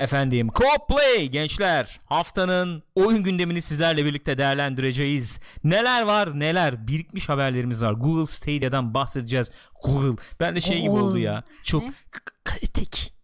Efendim 0.00 0.48
Co-Play 0.48 1.24
gençler 1.24 2.00
haftanın 2.04 2.82
oyun 2.94 3.22
gündemini 3.24 3.62
sizlerle 3.62 4.04
birlikte 4.04 4.38
değerlendireceğiz. 4.38 5.40
Neler 5.64 6.02
var 6.02 6.40
neler 6.40 6.86
birikmiş 6.86 7.28
haberlerimiz 7.28 7.82
var. 7.82 7.92
Google 7.92 8.26
Stadia'dan 8.26 8.94
bahsedeceğiz. 8.94 9.50
Google 9.84 10.22
ben 10.40 10.56
de 10.56 10.60
şey 10.60 10.80
gibi 10.80 10.90
oldu 10.90 11.18
ya 11.18 11.44
çok 11.62 11.82
Ne? 11.82 11.92
kritik. 12.44 13.14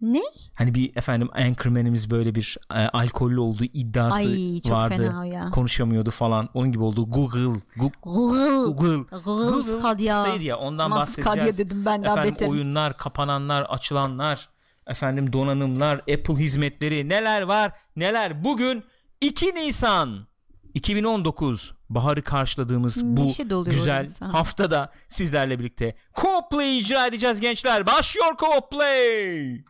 Ne? 0.00 0.20
Hani 0.54 0.74
bir 0.74 0.96
efendim 0.96 1.28
anchorman'imiz 1.32 2.10
böyle 2.10 2.34
bir 2.34 2.58
e, 2.74 2.74
alkollü 2.74 3.40
olduğu 3.40 3.64
iddiası 3.64 4.16
Ay 4.16 4.60
çok 4.60 4.72
vardı. 4.72 4.96
fena 5.08 5.26
ya. 5.26 5.50
Konuşamıyordu 5.50 6.10
falan. 6.10 6.48
Onun 6.54 6.72
gibi 6.72 6.82
oldu. 6.82 7.10
Google. 7.10 7.44
Google. 7.76 7.92
Google. 8.02 8.64
Google. 8.72 9.18
Google 9.24 9.62
Stadia. 9.62 10.22
Stadia. 10.24 10.56
Ondan 10.56 10.84
Aman 10.84 10.98
bahsedeceğiz. 11.00 11.38
Stadia 11.54 11.66
dedim 11.66 11.84
ben 11.86 12.02
daha 12.04 12.12
efendim 12.12 12.34
beter. 12.34 12.48
oyunlar, 12.48 12.96
kapananlar, 12.96 13.62
açılanlar, 13.62 14.48
efendim 14.86 15.32
donanımlar, 15.32 15.96
Apple 15.98 16.34
hizmetleri 16.34 17.08
neler 17.08 17.42
var? 17.42 17.72
Neler? 17.96 18.44
Bugün 18.44 18.84
2 19.20 19.54
Nisan 19.54 20.26
2019 20.74 21.72
baharı 21.90 22.22
karşıladığımız 22.22 23.04
bu 23.04 23.26
Neşe 23.26 23.50
doluyor 23.50 23.76
güzel 23.76 24.02
insan. 24.02 24.30
haftada 24.30 24.92
sizlerle 25.08 25.58
birlikte 25.58 25.94
Co-Play 26.14 26.78
icra 26.78 27.06
edeceğiz 27.06 27.40
gençler. 27.40 27.86
Başlıyor 27.86 28.34
Co-Play. 28.36 29.64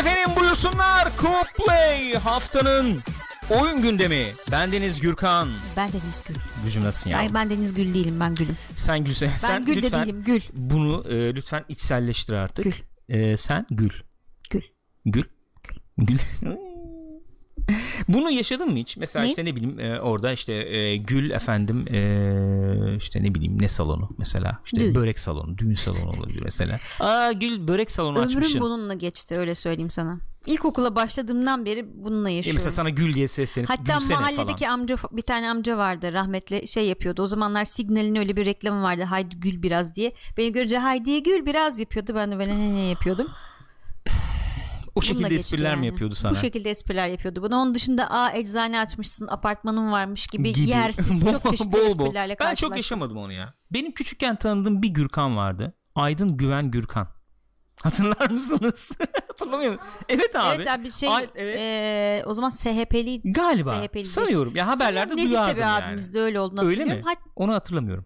Efendim 0.00 0.36
buyursunlar 0.40 1.08
Co-Play 1.18 2.14
haftanın 2.18 3.00
oyun 3.50 3.82
gündemi. 3.82 4.26
Bendeniz 4.50 5.00
Gürkan. 5.00 5.48
Ben 5.76 5.92
Deniz 5.92 6.22
Gül. 6.28 6.34
Gücüm 6.64 6.84
nasılsın 6.84 7.10
ya? 7.10 7.18
Ay 7.18 7.34
ben 7.34 7.50
Deniz 7.50 7.74
Gül 7.74 7.94
değilim 7.94 8.20
ben 8.20 8.34
Gül'üm. 8.34 8.56
Sen 8.74 9.04
Gülse. 9.04 9.26
Ben 9.26 9.36
sen 9.36 9.64
Gül 9.64 9.76
de 9.76 9.82
lütfen 9.82 10.06
değilim 10.06 10.22
Gül. 10.24 10.40
bunu 10.52 11.04
e, 11.08 11.34
lütfen 11.34 11.64
içselleştir 11.68 12.32
artık. 12.32 12.64
Gül. 12.64 12.72
E, 13.08 13.36
sen 13.36 13.66
Gül. 13.70 13.90
Gül. 14.50 14.62
Gül. 15.06 15.24
Gül. 15.98 16.18
Bunu 18.08 18.30
yaşadın 18.30 18.70
mı 18.70 18.78
hiç? 18.78 18.96
Mesela 18.96 19.22
Ne? 19.24 19.28
işte 19.30 19.44
ne 19.44 19.56
bileyim 19.56 19.80
e, 19.80 20.00
orada 20.00 20.32
işte 20.32 20.52
e, 20.52 20.96
Gül 20.96 21.30
efendim 21.30 21.84
e, 21.92 22.96
işte 22.96 23.22
ne 23.22 23.34
bileyim 23.34 23.62
ne 23.62 23.68
salonu 23.68 24.08
mesela 24.18 24.60
işte 24.64 24.80
Düğün. 24.80 24.94
börek 24.94 25.18
salonu 25.18 25.58
düğün 25.58 25.74
salonu 25.74 26.10
olabilir 26.10 26.40
mesela. 26.44 26.78
Aa 27.00 27.32
Gül 27.32 27.68
börek 27.68 27.90
salonu 27.90 28.18
Ömrüm 28.18 28.28
açmışsın. 28.38 28.60
bununla 28.60 28.94
geçti 28.94 29.38
öyle 29.38 29.54
söyleyeyim 29.54 29.90
sana. 29.90 30.18
İlkokula 30.46 30.94
başladığımdan 30.96 31.64
beri 31.64 31.86
bununla 32.04 32.30
Ya 32.30 32.36
yaşıyorum. 32.36 32.56
mesela 32.56 32.70
sana 32.70 32.90
Gül 32.90 33.14
diye 33.14 33.28
seslenip 33.28 33.70
Hatta 33.70 34.00
mahalledeki 34.00 34.64
falan. 34.64 34.78
amca 34.78 34.96
bir 35.12 35.22
tane 35.22 35.50
amca 35.50 35.76
vardı 35.76 36.12
rahmetli 36.12 36.68
şey 36.68 36.84
yapıyordu. 36.88 37.22
O 37.22 37.26
zamanlar 37.26 37.64
Signal'in 37.64 38.16
öyle 38.16 38.36
bir 38.36 38.46
reklamı 38.46 38.82
vardı. 38.82 39.02
Haydi 39.02 39.36
gül 39.40 39.62
biraz 39.62 39.94
diye. 39.94 40.12
Beni 40.36 40.52
görünce 40.52 40.78
haydi 40.78 41.22
gül 41.22 41.46
biraz 41.46 41.78
yapıyordu. 41.78 42.12
Ben 42.14 42.32
de 42.32 42.38
böyle 42.38 42.58
ne 42.58 42.74
ne 42.74 42.80
yapıyordum. 42.88 43.26
O 44.94 45.00
şekilde 45.00 45.34
espriler 45.34 45.74
mi 45.74 45.76
yani. 45.76 45.86
yapıyordu 45.86 46.14
sana? 46.14 46.32
Bu 46.32 46.36
şekilde 46.36 46.70
espriler 46.70 47.08
yapıyordu 47.08 47.42
bana. 47.42 47.56
Onun 47.56 47.74
dışında 47.74 48.10
aa 48.10 48.32
eczane 48.32 48.80
açmışsın 48.80 49.28
apartmanın 49.28 49.92
varmış 49.92 50.26
gibi, 50.26 50.52
gibi. 50.52 50.68
yersiz 50.70 51.24
çok 51.30 51.50
çeşitli 51.50 51.78
esprilerle 51.78 52.36
Ben 52.40 52.54
çok 52.54 52.76
yaşamadım 52.76 53.16
onu 53.16 53.32
ya. 53.32 53.52
Benim 53.72 53.92
küçükken 53.92 54.36
tanıdığım 54.36 54.82
bir 54.82 54.88
Gürkan 54.88 55.36
vardı. 55.36 55.74
Aydın 55.94 56.36
Güven 56.36 56.70
Gürkan. 56.70 57.08
Hatırlar 57.82 58.30
mısınız? 58.30 58.92
Hatırlamıyor 59.28 59.72
musun? 59.72 59.86
Evet 60.08 60.36
abi. 60.36 60.54
Evet 60.56 60.68
abi 60.68 60.90
şey 60.92 61.08
Ay- 61.08 61.28
evet. 61.34 61.56
eee, 61.58 62.22
o 62.26 62.34
zaman 62.34 62.50
SHP'li 62.50 63.20
Galiba. 63.32 63.82
SHP'li. 63.84 64.04
Sanıyorum. 64.04 64.56
Ya 64.56 64.66
haberlerde 64.66 65.16
Nezih 65.16 65.26
de 65.26 65.30
duyardım 65.30 65.56
bir 65.56 65.60
yani. 65.60 65.84
abimiz 65.84 66.14
de 66.14 66.20
öyle 66.20 66.40
olduğunu 66.40 66.60
Öyle 66.64 66.84
mi? 66.84 66.90
hatırlıyorum. 66.90 67.32
Onu 67.36 67.54
hatırlamıyorum. 67.54 68.04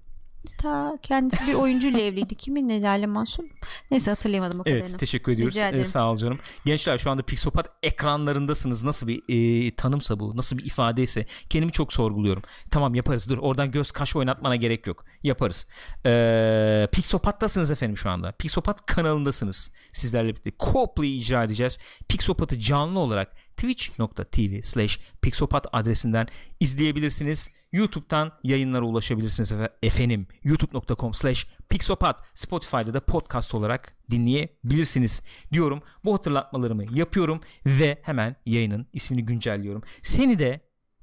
Hatta 0.50 0.98
kendisi 1.02 1.46
bir 1.46 1.54
oyuncuyla 1.54 2.00
evliydi. 2.06 2.34
Kiminle 2.34 2.82
Lale 2.82 3.06
Mansur? 3.06 3.44
Neyse 3.90 4.10
hatırlayamadım 4.10 4.60
o 4.60 4.64
kadarını. 4.64 4.80
Evet 4.80 4.98
teşekkür 4.98 5.32
ediyoruz. 5.32 5.55
Rica 5.55 5.68
ederim. 5.68 5.82
Ee, 5.82 5.84
sağ 5.84 6.10
ol 6.10 6.16
canım. 6.16 6.38
Gençler 6.64 6.98
şu 6.98 7.10
anda 7.10 7.22
Pixopat 7.22 7.70
ekranlarındasınız. 7.82 8.84
Nasıl 8.84 9.08
bir 9.08 9.22
e, 9.28 9.70
tanımsa 9.70 10.20
bu, 10.20 10.36
nasıl 10.36 10.58
bir 10.58 10.64
ifadeyse 10.64 11.27
kendimi 11.50 11.72
çok 11.72 11.92
sorguluyorum. 11.92 12.42
Tamam 12.70 12.94
yaparız. 12.94 13.28
Dur 13.28 13.38
oradan 13.38 13.70
göz 13.70 13.90
kaş 13.90 14.16
oynatmana 14.16 14.56
gerek 14.56 14.86
yok. 14.86 15.04
Yaparız. 15.22 15.66
Ee, 16.06 16.88
Pixopat'tasınız 16.92 17.70
efendim 17.70 17.96
şu 17.96 18.10
anda. 18.10 18.33
Pixopat 18.33 18.86
kanalındasınız. 18.86 19.72
Sizlerle 19.92 20.28
birlikte 20.28 20.50
co-play 20.50 21.16
icra 21.16 21.44
edeceğiz. 21.44 21.78
Pixopat'ı 22.08 22.58
canlı 22.58 22.98
olarak 22.98 23.36
twitch.tv 23.56 24.62
slash 24.62 25.00
pixopat 25.22 25.66
adresinden 25.72 26.27
izleyebilirsiniz. 26.60 27.50
YouTube'dan 27.74 28.33
yayınlara 28.45 28.85
ulaşabilirsiniz 28.85 29.52
efe- 29.52 29.70
efendim. 29.83 30.27
youtube.com 30.45 31.14
slash 31.14 31.46
pixopat 31.68 32.20
Spotify'da 32.35 32.95
da 32.95 33.01
podcast 33.01 33.55
olarak 33.55 33.96
dinleyebilirsiniz 34.11 35.23
diyorum. 35.52 35.83
Bu 36.05 36.14
hatırlatmalarımı 36.14 36.98
yapıyorum 36.98 37.40
ve 37.67 37.98
hemen 38.02 38.36
yayının 38.46 38.86
ismini 38.92 39.24
güncelliyorum. 39.24 39.83
Seni 40.02 40.39
de 40.39 40.61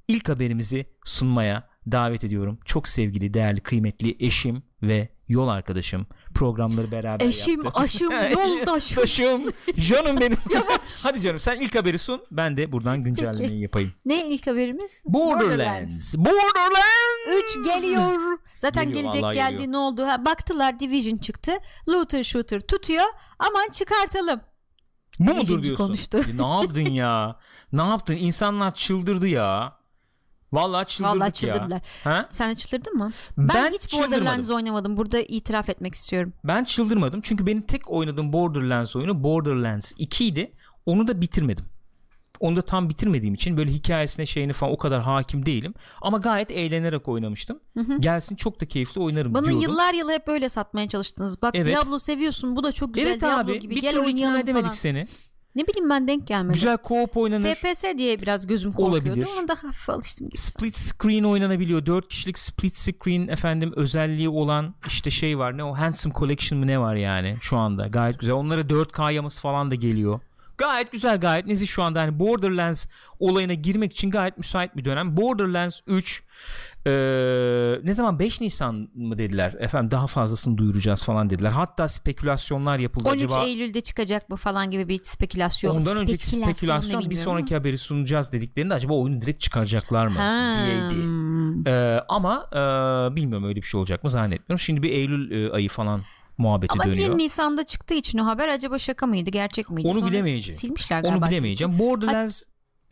ilk 0.08 0.28
haberimizi 0.28 0.86
sunmaya 1.04 1.68
davet 1.92 2.24
ediyorum. 2.24 2.58
Çok 2.64 2.88
sevgili, 2.88 3.34
değerli, 3.34 3.60
kıymetli 3.60 4.16
eşim 4.26 4.62
ve 4.82 5.08
yol 5.32 5.48
arkadaşım. 5.48 6.06
Programları 6.34 6.90
beraber 6.90 7.26
Eşim, 7.26 7.64
yaptık. 7.64 7.82
aşım, 7.82 8.10
yoldaşım. 8.32 9.00
Taşım, 9.02 9.42
canım 9.80 10.20
benim. 10.20 10.36
Hadi 11.04 11.20
canım 11.20 11.38
sen 11.38 11.60
ilk 11.60 11.74
haberi 11.74 11.98
sun. 11.98 12.22
Ben 12.30 12.56
de 12.56 12.72
buradan 12.72 13.02
güncellemeyi 13.02 13.48
Peki. 13.48 13.54
yapayım. 13.62 13.92
Ne 14.04 14.26
ilk 14.28 14.46
haberimiz? 14.46 15.02
Borderlands. 15.06 16.14
Borderlands. 16.14 17.56
3 17.58 17.64
geliyor. 17.74 18.38
Zaten 18.56 18.84
Geliyor, 18.92 19.12
gelecek 19.12 19.34
geldi 19.34 19.52
geliyor. 19.52 19.72
ne 19.72 19.76
oldu? 19.76 20.06
Ha, 20.06 20.24
baktılar 20.24 20.80
Division 20.80 21.16
çıktı. 21.16 21.52
Looter 21.88 22.22
Shooter 22.22 22.60
tutuyor. 22.60 23.04
Aman 23.38 23.68
çıkartalım. 23.72 24.40
Bu 25.18 25.34
mudur 25.34 25.62
diyorsun? 25.62 25.86
konuştu. 25.86 26.16
Ya 26.18 26.46
ne 26.46 26.60
yaptın 26.62 26.80
ya? 26.90 27.36
Ne 27.72 27.82
yaptın? 27.82 28.14
İnsanlar 28.14 28.74
çıldırdı 28.74 29.28
ya. 29.28 29.76
Vallahi 30.52 30.86
çıldırdık 30.88 31.14
Vallahi 31.14 31.26
ya. 31.28 31.32
çıldırdılar. 31.32 31.80
Ha? 32.04 32.26
Sen 32.30 32.54
çıldırdın 32.54 32.96
mı? 32.96 33.12
Ben, 33.38 33.48
Ben 33.48 33.72
hiç. 33.72 33.94
Borderlands 34.00 34.50
oynamadım. 34.50 34.96
Burada 34.96 35.20
itiraf 35.20 35.68
etmek 35.68 35.94
istiyorum. 35.94 36.32
Ben 36.44 36.64
çıldırmadım 36.64 37.20
çünkü 37.20 37.46
benim 37.46 37.62
tek 37.62 37.90
oynadığım 37.90 38.32
Borderlands 38.32 38.96
oyunu 38.96 39.24
Borderlands 39.24 39.92
2 39.98 40.24
idi. 40.26 40.52
Onu 40.86 41.08
da 41.08 41.20
bitirmedim. 41.20 41.64
Onu 42.40 42.56
da 42.56 42.62
tam 42.62 42.88
bitirmediğim 42.88 43.34
için 43.34 43.56
böyle 43.56 43.72
hikayesine 43.72 44.26
şeyine 44.26 44.52
falan 44.52 44.72
o 44.72 44.76
kadar 44.78 45.02
hakim 45.02 45.46
değilim. 45.46 45.74
Ama 46.00 46.18
gayet 46.18 46.50
eğlenerek 46.50 47.08
oynamıştım. 47.08 47.60
Gelsin 48.00 48.36
çok 48.36 48.60
da 48.60 48.66
keyifli 48.68 49.00
oynarım 49.00 49.34
Bana 49.34 49.44
diyordum. 49.46 49.62
yıllar 49.62 49.94
yılı 49.94 50.12
hep 50.12 50.26
böyle 50.26 50.48
satmaya 50.48 50.88
çalıştınız. 50.88 51.42
Bak 51.42 51.54
Evet. 51.56 51.66
Diablo 51.76 51.98
seviyorsun. 51.98 52.56
Bu 52.56 52.62
da 52.64 52.72
çok 52.72 52.94
güzel 52.94 53.08
Evet 53.10 53.20
Diablo 53.20 53.50
abi 53.52 53.58
gibi. 53.58 53.74
bir 53.76 53.80
Gel 53.80 53.92
türlü 53.92 54.10
ikna 54.10 54.38
edemedik 54.40 54.64
falan. 54.66 54.72
seni. 54.72 55.06
Ne 55.56 55.66
bileyim 55.66 55.90
ben 55.90 56.08
denk 56.08 56.26
gelmedi. 56.26 56.54
Güzel 56.54 56.76
co-op 56.76 57.16
oynanır. 57.20 57.54
FPS 57.54 57.84
diye 57.96 58.20
biraz 58.20 58.46
gözüm 58.46 58.72
korkuyordu. 58.72 59.08
Olabilir. 59.08 59.28
Ona 59.38 59.48
da 59.48 59.54
hafif 59.54 59.90
alıştım 59.90 60.28
gibi. 60.28 60.36
split 60.38 60.76
screen 60.76 61.24
oynanabiliyor. 61.24 61.86
4 61.86 62.08
kişilik 62.08 62.38
split 62.38 62.76
screen 62.76 63.28
efendim 63.28 63.72
özelliği 63.76 64.28
olan 64.28 64.74
işte 64.86 65.10
şey 65.10 65.38
var. 65.38 65.56
Ne 65.58 65.64
o 65.64 65.74
Handsome 65.74 66.14
Collection 66.14 66.60
mı 66.60 66.66
ne 66.66 66.80
var 66.80 66.94
yani 66.94 67.36
şu 67.40 67.56
anda. 67.56 67.86
Gayet 67.86 68.18
güzel. 68.18 68.34
Onlara 68.34 68.60
4K 68.60 69.12
yaması 69.12 69.40
falan 69.40 69.70
da 69.70 69.74
geliyor. 69.74 70.20
Gayet 70.62 70.92
güzel 70.92 71.20
gayet 71.20 71.46
nezih 71.46 71.66
şu 71.68 71.82
anda 71.82 72.00
hani 72.00 72.18
Borderlands 72.18 72.86
olayına 73.18 73.54
girmek 73.54 73.92
için 73.92 74.10
gayet 74.10 74.38
müsait 74.38 74.76
bir 74.76 74.84
dönem. 74.84 75.16
Borderlands 75.16 75.80
3 75.86 76.22
eee, 76.86 77.80
ne 77.84 77.94
zaman 77.94 78.18
5 78.18 78.40
Nisan 78.40 78.88
mı 78.94 79.18
dediler 79.18 79.56
efendim 79.58 79.90
daha 79.90 80.06
fazlasını 80.06 80.58
duyuracağız 80.58 81.04
falan 81.04 81.30
dediler. 81.30 81.50
Hatta 81.50 81.88
spekülasyonlar 81.88 82.78
yapıldı 82.78 83.08
13 83.08 83.22
acaba. 83.24 83.44
Eylül'de 83.44 83.80
çıkacak 83.80 84.28
mı 84.28 84.36
falan 84.36 84.70
gibi 84.70 84.88
bir 84.88 85.00
spekülasyon. 85.04 85.76
Ondan 85.76 85.96
önceki 85.96 86.26
Spekülasyon 86.26 87.10
bir 87.10 87.16
sonraki 87.16 87.54
haberi 87.54 87.78
sunacağız 87.78 88.32
dediklerinde 88.32 88.74
acaba 88.74 88.94
oyunu 88.94 89.20
direkt 89.20 89.40
çıkaracaklar 89.40 90.06
mı 90.06 90.18
Ha. 90.18 90.54
diyeydi. 90.56 91.08
Ee, 91.66 92.00
ama 92.08 92.46
e, 92.52 92.56
bilmiyorum 93.16 93.48
öyle 93.48 93.56
bir 93.56 93.66
şey 93.66 93.78
olacak 93.78 94.04
mı 94.04 94.10
zannetmiyorum. 94.10 94.58
Şimdi 94.58 94.82
bir 94.82 94.90
Eylül 94.90 95.30
e, 95.30 95.52
ayı 95.52 95.68
falan 95.68 96.02
muhabbeti 96.42 96.72
Ama 96.72 96.84
dönüyor. 96.84 97.14
1 97.18 97.18
Nisan'da 97.18 97.64
çıktığı 97.66 97.94
için 97.94 98.18
o 98.18 98.26
haber 98.26 98.48
acaba 98.48 98.78
şaka 98.78 99.06
mıydı 99.06 99.30
gerçek 99.30 99.70
miydi? 99.70 99.88
Onu 99.88 99.98
Sonra 99.98 100.10
bilemeyeceğim. 100.10 100.60
Silmişler 100.60 101.00
galiba. 101.02 101.18
Onu 101.24 101.30
bilemeyeceğim. 101.30 101.78
Borderlands 101.78 102.42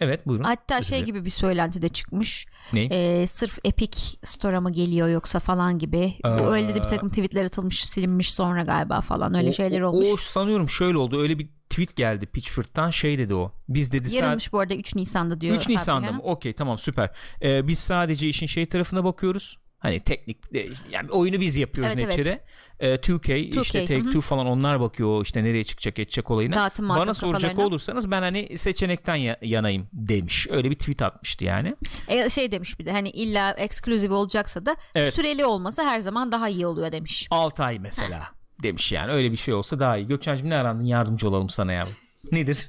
evet 0.01 0.27
buyurun. 0.27 0.45
Hatta 0.45 0.75
Özür 0.79 0.85
şey 0.89 0.99
dilerim. 0.99 1.07
gibi 1.07 1.25
bir 1.25 1.31
söylenti 1.31 1.83
de 1.83 1.89
çıkmış. 1.89 2.47
Ne? 2.73 2.83
Ee, 2.85 3.27
sırf 3.27 3.59
Epic 3.65 3.99
Store'a 4.23 4.61
mı 4.61 4.73
geliyor 4.73 5.09
yoksa 5.09 5.41
falan 5.41 5.79
gibi. 5.79 6.15
Aa. 6.25 6.29
öyle 6.51 6.69
de 6.75 6.79
bir 6.79 6.89
takım 6.89 7.09
tweetler 7.09 7.45
atılmış, 7.45 7.85
silinmiş 7.85 8.35
sonra 8.35 8.63
galiba 8.63 9.01
falan 9.01 9.35
öyle 9.35 9.49
O- 9.49 9.53
şeyler 9.53 9.81
o, 9.81 9.89
olmuş. 9.91 10.09
O 10.13 10.17
sanıyorum 10.17 10.69
şöyle 10.69 10.99
oldu. 10.99 11.21
Öyle 11.21 11.39
bir 11.39 11.49
tweet 11.71 11.97
geldi 11.97 12.27
Pitchford'dan 12.27 12.91
şey 12.91 13.19
dedi 13.19 13.35
o. 13.35 13.53
Biz 13.69 13.93
dedi 13.93 14.03
sadece 14.09 14.25
Yarılmış 14.25 14.53
bu 14.53 14.59
arada 14.61 14.75
3 14.75 14.95
Nisan'da 14.95 15.41
diyor. 15.41 15.57
3 15.57 15.69
Nisan'da 15.69 16.13
mı? 16.13 16.23
Okey 16.23 16.53
tamam 16.53 16.79
süper. 16.79 17.11
Ee, 17.43 17.69
biz 17.69 17.79
sadece 17.79 18.29
işin 18.29 18.47
şey 18.47 18.67
tarafına 18.67 19.05
bakıyoruz. 19.05 19.59
Hani 19.81 20.01
teknik 20.01 20.39
e, 20.55 20.67
yani 20.91 21.11
oyunu 21.11 21.41
biz 21.41 21.57
yapıyoruz 21.57 21.93
Evet, 21.97 22.07
neticede. 22.09 22.41
E, 22.81 22.95
2K, 22.95 23.33
2K, 23.51 23.61
işte 23.63 23.85
Take 23.85 24.01
hı. 24.01 24.05
Two 24.07 24.21
falan 24.21 24.47
onlar 24.47 24.81
bakıyor 24.81 25.25
işte 25.25 25.45
nereye 25.45 25.65
çıkacak 25.65 25.99
edecek 25.99 26.31
olayına. 26.31 26.55
Dağıtım 26.55 26.89
Bana 26.89 26.99
dağıtım 26.99 27.15
soracak 27.15 27.43
kafalarına. 27.51 27.69
olursanız 27.69 28.11
ben 28.11 28.23
hani 28.23 28.59
seçenekten 28.59 29.15
ya- 29.15 29.39
yanayım 29.43 29.89
demiş. 29.93 30.47
Öyle 30.51 30.71
bir 30.71 30.75
tweet 30.75 31.03
atmıştı 31.03 31.45
yani. 31.45 31.77
E, 32.09 32.31
şey 32.31 32.53
demiş 32.53 32.79
bir 32.79 32.87
de 32.87 32.93
hani 32.93 33.11
illa 33.11 33.53
eksklusif 33.53 34.11
olacaksa 34.11 34.67
da 34.67 34.77
Evet. 34.95 35.15
süreli 35.15 35.45
olması 35.45 35.83
her 35.83 36.01
zaman 36.01 36.33
daha 36.33 36.49
iyi 36.49 36.67
oluyor 36.67 36.93
demiş. 36.93 37.27
6 37.31 37.65
ay 37.65 37.79
mesela 37.79 38.23
demiş 38.63 38.93
yani. 38.93 39.13
Öyle 39.13 39.33
bir 39.33 39.37
şey 39.37 39.55
olsa 39.55 39.81
daha 39.81 39.97
iyi. 39.97 40.07
Gökçen'cim 40.07 40.51
ne 40.51 40.57
arandın 40.57 40.85
yardımcı 40.85 41.29
olalım 41.29 41.49
sana 41.49 41.73
ya. 41.73 41.87
Nedir? 42.33 42.69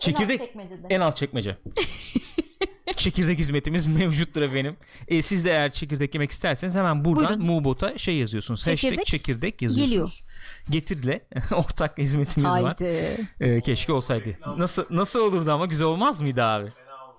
Çekirdek. 0.00 0.38
çekmecede. 0.38 0.86
En 0.90 1.00
alt 1.00 1.16
çekmece. 1.16 1.56
çekirdek 2.96 3.38
hizmetimiz 3.38 3.86
mevcuttur 4.00 4.42
efendim. 4.42 4.76
E, 5.08 5.22
siz 5.22 5.44
de 5.44 5.50
eğer 5.50 5.70
çekirdek 5.70 6.14
yemek 6.14 6.30
isterseniz 6.30 6.74
hemen 6.74 7.04
buradan 7.04 7.28
Buyurun. 7.40 7.46
Mubot'a 7.46 7.98
şey 7.98 8.16
yazıyorsunuz. 8.16 8.64
Çekirdek 8.64 8.98
Hashtag 8.98 9.06
çekirdek 9.06 9.62
yazıyorsunuz. 9.62 9.90
geliyor. 9.90 10.18
Getirle 10.70 11.20
ortak 11.52 11.98
hizmetimiz 11.98 12.50
var. 12.50 12.62
Haydi. 12.62 13.16
E, 13.40 13.60
keşke 13.60 13.92
olsaydı. 13.92 14.38
Nasıl 14.58 14.84
nasıl 14.90 15.20
olurdu 15.20 15.52
ama 15.52 15.66
güzel 15.66 15.86
olmaz 15.86 16.20
mıydı 16.20 16.44
abi? 16.44 16.66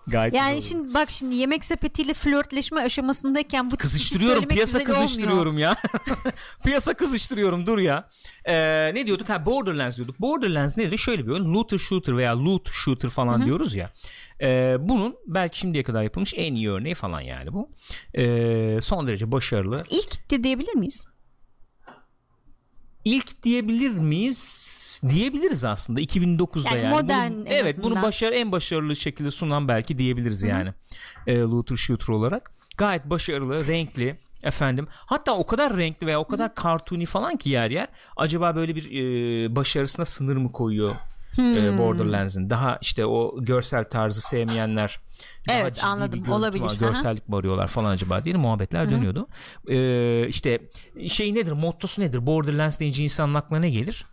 Gayet 0.08 0.34
Yani 0.34 0.62
şimdi 0.62 0.94
bak 0.94 1.12
şimdi 1.12 1.36
yemek 1.36 1.66
sepetiyle 1.66 2.14
flörtleşme 2.14 2.82
aşamasındayken 2.82 3.72
bu 3.72 3.78
Kızıştırıyorum 3.78 4.48
piyasa 4.48 4.80
olmuyor. 4.80 4.96
kızıştırıyorum 4.96 5.58
ya. 5.58 5.76
piyasa 6.66 6.94
kızıştırıyorum 6.94 7.68
dur 7.68 7.78
ya. 7.78 8.10
Ee, 8.46 8.56
ne 8.94 9.08
diyorduk? 9.08 9.30
Ha 9.30 9.46
Borderlands 9.46 9.98
diyorduk. 9.98 10.22
Borderlands 10.22 10.78
nedir? 10.78 10.98
Şöyle 10.98 11.26
bir 11.26 11.32
oyun. 11.32 11.54
Looter 11.54 11.78
shooter 11.78 12.18
veya 12.18 12.40
loot 12.46 12.70
shooter 12.72 13.10
falan 13.10 13.46
diyoruz 13.46 13.76
ya. 13.76 13.92
Ee, 14.42 14.76
bunun 14.80 15.16
belki 15.28 15.60
şimdiye 15.60 15.84
kadar 15.84 16.04
yapılmış 16.04 16.34
en 16.38 16.54
iyi 16.56 16.70
örneği 16.72 16.96
falan 16.96 17.22
yani 17.22 17.54
bu. 17.54 17.70
Ee, 18.14 18.80
son 18.82 19.08
derece 19.08 19.32
başarılı. 19.32 19.82
İlk 19.90 20.32
de 20.32 20.44
diyebilir 20.44 20.74
miyiz? 20.76 21.06
İlk 23.06 23.44
diyebilir 23.44 23.92
miyiz? 23.92 24.40
Diyebiliriz 25.04 25.64
aslında 25.64 26.02
2009'da 26.02 26.70
yani. 26.70 26.84
Yani 26.84 27.02
modern 27.02 27.32
Bunu- 27.34 27.46
evet 27.48 27.84
bunu 27.84 28.02
başarı 28.02 28.36
en 28.36 28.52
başarılı 28.52 28.96
şekilde 28.96 29.32
sunan 29.32 29.68
belki 29.68 29.98
diyebiliriz 29.98 30.44
yani. 30.44 30.74
E, 31.28 31.38
looter 31.40 31.76
shooter 31.76 32.14
olarak. 32.14 32.52
Gayet 32.78 33.06
başarılı, 33.06 33.68
renkli 33.68 34.16
efendim. 34.44 34.88
Hatta 34.92 35.34
o 35.38 35.46
kadar 35.46 35.78
renkli 35.78 36.08
veya 36.08 36.20
o 36.20 36.28
kadar 36.28 36.52
cartoony 36.64 37.06
falan 37.06 37.38
ki 37.38 37.50
yer 37.50 37.70
yer. 37.72 37.88
Acaba 38.18 38.56
böyle 38.56 38.76
bir 38.76 38.84
e, 38.92 39.56
başarısına 39.56 40.06
sınır 40.06 40.36
mı 40.38 40.52
koyuyor? 40.52 40.92
e, 41.40 41.78
Borderlands'in 41.78 42.50
daha 42.50 42.78
işte 42.82 43.06
o 43.06 43.36
görsel 43.44 43.84
tarzı 43.84 44.22
sevmeyenler 44.22 45.00
Evet, 45.50 45.84
anladım. 45.84 46.12
görüntü 46.20 46.32
Olabilir. 46.32 46.64
var, 46.64 46.76
görsellik 46.80 47.30
mi 47.30 47.36
arıyorlar 47.36 47.68
falan 47.68 47.92
acaba 47.92 48.24
diye 48.24 48.36
muhabbetler 48.36 48.92
dönüyordu. 48.92 49.28
Ee, 49.70 50.28
işte 50.28 50.60
şey 51.08 51.34
nedir 51.34 51.52
mottosu 51.52 52.02
nedir 52.02 52.26
Borderlands 52.26 52.80
deyince 52.80 53.04
insanın 53.04 53.34
aklına 53.34 53.60
ne 53.60 53.70
gelir? 53.70 54.06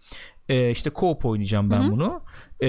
Ee, 0.49 0.71
işte 0.71 0.91
co-op 0.91 1.27
oynayacağım 1.29 1.71
ben 1.71 1.91
bunu. 1.93 2.23
Ee, 2.61 2.69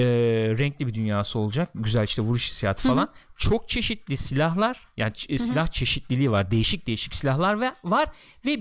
renkli 0.58 0.86
bir 0.86 0.94
dünyası 0.94 1.38
olacak. 1.38 1.70
Güzel 1.74 2.02
işte 2.04 2.22
vuruş 2.22 2.48
hissiyatı 2.48 2.88
falan. 2.88 3.08
Çok 3.36 3.68
çeşitli 3.68 4.16
silahlar 4.16 4.80
yani 4.96 5.12
ç- 5.12 5.38
silah 5.38 5.66
çeşitliliği 5.66 6.30
var. 6.30 6.50
Değişik 6.50 6.86
değişik 6.86 7.14
silahlar 7.14 7.60
ve 7.60 7.70
var 7.84 8.06
ve 8.46 8.58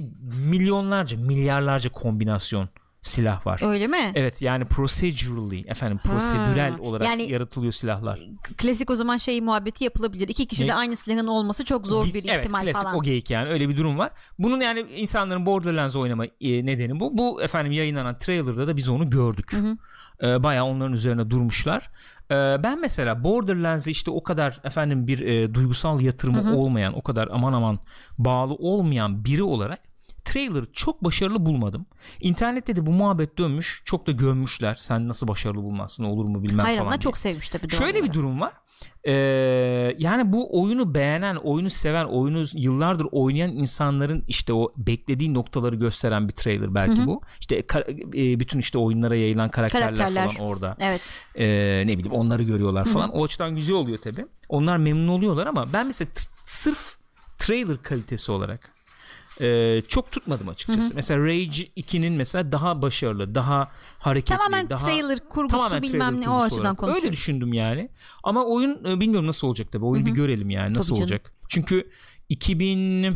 milyonlarca 0.50 1.18
milyarlarca 1.18 1.92
kombinasyon 1.92 2.69
silah 3.04 3.46
var. 3.48 3.60
Öyle 3.64 3.88
mi? 3.88 4.12
Evet 4.16 4.42
yani 4.42 4.66
procedurally 4.66 5.64
efendim 5.68 6.00
prosedürel 6.04 6.74
olarak 6.80 7.08
Yani- 7.10 7.32
yaratılıyor 7.32 7.74
silahlar. 7.74 8.20
Klasik 8.58 8.90
o 8.90 8.96
zaman 8.96 9.18
şey 9.18 9.42
muhabbeti 9.42 9.84
yapılabilir. 9.84 10.28
İki 10.28 10.46
kişi 10.46 10.64
Ne? 10.64 10.68
de 10.68 10.74
aynı 10.74 10.96
silahın 10.96 11.28
olması 11.28 11.66
çok 11.66 11.88
zor 11.88 12.06
bir 12.14 12.26
evet, 12.30 12.40
ihtimal 12.40 12.62
klasik 12.64 12.84
falan. 12.84 12.96
o 12.96 13.02
geyik 13.04 13.30
yani 13.30 13.50
öyle 13.50 13.70
bir 13.70 13.78
durum 13.78 13.98
var. 13.98 14.12
Bunun 14.40 14.62
yani 14.62 14.80
insanların 14.96 15.46
Borderlands 15.46 15.96
oynama 15.96 16.26
e, 16.26 16.66
nedeni 16.66 17.00
bu. 17.00 17.18
Bu 17.18 17.42
efendim 17.42 17.72
yayınlanan 17.72 18.18
trailer'da 18.18 18.68
da 18.68 18.78
biz 18.78 18.90
onu 18.90 19.10
gördük. 19.10 19.52
E, 20.24 20.44
bayağı 20.44 20.66
onların 20.66 20.94
üzerine 20.94 21.30
durmuşlar. 21.30 21.90
E, 22.32 22.36
ben 22.64 22.80
mesela 22.82 23.24
Borderlands'e 23.24 23.92
işte 23.92 24.12
o 24.12 24.24
kadar 24.24 24.62
efendim 24.64 25.08
bir 25.08 25.20
e, 25.20 25.54
duygusal 25.54 26.02
yatırımı 26.02 26.58
olmayan, 26.58 26.94
o 26.98 27.02
kadar 27.02 27.30
aman 27.32 27.54
aman 27.54 27.80
bağlı 28.18 28.54
olmayan 28.54 29.26
biri 29.26 29.44
olarak 29.44 29.93
trailer'ı 30.25 30.72
çok 30.74 31.04
başarılı 31.04 31.46
bulmadım. 31.46 31.86
İnternette 32.22 32.75
de 32.75 32.86
bu 32.86 32.92
muhabbet 32.92 33.38
dönmüş. 33.38 33.81
Çok 33.86 34.08
da 34.08 34.12
gömmüşler. 34.12 34.75
Sen 34.81 35.08
nasıl 35.08 35.28
başarılı 35.28 35.64
bulmazsın 35.64 36.04
olur 36.04 36.25
mu 36.25 36.44
bilmem 36.44 36.66
Hayır 36.66 36.78
falan 36.80 36.92
diye. 36.92 37.00
çok 37.00 37.18
sevmiş 37.18 37.50
tabii. 37.50 37.70
Şöyle 37.70 37.94
bir 37.94 38.00
olarak. 38.00 38.14
durum 38.14 38.42
var. 38.42 38.54
Ee, 39.04 39.12
yani 39.98 40.34
bu 40.34 40.62
oyunu 40.62 40.96
beğenen, 40.96 41.36
oyunu 41.36 41.70
seven, 41.70 42.06
oyunu 42.06 42.46
yıllardır 42.54 43.08
oynayan 43.12 43.52
insanların 43.52 44.24
işte 44.28 44.54
o 44.54 44.74
beklediği 44.78 45.34
noktaları 45.34 45.75
gösteren 45.75 46.28
bir 46.28 46.34
trailer 46.34 46.76
belki 46.76 47.06
bu. 47.08 47.22
İşte 47.40 47.56
e, 48.16 48.40
bütün 48.40 48.60
işte 48.60 48.78
oyunlara 48.78 49.16
yayılan 49.16 49.50
karakterler, 49.50 49.96
Karakterler. 49.96 50.34
falan 50.34 50.48
orada. 50.50 50.76
Evet. 50.80 51.12
Ee, 51.40 51.84
ne 51.88 51.98
bileyim 51.98 52.12
onları 52.12 52.44
görüyorlar 52.44 52.86
falan. 52.86 53.10
O 53.10 53.24
açıdan 53.24 53.56
güzel 53.56 53.76
oluyor 53.76 53.98
tabi. 53.98 54.26
Onlar 54.50 54.78
memnun 54.78 55.08
oluyorlar 55.08 55.48
ama 55.48 55.74
ben 55.74 55.88
mesela 55.88 56.12
t- 56.12 56.22
sırf 56.44 56.96
trailer 57.38 57.78
kalitesi 57.84 58.31
olarak 58.31 58.73
e, 59.41 59.81
çok 59.88 60.12
tutmadım 60.12 60.50
açıkçası. 60.50 60.91
Mesela 60.95 61.25
Rage 61.25 61.63
2'nin 61.77 62.13
mesela 62.13 62.51
daha 62.51 62.81
başarılı, 62.81 63.35
daha 63.35 63.71
hareketli, 64.00 64.38
Tamamen 64.38 64.69
daha 64.69 64.85
trailer 64.85 65.19
kurgusu 65.30 65.57
Tamamen 65.57 65.81
bilmem 65.83 66.09
trailer 66.09 66.21
ne 66.21 66.30
o 66.30 66.41
açıdan 66.41 66.75
konuşuyorum. 66.75 67.06
Öyle 67.06 67.13
düşündüm 67.13 67.53
yani. 67.53 67.89
Ama 68.24 68.45
oyun 68.45 68.85
e, 68.85 69.00
bilmiyorum 69.00 69.27
nasıl 69.27 69.47
olacak 69.47 69.71
tabii. 69.71 69.85
Oyunu 69.85 70.06
bir 70.06 70.12
görelim 70.12 70.50
yani 70.50 70.74
nasıl 70.74 70.95
Tabii 70.95 71.00
canım. 71.00 71.13
olacak. 71.13 71.33
Çünkü 71.47 71.89
2000 72.30 73.15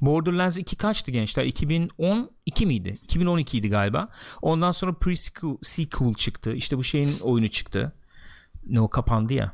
Borderlands 0.00 0.58
2 0.58 0.76
kaçtı 0.76 1.10
gençler? 1.10 1.44
2012 1.44 2.66
miydi? 2.66 2.98
2012 3.02 3.58
idi 3.58 3.68
galiba. 3.68 4.08
Ondan 4.42 4.72
sonra 4.72 4.92
pre-sequel 4.92 5.56
sequel 5.62 6.14
çıktı. 6.14 6.54
İşte 6.54 6.78
bu 6.78 6.84
şeyin 6.84 7.18
oyunu 7.20 7.48
çıktı. 7.48 7.92
Ne 8.66 8.80
o 8.80 8.88
kapandı 8.88 9.32
ya. 9.34 9.52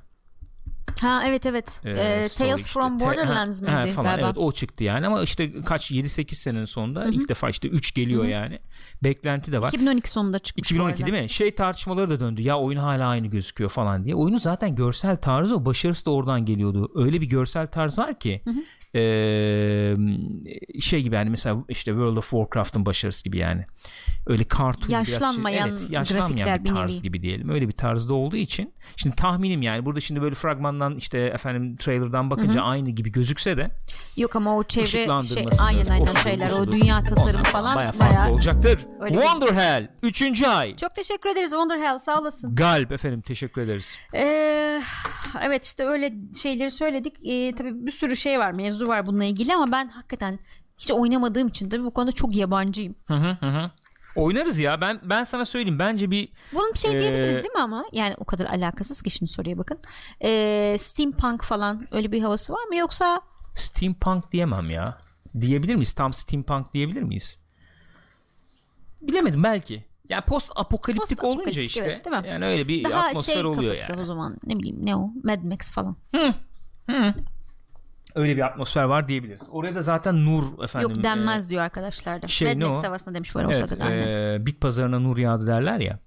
Ha 1.01 1.23
evet 1.27 1.47
evet. 1.47 1.81
Ee, 1.85 1.91
Ee, 1.91 2.29
Tales 2.39 2.61
işte. 2.61 2.73
from 2.73 3.01
Borderlands 3.01 3.63
ha, 3.63 3.73
ha, 3.73 3.81
mıydı 3.83 3.95
falan. 3.95 4.11
galiba? 4.11 4.27
Evet 4.27 4.39
o 4.39 4.53
çıktı 4.53 4.85
yani 4.85 5.07
ama 5.07 5.23
işte 5.23 5.63
kaç 5.63 5.91
7-8 5.93 6.35
senenin 6.35 6.65
sonunda 6.65 7.05
ilk 7.07 7.29
defa 7.29 7.51
işte 7.51 7.69
3 7.69 7.95
geliyor 7.95 8.25
yani. 8.25 8.59
Beklenti 9.05 9.53
de 9.53 9.61
var. 9.63 9.69
2012 9.69 10.11
sonunda 10.11 10.39
çıkmış 10.39 10.67
2012 10.71 10.99
bu 10.99 11.05
arada. 11.05 11.13
değil 11.13 11.25
mi? 11.25 11.31
Şey 11.31 11.55
tartışmaları 11.55 12.11
da 12.11 12.21
döndü. 12.21 12.43
Ya 12.43 12.59
oyun 12.59 12.79
hala 12.79 13.09
aynı 13.09 13.27
gözüküyor 13.27 13.71
falan 13.71 14.05
diye. 14.05 14.15
Oyunun 14.15 14.39
zaten 14.39 14.75
görsel 14.75 15.17
tarzı 15.17 15.57
o 15.57 15.65
başarısı 15.65 16.07
da 16.07 16.11
oradan 16.11 16.45
geliyordu. 16.45 16.93
Öyle 16.95 17.21
bir 17.21 17.27
görsel 17.29 17.67
tarz 17.67 17.99
var 17.99 18.19
ki 18.19 18.43
eee, 18.95 19.97
şey 20.81 21.03
gibi 21.03 21.15
yani 21.15 21.31
mesela 21.31 21.65
işte 21.69 21.91
World 21.91 22.17
of 22.17 22.31
Warcraft'ın 22.31 22.87
başarısı 22.87 23.25
gibi 23.25 23.39
yani. 23.39 23.65
Öyle 24.27 24.45
cartoon 24.45 24.89
biraz 24.89 25.07
şey- 25.07 25.15
Yaşlanmayan 25.15 25.69
evet, 25.69 25.87
yaşlanmayan 25.91 26.59
bir 26.59 26.65
bir 26.65 26.71
tarz 26.75 26.95
nevi. 26.95 27.03
gibi 27.03 27.23
diyelim. 27.23 27.49
Öyle 27.49 27.67
bir 27.69 27.73
tarzda 27.73 28.15
olduğu 28.15 28.37
için 28.37 28.73
şimdi 28.97 29.17
tahminim 29.17 29.63
yani 29.63 29.85
burada 29.85 30.01
şimdi 30.01 30.23
böyle 30.23 30.35
fragmandan 30.81 30.99
işte 30.99 31.19
efendim 31.19 31.77
trailer'dan 31.77 32.31
bakınca 32.31 32.63
aynı 32.63 32.91
gibi 32.91 33.13
gözükse 33.13 33.57
de 33.57 33.71
Yok 34.17 34.37
ama 34.37 34.57
o 34.57 34.63
çevre 34.63 34.87
şey 34.87 35.07
aynen 35.61 35.91
aynen 35.91 36.03
osudur, 36.03 36.19
şeyler 36.21 36.51
o 36.51 36.59
busudur. 36.59 36.73
dünya 36.73 37.05
tasarımı 37.05 37.45
falan 37.45 37.77
bayağı 37.77 37.93
farklı 37.93 38.15
bayağı. 38.17 38.31
olacaktır. 38.33 38.87
Öyle 39.01 39.17
bir- 39.17 39.21
Wonderhell 39.23 39.89
3. 40.03 40.43
ay. 40.43 40.77
Çok 40.77 40.95
teşekkür 40.95 41.31
ederiz 41.31 41.51
Wonderhell 41.51 41.99
sağ 41.99 42.21
olasın. 42.21 42.55
Galp 42.55 42.93
efendim 42.93 43.21
teşekkür 43.21 43.63
ederiz. 43.63 43.99
Ee, 44.15 44.83
evet 45.43 45.65
işte 45.65 45.85
öyle 45.85 46.13
şeyleri 46.37 46.71
söyledik. 46.71 47.15
Ee, 47.27 47.55
tabii 47.55 47.87
bir 47.87 47.91
sürü 47.91 48.17
şey 48.17 48.39
var 48.39 48.53
mevzu 48.53 48.89
var 48.89 49.07
bununla 49.07 49.25
ilgili 49.25 49.55
ama 49.55 49.73
ben 49.73 49.89
hakikaten 49.89 50.39
hiç 50.79 50.91
oynamadığım 50.91 51.49
için 51.49 51.69
tabii 51.69 51.85
bu 51.85 51.91
konuda 51.95 52.13
çok 52.13 52.37
yabancıyım. 52.37 52.95
Hı 53.07 53.15
hı 53.15 53.37
hı. 53.47 53.71
Oynarız 54.17 54.59
ya. 54.59 54.81
Ben 54.81 55.01
ben 55.03 55.25
sana 55.25 55.45
söyleyeyim. 55.45 55.79
Bence 55.79 56.11
bir 56.11 56.33
Bunun 56.53 56.73
bir 56.75 56.79
şey 56.79 56.97
Ee, 56.97 57.01
diyebiliriz 57.01 57.35
değil 57.35 57.55
mi 57.55 57.63
ama 57.63 57.85
yani 57.93 58.15
o 58.19 58.25
kadar 58.25 58.47
alakasız 58.47 59.03
ki 59.03 59.11
şimdi 59.11 59.31
soruya 59.31 59.59
bakın. 59.59 59.79
Ee, 60.25 60.77
steampunk 60.79 61.45
falan 61.45 61.89
öyle 61.91 62.13
bir 62.13 62.23
havası 62.23 62.53
var 62.53 62.65
mı 62.65 62.77
yoksa 62.77 63.21
steampunk 63.55 64.33
diyemem 64.33 64.71
ya. 64.71 64.99
Diyebilir 65.41 65.75
miyiz? 65.75 65.93
Tam 65.93 66.13
steampunk 66.13 66.73
diyebilir 66.75 67.03
miyiz? 67.03 67.41
Bilemedim 69.01 69.43
belki. 69.45 69.85
Ya 70.09 70.21
post 70.21 70.53
apokaliptik 70.57 71.01
Post-apokaliptik, 71.19 71.47
olunca 71.47 71.63
işte. 71.63 71.81
evet, 71.81 72.05
değil 72.05 72.17
mi? 72.17 72.29
Yani 72.29 72.47
öyle 72.47 72.69
bir 72.69 72.85
daha 72.85 73.07
atmosfer 73.07 73.33
şey 73.33 73.45
oluyor 73.45 73.75
kafası 73.75 73.93
yani. 73.93 74.03
o 74.03 74.05
zaman 74.05 74.37
ne 74.47 74.59
bileyim 74.59 74.87
ne 74.87 74.97
o 74.97 75.11
Mad 75.25 75.43
Max 75.43 75.71
falan. 75.71 75.97
Öyle 78.15 78.37
bir 78.37 78.43
atmosfer 78.43 78.85
var 78.85 79.09
diyebiliriz. 79.09 79.49
Oraya 79.51 79.75
da 79.75 79.83
zaten 79.83 80.25
Nur 80.25 80.65
efendim. 80.65 80.91
Yok 80.91 81.03
denmez 81.05 81.51
diyor 81.51 81.63
arkadaşlar 81.63 82.23
da. 82.23 82.29
şey 82.29 82.49
Mad 82.49 82.61
ne 82.61 82.67
o? 82.67 83.15
demiş 83.15 83.37
var 83.37 83.45
o 83.45 83.53
e, 83.53 83.57
evet, 83.57 83.83
aynen. 83.83 84.35
e, 84.35 84.47
bit 84.47 84.61
pazarına 84.61 84.99
nur 84.99 85.19
yağdı 85.19 85.47
derler 85.47 85.81
ya. 85.81 85.99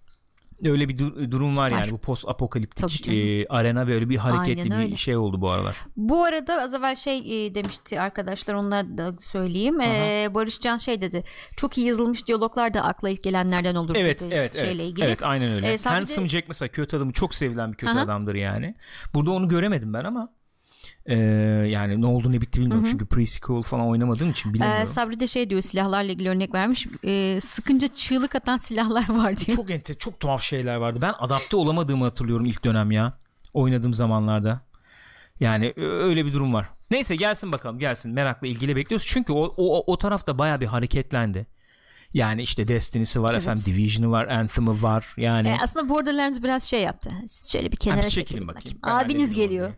Öyle 0.65 0.89
bir 0.89 0.97
dur- 0.97 1.31
durum 1.31 1.57
var, 1.57 1.71
Var. 1.71 1.79
yani 1.79 1.91
bu 1.91 1.97
post 1.97 2.27
apokaliptik 2.29 3.07
e, 3.07 3.47
arena 3.47 3.87
böyle 3.87 4.09
bir 4.09 4.17
hareketli 4.17 4.73
Aynen 4.73 4.91
bir 4.91 4.97
şey 4.97 5.17
oldu 5.17 5.41
bu 5.41 5.51
aralar. 5.51 5.75
Bu 5.97 6.23
arada 6.23 6.61
az 6.61 6.73
evvel 6.73 6.95
şey 6.95 7.45
e, 7.45 7.55
demişti 7.55 8.01
arkadaşlar 8.01 8.53
onlara 8.53 8.97
da 8.97 9.13
söyleyeyim. 9.19 9.81
E, 9.81 10.27
Barışcan 10.33 10.77
şey 10.77 11.01
dedi. 11.01 11.23
Çok 11.57 11.77
iyi 11.77 11.87
yazılmış 11.87 12.27
diyaloglar 12.27 12.73
da 12.73 12.81
akla 12.81 13.09
ilk 13.09 13.23
gelenlerden 13.23 13.75
olur 13.75 13.95
Evet 13.95 14.21
dedi 14.21 14.33
evet 14.33 14.53
şeyle 14.53 14.67
evet. 14.83 14.91
ilgili. 14.91 15.05
Evet 15.05 15.23
aynen 15.23 15.53
öyle. 15.53 15.73
Ee, 15.73 15.77
sadece- 15.77 15.95
Handsome 15.95 16.29
Jack 16.29 16.47
mesela 16.47 16.69
kötü 16.69 16.97
adamı 16.97 17.13
çok 17.13 17.35
sevilen 17.35 17.71
bir 17.71 17.77
kötü 17.77 17.91
Aha. 17.91 18.01
adamdır 18.01 18.35
yani. 18.35 18.75
Burada 19.15 19.31
onu 19.31 19.47
göremedim 19.47 19.93
ben 19.93 20.03
ama 20.03 20.29
Ee, 21.05 21.15
yani 21.69 22.01
ne 22.01 22.05
oldu 22.05 22.31
ne 22.31 22.41
bitti 22.41 22.61
bilmiyorum 22.61 22.87
çünkü 22.91 23.05
pre-sequel 23.05 23.63
falan 23.63 23.87
oynamadığım 23.87 24.29
için 24.29 24.49
Ee, 24.49 24.53
bilemiyorum. 24.53 24.87
Sabri 24.87 25.19
de 25.19 25.27
şey 25.27 25.49
diyor 25.49 25.61
silahlarla 25.61 26.11
ilgili 26.11 26.29
örnek 26.29 26.53
vermiş. 26.53 26.87
Ee, 27.05 27.39
sıkınca 27.41 27.87
çığlık 27.87 28.35
atan 28.35 28.57
silahlar 28.57 29.09
var 29.09 29.37
diyor. 29.37 29.55
çok 29.57 29.71
ente, 29.71 29.95
çok 29.95 30.19
tuhaf 30.19 30.41
şeyler 30.41 30.75
vardı. 30.75 30.99
Ben 31.01 31.13
adapte 31.19 31.55
olamadığımı 31.55 32.03
hatırlıyorum 32.03 32.45
ilk 32.45 32.65
dönem 32.65 32.91
ya. 32.91 33.13
Oynadığım 33.53 33.93
zamanlarda. 33.93 34.61
Yani 35.39 35.73
öyle 35.77 36.25
bir 36.25 36.33
durum 36.33 36.53
var. 36.53 36.69
Neyse 36.91 37.15
gelsin 37.15 37.51
bakalım 37.51 37.79
gelsin. 37.79 38.11
Merakla 38.13 38.47
ilgili 38.47 38.75
bekliyoruz. 38.75 39.07
Çünkü 39.09 39.33
o, 39.33 39.53
o, 39.57 39.93
o 39.93 39.97
tarafta 39.97 40.37
baya 40.39 40.61
bir 40.61 40.65
hareketlendi. 40.67 41.47
Yani 42.13 42.41
işte 42.41 42.67
Destiny'si 42.67 43.21
var 43.21 43.33
Evet. 43.33 43.41
efendim 43.43 43.63
Division'ı 43.65 44.11
var 44.11 44.27
Anthem'ı 44.27 44.81
var 44.81 45.13
yani. 45.17 45.47
Ee, 45.47 45.57
aslında 45.63 45.89
Borderlands 45.89 46.41
biraz 46.43 46.63
şey 46.63 46.81
yaptı. 46.81 47.11
Siz 47.27 47.51
şöyle 47.51 47.71
bir 47.71 47.77
kenara 47.77 47.97
bir 47.99 48.03
çekilin 48.03 48.25
çekilin 48.25 48.47
bakayım. 48.47 48.77
bakayım. 48.83 48.99
Abiniz 49.05 49.33
geliyor. 49.35 49.67
onu. 49.67 49.75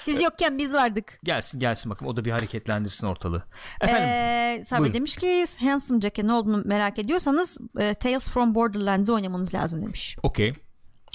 Siz 0.00 0.22
yokken 0.22 0.58
biz 0.58 0.72
vardık. 0.74 1.18
Gelsin 1.24 1.60
gelsin 1.60 1.90
bakın 1.90 2.06
o 2.06 2.16
da 2.16 2.24
bir 2.24 2.30
hareketlendirsin 2.30 3.06
ortalığı. 3.06 3.42
Efendim 3.80 4.08
Ee, 4.08 4.62
Sabri 4.64 4.80
buyurun. 4.80 4.94
demiş 4.94 5.16
ki 5.16 5.44
Handsome 5.60 6.00
Jack'e 6.00 6.26
ne 6.26 6.32
olduğunu 6.32 6.62
merak 6.64 6.98
ediyorsanız 6.98 7.58
e, 7.78 7.94
Tales 7.94 8.30
from 8.30 8.54
Borderlands'ı 8.54 9.14
oynamanız 9.14 9.54
lazım 9.54 9.82
demiş. 9.82 10.16
okey. 10.22 10.52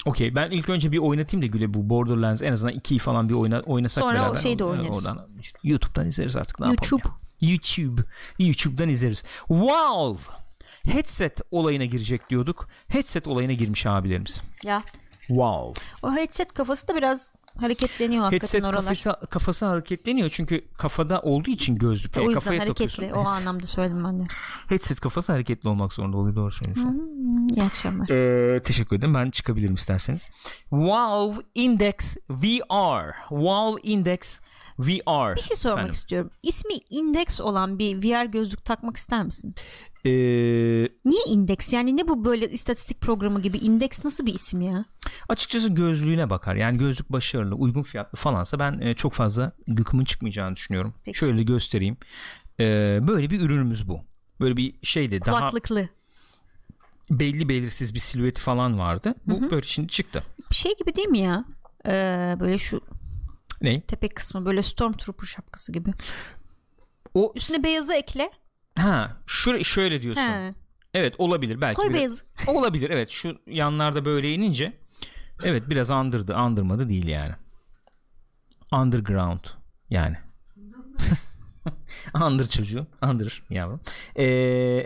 Okey 0.06 0.34
ben 0.34 0.50
ilk 0.50 0.68
önce 0.68 0.92
bir 0.92 0.98
oynatayım 0.98 1.42
da 1.42 1.46
Güle 1.46 1.74
bu 1.74 1.88
Borderlands 1.90 2.42
en 2.42 2.52
azından 2.52 2.74
2'yi 2.74 2.98
falan 2.98 3.28
bir 3.28 3.34
oyna, 3.34 3.60
oynasak 3.60 4.02
Sonra 4.04 4.20
o 4.22 4.24
beraber. 4.24 4.38
şeyi 4.40 4.58
de 4.58 4.64
oynarız. 4.64 5.06
Oradan, 5.06 5.28
YouTube'dan 5.62 6.06
izleriz 6.06 6.36
artık 6.36 6.60
ne 6.60 6.66
YouTube. 6.66 6.96
yapalım 6.96 7.16
ya. 7.40 7.50
YouTube. 7.50 8.02
YouTube'dan 8.38 8.88
izleriz. 8.88 9.24
Valve 9.50 10.18
headset 10.84 11.40
olayına 11.50 11.84
girecek 11.84 12.30
diyorduk. 12.30 12.68
Headset 12.88 13.26
olayına 13.26 13.52
girmiş 13.52 13.86
abilerimiz. 13.86 14.42
Ya 14.64 14.82
Valve. 15.30 15.74
o 16.02 16.12
headset 16.12 16.52
kafası 16.52 16.88
da 16.88 16.94
biraz 16.96 17.32
hareketleniyor 17.60 18.24
hakikaten 18.24 18.46
Headset 18.58 18.64
oralar. 18.64 18.82
kafası, 18.84 19.16
kafası 19.30 19.66
hareketleniyor 19.66 20.30
çünkü 20.30 20.64
kafada 20.78 21.20
olduğu 21.20 21.50
için 21.50 21.74
gözlük. 21.74 22.16
o 22.16 22.20
yüzden 22.20 22.34
kafaya 22.34 22.60
hareketli. 22.60 23.14
O 23.14 23.26
anlamda 23.28 23.66
söyledim 23.66 24.04
ben 24.04 24.20
de. 24.20 24.24
Headset 24.68 25.00
kafası 25.00 25.32
hareketli 25.32 25.68
olmak 25.68 25.92
zorunda 25.92 26.16
oluyor 26.16 26.36
doğru 26.36 26.50
söylüyorsun. 26.52 26.84
Hmm, 26.94 27.48
İyi 27.48 27.62
akşamlar. 27.62 28.08
Ee, 28.56 28.62
teşekkür 28.62 28.96
ederim. 28.96 29.14
Ben 29.14 29.30
çıkabilirim 29.30 29.74
isterseniz. 29.74 30.28
Valve 30.72 31.36
Index 31.54 32.16
VR. 32.30 33.14
Valve 33.30 33.80
Index 33.82 34.40
VR. 34.78 35.36
Bir 35.36 35.40
şey 35.40 35.56
sormak 35.56 35.78
Efendim. 35.78 35.92
istiyorum. 35.92 36.30
İsmi 36.42 36.72
Index 36.90 37.40
olan 37.40 37.78
bir 37.78 37.96
VR 38.02 38.24
gözlük 38.26 38.64
takmak 38.64 38.96
ister 38.96 39.24
misin? 39.24 39.54
Ee, 40.06 40.10
Niye 41.04 41.22
Index? 41.28 41.72
Yani 41.72 41.96
ne 41.96 42.08
bu 42.08 42.24
böyle 42.24 42.50
istatistik 42.50 43.00
programı 43.00 43.40
gibi? 43.42 43.58
Index 43.58 44.04
nasıl 44.04 44.26
bir 44.26 44.34
isim 44.34 44.60
ya? 44.62 44.84
açıkçası 45.28 45.68
gözlüğüne 45.68 46.30
bakar. 46.30 46.56
Yani 46.56 46.78
gözlük 46.78 47.12
başarılı, 47.12 47.54
uygun 47.54 47.82
fiyatlı 47.82 48.16
falansa 48.18 48.58
ben 48.58 48.78
e, 48.78 48.94
çok 48.94 49.12
fazla 49.12 49.52
gıkımın 49.68 50.04
çıkmayacağını 50.04 50.56
düşünüyorum. 50.56 50.94
Peki. 51.04 51.18
Şöyle 51.18 51.42
göstereyim. 51.42 51.96
Ee, 52.60 52.98
böyle 53.02 53.30
bir 53.30 53.40
ürünümüz 53.40 53.88
bu. 53.88 54.00
Böyle 54.40 54.56
bir 54.56 54.74
şeydi. 54.82 55.20
Daha 55.26 55.38
Kulaklıklı. 55.38 55.88
belli 57.10 57.48
belirsiz 57.48 57.94
bir 57.94 57.98
silüeti 57.98 58.40
falan 58.40 58.78
vardı. 58.78 59.14
Bu 59.26 59.50
böyle 59.50 59.66
şimdi 59.66 59.88
çıktı. 59.88 60.22
Bir 60.50 60.54
şey 60.56 60.76
gibi 60.76 60.96
değil 60.96 61.08
mi 61.08 61.18
ya? 61.18 61.44
Ee, 61.86 62.36
böyle 62.40 62.58
şu 62.58 62.80
Ne? 63.62 63.80
tepe 63.80 64.08
kısmı 64.08 64.44
böyle 64.44 64.62
Stormtrooper 64.62 65.26
şapkası 65.26 65.72
gibi. 65.72 65.90
O 67.14 67.32
Üstüne 67.36 67.62
beyazı 67.64 67.94
ekle. 67.94 68.30
Ha 68.78 69.16
şöyle 69.26 69.64
şöyle 69.64 70.02
diyorsun. 70.02 70.22
He. 70.22 70.54
Evet 70.94 71.14
olabilir 71.18 71.60
belki. 71.60 71.76
Koy 71.76 71.86
biraz- 71.88 71.98
beyazı. 71.98 72.24
Olabilir 72.46 72.90
evet 72.90 73.08
şu 73.10 73.38
yanlarda 73.46 74.04
böyle 74.04 74.34
inince 74.34 74.72
evet 75.42 75.62
biraz 75.70 75.90
andırdı 75.90 76.34
andırmadı 76.34 76.88
değil 76.88 77.06
yani. 77.06 77.32
Underground 78.72 79.44
yani. 79.90 80.16
Andır 82.14 82.46
çocuğu. 82.46 82.86
Andırır 83.00 83.42
yavrum. 83.50 83.80
Ee, 84.16 84.24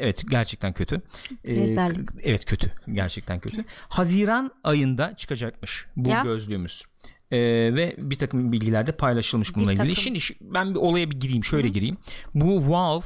evet 0.01 0.25
gerçekten 0.31 0.73
kötü. 0.73 1.03
Ee, 1.45 1.75
evet 2.23 2.45
kötü. 2.45 2.73
Gerçekten 2.93 3.41
kötü. 3.41 3.65
Haziran 3.89 4.51
ayında 4.65 5.17
çıkacakmış 5.17 5.87
bu 5.97 6.09
Ya. 6.09 6.23
gözlüğümüz. 6.23 6.85
Ee, 7.31 7.39
ve 7.75 7.97
bir 7.99 8.19
takım 8.19 8.53
bilgiler 8.53 8.87
de 8.87 8.93
paylaşılmış 8.93 9.57
bununla 9.57 9.73
ilgili. 9.73 9.95
takım. 9.95 10.03
Şimdi 10.03 10.19
ben 10.41 10.71
bir 10.75 10.79
olaya 10.79 11.11
bir 11.11 11.21
gireyim. 11.21 11.45
Şöyle 11.45 11.69
gireyim. 11.69 11.97
Bu 12.35 12.71
Valve 12.73 13.05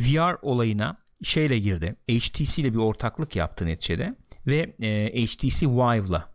VR 0.00 0.36
olayına 0.42 0.96
şeyle 1.22 1.58
girdi. 1.58 1.96
HTC 2.10 2.62
ile 2.62 2.72
bir 2.72 2.78
ortaklık 2.78 3.36
yaptı 3.36 3.66
neticede 3.66 4.14
ve 4.46 4.74
e, 4.82 5.26
HTC 5.26 5.66
Vive'la 5.66 6.30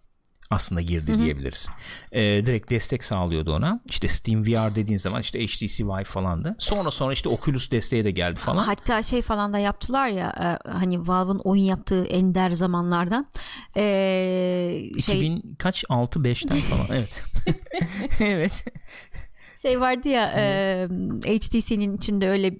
aslında 0.49 0.81
girdi 0.81 1.17
diyebiliriz. 1.17 1.69
E, 2.11 2.21
direkt 2.21 2.69
destek 2.69 3.03
sağlıyordu 3.03 3.53
ona. 3.53 3.81
İşte 3.89 4.07
Steam 4.07 4.43
VR 4.43 4.75
dediğin 4.75 4.97
zaman 4.97 5.21
işte 5.21 5.47
HTC 5.47 5.85
Vive 5.85 6.03
falandı. 6.03 6.55
Sonra 6.59 6.91
sonra 6.91 7.13
işte 7.13 7.29
Oculus 7.29 7.71
desteği 7.71 8.05
de 8.05 8.11
geldi 8.11 8.39
falan. 8.39 8.63
Hatta 8.63 9.03
şey 9.03 9.21
falan 9.21 9.53
da 9.53 9.57
yaptılar 9.57 10.07
ya 10.07 10.59
e, 10.65 10.69
hani 10.69 11.07
Valve'ın 11.07 11.39
oyun 11.39 11.63
yaptığı 11.63 12.05
ender 12.05 12.49
zamanlardan 12.49 13.27
ee, 13.77 14.83
şey 14.99 15.15
2000 15.15 15.55
kaç 15.59 15.85
6 15.89 16.19
5'ten 16.19 16.57
falan 16.57 16.87
evet. 16.89 17.23
evet. 18.19 18.65
şey 19.61 19.81
vardı 19.81 20.09
ya 20.09 20.33
e, 20.35 20.87
HTC'nin 21.25 21.97
içinde 21.97 22.29
öyle 22.29 22.55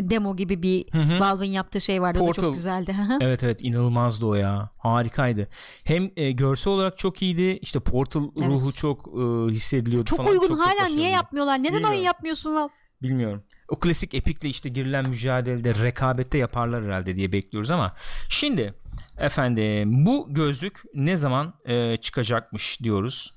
demo 0.00 0.36
gibi 0.36 0.62
bir 0.62 0.84
Valve'ın 1.20 1.48
yaptığı 1.50 1.80
şey 1.80 2.02
vardı 2.02 2.18
o 2.18 2.22
da 2.22 2.26
Portal. 2.26 2.42
çok 2.42 2.54
güzeldi. 2.54 2.96
Evet 3.20 3.44
evet 3.44 3.58
inanılmazdı 3.62 4.26
o 4.26 4.34
ya. 4.34 4.70
Harikaydı. 4.78 5.48
Hem 5.84 6.10
e, 6.16 6.32
görsel 6.32 6.72
olarak 6.72 6.98
çok 6.98 7.22
iyiydi. 7.22 7.58
İşte 7.62 7.80
Portal 7.80 8.22
Evet. 8.38 8.48
ruhu 8.48 8.72
çok 8.72 9.08
e, 9.08 9.52
hissediliyordu 9.54 10.04
çok 10.04 10.18
falan. 10.18 10.30
uygun 10.30 10.48
çok, 10.48 10.58
hala 10.58 10.74
başarılıydı. 10.74 10.96
niye 10.96 11.10
yapmıyorlar? 11.10 11.58
Neden 11.58 11.64
Bilmiyorum. 11.72 11.90
oyun 11.94 12.02
yapmıyorsun 12.04 12.54
Valve? 12.54 12.72
Bilmiyorum. 13.02 13.42
O 13.68 13.78
klasik 13.78 14.14
Epic'le 14.14 14.44
işte 14.50 14.68
girilen 14.68 15.08
mücadelede 15.08 15.74
rekabette 15.74 16.38
yaparlar 16.38 16.84
herhalde 16.84 17.16
diye 17.16 17.32
bekliyoruz 17.32 17.70
ama 17.70 17.94
şimdi 18.28 18.74
efendim 19.18 20.06
bu 20.06 20.26
gözlük 20.30 20.82
ne 20.94 21.16
zaman 21.16 21.54
e, 21.66 21.96
çıkacakmış 21.96 22.82
diyoruz. 22.82 23.32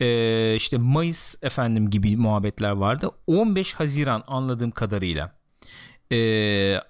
E, 0.00 0.54
işte 0.56 0.78
Mayıs 0.78 1.42
efendim 1.42 1.90
gibi 1.90 2.16
muhabbetler 2.16 2.70
vardı. 2.70 3.10
15 3.26 3.74
Haziran 3.74 4.24
anladığım 4.26 4.70
kadarıyla. 4.70 5.32
E, 6.14 6.80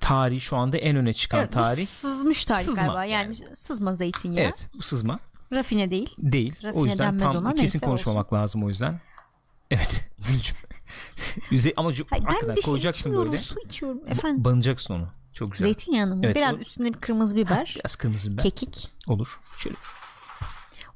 tarih 0.00 0.40
şu 0.40 0.56
anda 0.56 0.76
en 0.76 0.96
öne 0.96 1.12
çıkan 1.12 1.40
Evet, 1.40 1.52
tarih. 1.52 1.86
sızmış 1.86 2.44
tarih 2.44 2.64
Sızma 2.64 2.86
galiba. 2.86 3.04
Yani, 3.04 3.34
sızma 3.34 3.94
zeytinyağı. 3.94 4.44
Evet 4.44 4.68
bu 4.78 4.82
sızma 4.82 5.18
Rafine 5.52 5.90
değil. 5.90 6.14
değil. 6.18 6.54
Rafine 6.64 6.82
o 6.82 6.86
yüzden 6.86 7.18
tam 7.18 7.36
ona, 7.36 7.54
kesin 7.54 7.78
konuşmamak 7.80 8.32
lazım 8.32 8.64
o 8.64 8.68
yüzden. 8.68 9.00
Evet. 9.70 10.10
Ama 11.76 11.92
Hayır, 12.10 12.48
ben 12.48 12.56
bir 12.56 12.62
şey 12.62 12.90
içmiyorum. 12.90 13.32
böyle. 13.32 13.42
Su 13.42 13.60
içiyorum. 13.66 14.00
Efendim. 14.08 14.44
Banacaksın 14.44 14.94
onu. 14.94 15.08
Çok 15.32 15.52
güzel. 15.52 15.64
Zeytinyağını 15.64 16.16
mı? 16.16 16.22
Evet, 16.24 16.36
Biraz 16.36 16.54
o- 16.54 16.58
üstüne 16.58 16.94
bir 16.94 16.98
kırmızı 16.98 17.36
biber. 17.36 17.74
Biraz 17.78 17.96
kırmızı 17.96 18.32
biber. 18.32 18.42
Kekik. 18.42 18.92
Olur. 19.06 19.38
Şöyle. 19.56 19.76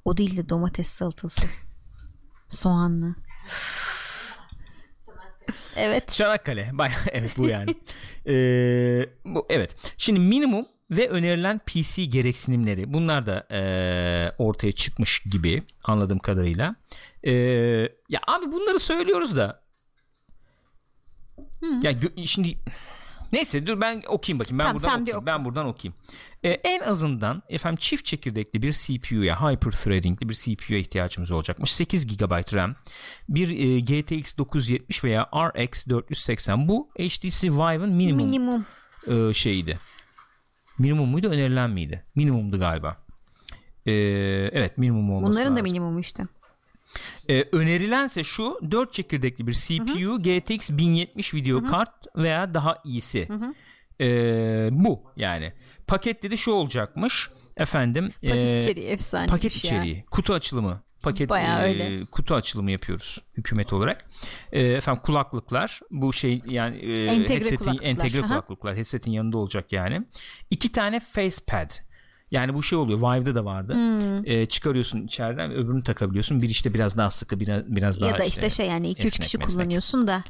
O 0.05 0.17
değil 0.17 0.37
de 0.37 0.49
domates 0.49 0.89
salatası. 0.89 1.43
Soğanlı. 2.49 3.15
Evet. 5.79 6.13
Çanakkale. 6.13 6.71
Baya 6.73 6.93
evet 7.13 7.35
bu 7.39 7.49
yani. 7.49 7.75
Ee, 8.27 9.07
bu, 9.25 9.47
evet. 9.49 9.77
Şimdi 9.99 10.21
minimum 10.21 10.67
ve 10.91 11.09
önerilen 11.09 11.59
PC 11.59 12.05
gereksinimleri 12.05 12.93
bunlar 12.93 13.27
da 13.27 13.47
ee, 13.53 14.33
ortaya 14.39 14.73
çıkmış 14.73 15.23
gibi 15.23 15.63
anladığım 15.85 16.19
kadarıyla. 16.19 16.75
Ee, 17.23 17.33
ya 18.09 18.21
abi 18.27 18.53
bunları 18.53 18.81
söylüyoruz 18.81 19.37
da 19.37 19.63
ya 21.83 21.93
gö- 21.93 22.27
şimdi 22.27 22.59
neyse 23.33 23.67
dur 23.67 23.81
ben 23.81 24.03
okuyayım 24.09 24.41
bakayım 24.41 24.59
ben 24.59 24.65
Tamam, 24.65 24.75
buradan 24.83 25.01
okuyayım. 25.01 25.17
oku. 25.19 25.27
ben 25.27 25.45
buradan 25.45 25.67
okuyayım. 25.67 25.95
Ee, 26.43 26.49
en 26.49 26.81
azından 26.81 27.43
efendim 27.49 27.77
çift 27.81 28.05
çekirdekli 28.05 28.63
bir 28.63 28.73
CPU'ya 28.73 29.41
hyper 29.51 29.71
threading'li 29.71 30.29
bir 30.29 30.35
CPU'ya 30.35 30.79
ihtiyacımız 30.79 31.31
olacakmış. 31.31 31.73
8 31.73 32.07
GB 32.17 32.55
RAM, 32.55 32.75
bir 33.29 33.51
e, 33.51 33.81
GTX 33.81 34.39
970 34.39 35.05
veya 35.05 35.29
RX 35.35 35.87
480 35.89 36.69
bu 36.69 36.89
HTC 36.99 37.53
Vive'ın 37.53 37.93
minimum, 37.93 38.27
Minimum. 38.27 38.67
e, 39.31 39.35
şeyiydi. 39.35 39.79
Minimum 40.79 41.09
muydu 41.09 41.29
önerilen 41.29 41.71
miydi? 41.71 42.05
Minimumdu 42.15 42.59
galiba. 42.59 42.97
Ee, 43.87 43.93
evet 44.53 44.79
minimum 44.79 45.11
olması 45.11 45.33
Bunların 45.33 45.47
da 45.53 45.53
lazım. 45.55 45.65
minimumu 45.65 46.01
işte. 46.01 46.23
Ee, 47.29 47.45
önerilense 47.53 48.25
şu 48.25 48.59
4 48.71 48.93
çekirdekli 48.93 49.47
bir 49.47 49.53
CPU 49.53 50.23
GTX 50.23 50.71
1070 50.71 51.35
video 51.35 51.65
kart 51.65 52.17
veya 52.17 52.55
daha 52.55 52.79
iyisi. 52.85 53.29
Ee, 54.01 54.69
bu 54.73 55.03
yani. 55.17 55.53
Pakette 55.87 56.31
de 56.31 56.37
şu 56.37 56.51
olacakmış. 56.51 57.31
Efendim 57.57 58.09
Paket 58.23 58.37
ee, 58.37 58.57
içeriği 58.57 58.87
efsane. 58.87 59.27
paket 59.27 59.53
şey 59.53 59.71
ya. 59.71 59.77
içeriği, 59.77 60.05
kutu 60.11 60.35
açılımı. 60.35 60.83
Paket 61.03 61.31
Bayağı 61.31 61.63
ee, 61.63 61.69
öyle. 61.69 62.05
kutu 62.05 62.35
açılımı 62.35 62.71
yapıyoruz 62.71 63.19
hükümet 63.37 63.73
olarak. 63.73 64.11
Ee, 64.53 64.63
efendim 64.63 65.03
kulaklıklar 65.03 65.81
bu 65.91 66.13
şey 66.13 66.43
yani 66.49 66.77
ee, 66.77 67.05
Entegre 67.05 67.35
headsetin 67.35 67.57
kulaklıklar, 67.57 67.89
entegre 67.91 68.21
aha. 68.21 68.29
kulaklıklar 68.29 68.77
headsetin 68.77 69.11
yanında 69.11 69.39
olacak 69.39 69.73
yani. 69.73 70.03
İki 70.51 70.73
tane 70.73 71.01
facepad 71.01 71.71
Yani 72.31 72.55
bu 72.55 72.63
şey 72.63 72.79
oluyor. 72.79 72.99
Vive'da 72.99 73.35
da 73.35 73.45
vardı. 73.45 73.75
Hmm. 73.75 74.27
Ee, 74.27 74.47
çıkarıyorsun 74.47 75.07
içeriden 75.07 75.53
öbürünü 75.53 75.83
takabiliyorsun. 75.83 76.43
Bir 76.43 76.49
işte 76.49 76.75
biraz 76.75 76.97
daha 76.97 77.11
sıkı 77.11 77.41
biraz, 77.41 77.63
biraz 77.67 78.01
daha 78.01 78.11
ya 78.11 78.19
da 78.19 78.25
işte 78.25 78.51
şey 78.51 78.67
yani 78.67 78.93
2-3 78.93 79.07
esnek, 79.07 79.13
kişi 79.13 79.39
kullanıyorsun 79.39 80.07
da 80.07 80.25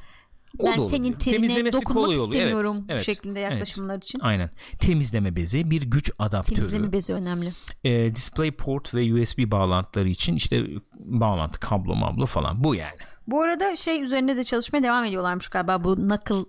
O 0.59 0.67
ben 0.67 0.89
senin 0.89 1.13
Temizlemesi 1.13 1.77
dokunmak 1.77 2.09
oluyor. 2.09 2.25
Evet, 2.25 2.35
istemiyorum 2.35 2.85
evet, 2.89 3.03
şeklinde 3.03 3.41
evet. 3.41 3.53
yaklaşımlar 3.53 3.97
için. 3.97 4.21
Aynen. 4.21 4.51
Temizleme 4.79 5.37
bezi, 5.37 5.71
bir 5.71 5.83
güç 5.83 6.11
adaptörü. 6.19 6.57
Temizleme 6.57 6.93
bezi 6.93 7.15
önemli. 7.15 7.53
e, 7.85 8.15
display 8.15 8.51
port 8.51 8.95
ve 8.95 9.15
USB 9.15 9.51
bağlantıları 9.51 10.09
için 10.09 10.37
işte 10.37 10.67
bağlantı 10.95 11.61
kablo 11.61 11.95
mablo 11.95 12.27
falan 12.27 12.65
bu 12.65 12.75
yani. 12.75 12.99
Bu 13.27 13.43
arada 13.43 13.77
şey 13.77 14.03
üzerinde 14.03 14.37
de 14.37 14.45
çalışmaya 14.45 14.83
devam 14.83 15.05
ediyorlarmış 15.05 15.49
galiba 15.49 15.85
bu 15.85 15.97
knuckle 15.97 16.45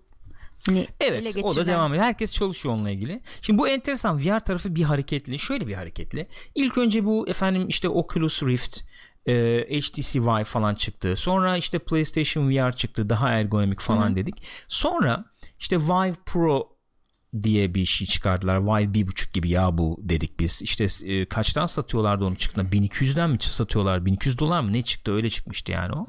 hani 0.66 0.88
Evet 1.00 1.38
o 1.44 1.56
da 1.56 1.68
devam 1.68 1.94
ediyor. 1.94 2.06
Herkes 2.06 2.34
çalışıyor 2.34 2.76
onunla 2.76 2.90
ilgili. 2.90 3.22
Şimdi 3.42 3.60
bu 3.60 3.68
enteresan 3.68 4.20
VR 4.20 4.40
tarafı 4.40 4.76
bir 4.76 4.84
hareketli. 4.84 5.40
Şöyle 5.40 5.68
bir 5.68 5.74
hareketli. 5.74 6.28
İlk 6.56 6.78
önce 6.78 7.06
bu 7.06 7.28
efendim 7.28 7.68
işte 7.68 7.90
Oculus 7.90 8.44
Rift 8.44 8.80
e, 9.28 9.66
HTC 9.82 10.22
Vive 10.22 10.44
falan 10.44 10.76
çıktı. 10.76 11.16
Sonra 11.16 11.58
işte 11.58 11.80
PlayStation 11.80 12.50
VR 12.50 12.72
çıktı. 12.72 13.10
Daha 13.10 13.30
ergonomik 13.30 13.80
falan 13.80 14.16
dedik. 14.16 14.44
Sonra 14.68 15.26
işte 15.60 15.80
Vive 15.80 16.16
Pro 16.26 16.80
diye 17.44 17.76
bir 17.76 17.86
şey 17.86 18.08
çıkardılar. 18.08 18.62
Vive 18.66 18.94
bir 18.94 19.08
buçuk 19.08 19.34
gibi 19.34 19.50
ya 19.50 19.78
bu 19.78 20.00
dedik 20.02 20.40
biz. 20.40 20.62
İşte 20.62 20.88
e, 21.06 21.26
kaçtan 21.26 21.66
satıyorlardı 21.66 22.26
onu 22.26 22.36
çıktığında? 22.36 22.70
1200'den 22.70 23.30
mi 23.30 23.38
satıyorlar? 23.40 24.06
1200 24.06 24.40
dolar 24.40 24.60
mı 24.60 24.74
ne 24.74 24.82
çıktı? 24.82 25.14
Öyle 25.14 25.30
çıkmıştı 25.30 25.72
yani 25.72 25.94
o. 25.94 26.06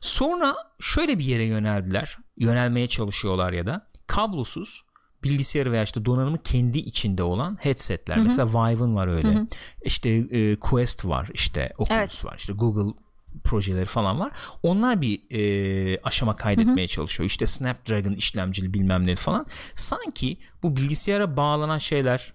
Sonra 0.00 0.54
şöyle 0.80 1.18
bir 1.18 1.24
yere 1.24 1.44
yöneldiler. 1.44 2.18
Yönelmeye 2.38 2.88
çalışıyorlar 2.88 3.52
ya 3.52 3.66
da 3.66 3.86
kablosuz 4.06 4.82
bilgisayarı 5.24 5.72
veya 5.72 5.82
işte 5.82 6.04
donanımı 6.04 6.42
kendi 6.42 6.78
içinde 6.78 7.22
olan 7.22 7.58
headsetler. 7.60 8.18
Mesela 8.18 8.48
Vive'ın 8.48 8.94
var 8.94 9.08
öyle. 9.08 9.46
İşte 9.82 10.10
e, 10.10 10.56
Quest 10.56 11.04
var, 11.04 11.28
işte 11.34 11.72
Oculus 11.78 11.98
Evet. 11.98 12.24
var, 12.24 12.34
işte 12.38 12.52
Google 12.52 12.94
projeleri 13.44 13.86
falan 13.86 14.20
var. 14.20 14.32
Onlar 14.62 15.00
bir 15.00 15.20
e, 15.30 16.00
aşama 16.02 16.36
kaydetmeye 16.36 16.86
çalışıyor. 16.88 17.26
İşte 17.26 17.46
Snapdragon 17.46 18.12
işlemcili 18.12 18.74
bilmem 18.74 19.06
ne 19.06 19.14
falan. 19.14 19.46
Sanki 19.74 20.38
bu 20.62 20.76
bilgisayara 20.76 21.36
bağlanan 21.36 21.78
şeyler, 21.78 22.32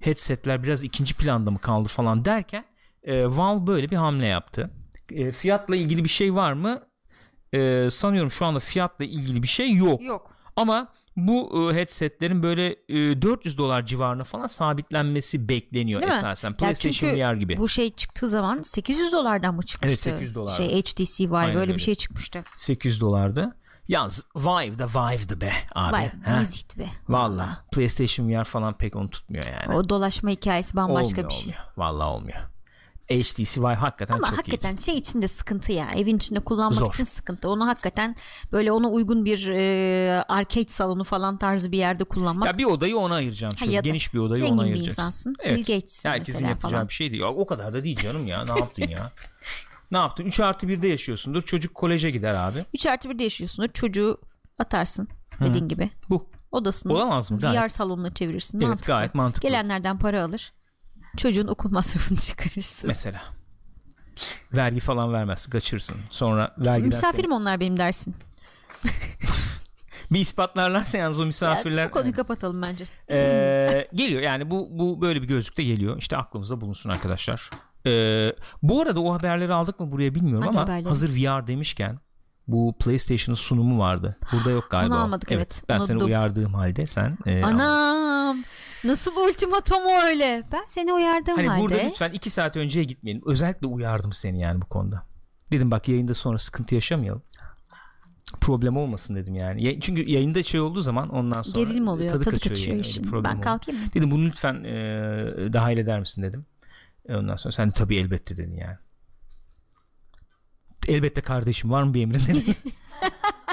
headsetler 0.00 0.62
biraz 0.62 0.84
ikinci 0.84 1.14
planda 1.14 1.50
mı 1.50 1.58
kaldı 1.58 1.88
falan 1.88 2.24
derken 2.24 2.64
e, 3.02 3.26
Valve 3.26 3.66
böyle 3.66 3.90
bir 3.90 3.96
hamle 3.96 4.26
yaptı. 4.26 4.70
E, 5.10 5.32
fiyatla 5.32 5.76
ilgili 5.76 6.04
bir 6.04 6.08
şey 6.08 6.34
var 6.34 6.52
mı? 6.52 6.82
E, 7.52 7.90
sanıyorum 7.90 8.30
şu 8.30 8.44
anda 8.46 8.60
fiyatla 8.60 9.04
ilgili 9.04 9.42
bir 9.42 9.48
şey 9.48 9.74
yok. 9.74 10.02
Yok. 10.02 10.30
Ama 10.56 10.88
bu 11.16 11.70
e, 11.70 11.74
headsetlerin 11.74 12.42
böyle 12.42 12.76
e, 12.88 13.22
400 13.22 13.58
dolar 13.58 13.86
civarına 13.86 14.24
falan 14.24 14.46
sabitlenmesi 14.46 15.48
bekleniyor 15.48 16.00
Değil 16.00 16.12
mi? 16.12 16.18
esasen. 16.18 16.50
Ya 16.50 16.56
PlayStation 16.56 16.92
çünkü 17.10 17.22
VR 17.22 17.34
gibi. 17.34 17.56
Bu 17.56 17.68
şey 17.68 17.90
çıktığı 17.90 18.28
zaman 18.28 18.60
800 18.60 19.12
dolardan 19.12 19.54
mı 19.54 19.62
çıkmıştı? 19.62 20.10
Evet, 20.10 20.18
800 20.18 20.34
dolar. 20.34 20.52
Şey 20.56 20.82
HTC 20.82 21.24
Vive 21.24 21.36
Aynen 21.36 21.56
öyle 21.56 21.74
bir 21.74 21.80
şey 21.80 21.94
çıkmıştı. 21.94 22.42
800 22.56 23.00
dolardı. 23.00 23.56
Yalnız 23.88 24.24
Vive 24.36 24.78
da 24.78 24.86
Vive'dı 24.86 25.40
be 25.40 25.52
abi. 25.74 25.92
Vay 25.92 26.10
Ha? 26.24 26.40
vizit 26.40 26.78
be. 26.78 26.86
Valla 27.08 27.64
PlayStation 27.72 28.28
VR 28.28 28.44
falan 28.44 28.78
pek 28.78 28.96
onu 28.96 29.10
tutmuyor 29.10 29.44
yani. 29.44 29.76
O 29.76 29.88
dolaşma 29.88 30.30
hikayesi 30.30 30.76
bambaşka 30.76 31.08
olmuyor, 31.08 31.30
bir 31.30 31.34
şey. 31.34 31.42
olmuyor. 31.44 31.64
Valla 31.76 32.14
olmuyor. 32.14 32.38
Vive 33.10 33.74
hakikaten 33.74 34.14
Ama 34.14 34.28
çok 34.28 34.38
hakikaten 34.38 34.74
iyi. 34.76 34.82
şey 34.82 34.98
için 34.98 35.22
de 35.22 35.28
sıkıntı 35.28 35.72
ya. 35.72 35.90
Evin 35.96 36.16
içinde 36.16 36.40
kullanmak 36.40 36.74
Zor. 36.78 36.94
için 36.94 37.04
sıkıntı. 37.04 37.48
Onu 37.50 37.66
hakikaten 37.66 38.16
böyle 38.52 38.72
ona 38.72 38.88
uygun 38.90 39.24
bir 39.24 39.48
e, 39.48 40.22
arcade 40.28 40.68
salonu 40.68 41.04
falan 41.04 41.38
tarzı 41.38 41.72
bir 41.72 41.78
yerde 41.78 42.04
kullanmak. 42.04 42.46
Ya 42.46 42.58
bir 42.58 42.64
odayı 42.64 42.96
ona 42.96 43.14
ayıracaksın. 43.14 43.58
Şöyle 43.66 43.80
geniş 43.80 44.14
bir 44.14 44.18
odayı 44.18 44.40
zengin 44.40 44.54
ona 44.54 44.60
bir 44.62 44.66
ayıracaksın. 44.66 44.90
insansın. 45.02 45.34
Evet. 45.40 45.56
Bill 45.58 45.74
Gates 45.74 46.04
Herkesin 46.04 46.46
yapacağı 46.48 46.70
falan. 46.70 46.88
bir 46.88 46.94
şey 46.94 47.10
değil. 47.12 47.22
O 47.22 47.46
kadar 47.46 47.74
da 47.74 47.84
değil 47.84 47.96
canım 47.96 48.26
ya. 48.26 48.44
Ne 48.44 48.58
yaptın 48.60 48.88
ya? 48.88 49.10
Ne 49.90 49.98
yaptın? 49.98 50.24
3 50.24 50.40
artı 50.40 50.66
1'de 50.66 50.88
yaşıyorsundur. 50.88 51.42
Çocuk 51.42 51.74
koleje 51.74 52.10
gider 52.10 52.34
abi. 52.34 52.64
3 52.74 52.86
artı 52.86 53.08
1'de 53.08 53.22
yaşıyorsundur. 53.24 53.68
Çocuğu 53.72 54.18
atarsın 54.58 55.08
dediğin 55.40 55.68
gibi. 55.68 55.90
Bu. 56.10 56.26
Odasını 56.52 56.92
Olamaz 56.92 57.30
mı? 57.30 57.40
Gayet. 57.40 57.62
VR 57.62 57.68
salonuna 57.68 58.14
çevirirsin. 58.14 58.58
Evet 58.60 58.68
mantıklı. 58.68 58.92
gayet 58.92 59.14
mantıklı. 59.14 59.48
Gelenlerden 59.48 59.98
para 59.98 60.24
alır. 60.24 60.52
Çocuğun 61.16 61.46
okul 61.46 61.70
masrafını 61.70 62.18
çıkarırsın. 62.18 62.88
Mesela. 62.88 63.22
Vergi 64.52 64.80
falan 64.80 65.12
vermezsin. 65.12 65.50
Kaçırırsın. 65.50 65.96
Sonra 66.10 66.54
vergiden 66.58 66.86
Misafirim 66.86 67.32
onlar 67.32 67.60
benim 67.60 67.78
dersin. 67.78 68.14
bir 70.10 70.20
ispatlarlarsa 70.20 70.98
yalnız 70.98 71.20
o 71.20 71.26
misafirler 71.26 71.82
Yani 71.82 71.88
bu 71.88 71.92
konuyu 71.92 72.12
kapatalım 72.12 72.62
bence. 72.62 72.84
Ee, 73.10 73.88
geliyor 73.94 74.22
yani 74.22 74.50
bu 74.50 74.68
bu 74.70 75.00
böyle 75.00 75.22
bir 75.22 75.28
gözlükte 75.28 75.62
geliyor. 75.64 75.98
İşte 75.98 76.16
aklımızda 76.16 76.60
bulunsun 76.60 76.90
arkadaşlar. 76.90 77.50
Ee, 77.86 78.32
bu 78.62 78.82
arada 78.82 79.00
o 79.00 79.12
haberleri 79.14 79.54
aldık 79.54 79.80
mı 79.80 79.92
buraya 79.92 80.14
bilmiyorum 80.14 80.44
Hangi 80.46 80.58
ama 80.58 80.62
haberleri? 80.62 80.88
hazır 80.88 81.10
VR 81.10 81.46
demişken 81.46 81.98
bu 82.48 82.74
PlayStation'ın 82.78 83.36
sunumu 83.36 83.78
vardı. 83.78 84.16
Burada 84.32 84.50
yok 84.50 84.70
galiba. 84.70 84.94
Onu 84.94 85.02
almadık, 85.02 85.32
evet. 85.32 85.62
Ben 85.68 85.78
seni 85.78 85.94
Unuttum. 85.94 86.06
uyardığım 86.08 86.54
halde 86.54 86.86
sen 86.86 87.18
e, 87.26 87.44
almadın. 87.44 88.44
Nasıl 88.84 89.16
ultimatom 89.28 89.86
o 89.86 90.00
öyle? 90.02 90.42
Ben 90.52 90.64
seni 90.68 90.92
uyardığım 90.92 91.36
Hani 91.36 91.48
halde. 91.48 91.60
burada 91.60 91.78
lütfen 91.78 92.10
iki 92.12 92.30
saat 92.30 92.56
önceye 92.56 92.84
gitmeyin. 92.84 93.22
Özellikle 93.26 93.66
uyardım 93.66 94.12
seni 94.12 94.40
yani 94.40 94.60
bu 94.62 94.66
konuda. 94.66 95.06
Dedim 95.52 95.70
bak 95.70 95.88
yayında 95.88 96.14
sonra 96.14 96.38
sıkıntı 96.38 96.74
yaşamayalım. 96.74 97.22
Problem 98.40 98.76
olmasın 98.76 99.16
dedim 99.16 99.34
yani. 99.34 99.64
Ya- 99.64 99.80
Çünkü 99.80 100.10
yayında 100.10 100.42
şey 100.42 100.60
olduğu 100.60 100.80
zaman 100.80 101.08
ondan 101.08 101.42
sonra 101.42 101.64
Gerilim 101.64 101.88
oluyor. 101.88 102.08
Tadı, 102.10 102.24
kaçıyor, 102.30 102.56
yani. 102.56 102.70
Öyle 102.72 102.80
işin. 102.88 103.02
problem 103.02 103.24
Ben 103.24 103.40
kalkayım 103.40 103.80
mı? 103.80 103.86
Dedim 103.94 104.10
bunu 104.10 104.24
lütfen 104.26 104.64
e, 104.64 104.72
dahil 105.52 105.78
eder 105.78 106.00
misin 106.00 106.22
dedim. 106.22 106.46
E, 107.08 107.16
Ondan 107.16 107.36
sonra 107.36 107.52
sen 107.52 107.70
tabii 107.70 107.96
elbette 107.96 108.36
dedin 108.36 108.56
yani. 108.56 108.76
Elbette 110.88 111.20
kardeşim 111.20 111.70
var 111.70 111.82
mı 111.82 111.94
bir 111.94 112.02
emrin 112.02 112.26
dedim. 112.26 112.54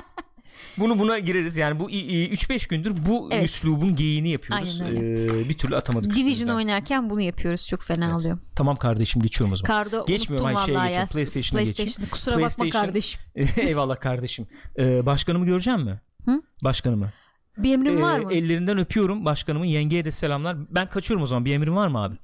Bunu 0.78 1.00
buna 1.00 1.20
gireriz 1.20 1.58
yani 1.58 1.80
bu 1.80 1.90
3-5 1.92 2.68
gündür 2.70 2.94
bu 3.10 3.30
Evet. 3.32 3.46
üslubun 3.46 3.96
geyiğini 3.96 4.30
yapıyoruz. 4.30 4.82
Aynen 4.82 4.98
öyle. 4.98 5.42
E, 5.42 5.50
bir 5.50 5.54
türlü 5.54 5.76
atamadık. 5.76 6.16
Division 6.16 6.50
oynarken 6.50 7.10
bunu 7.10 7.22
yapıyoruz. 7.22 7.68
Çok 7.68 7.82
fena 7.84 8.06
Evet. 8.06 8.16
oluyor. 8.16 8.38
Tamam 8.56 8.76
kardeşim 8.76 9.22
geçiyorum 9.22 9.54
o 9.54 9.56
zaman. 9.56 9.68
Kardo 9.84 10.06
Geçmiyorum, 10.06 10.46
hayır, 10.46 10.58
şeye 10.66 10.88
geçiyorum, 10.88 11.08
PlayStation'a 11.14 11.62
geçeyim. 11.62 11.76
PlayStation'ı. 11.92 12.10
Kusura 12.10 12.36
bakma 12.36 12.48
PlayStation- 12.66 12.72
kardeşim. 12.72 13.22
Eyvallah 13.58 13.96
kardeşim. 13.96 14.48
Ee, 14.80 15.06
başkanımı 15.06 15.46
göreceğim 15.46 15.82
mi? 15.82 16.02
Hı? 16.26 16.42
Başkanımı. 16.64 17.10
Bir 17.58 17.74
emrin 17.74 17.98
Ee, 17.98 18.02
var 18.02 18.20
mı? 18.20 18.34
Ellerinden 18.34 18.78
öpüyorum 18.78 19.26
başkanımın. 19.26 19.66
Yengeye 19.66 20.06
de 20.06 20.12
selamlar. 20.12 20.58
Ben 20.72 20.90
kaçıyorum 20.90 21.24
o 21.24 21.28
zaman. 21.28 21.46
Bir 21.46 21.54
emrin 21.54 21.76
var 21.76 21.88
mı 21.88 22.04
abi? 22.04 22.16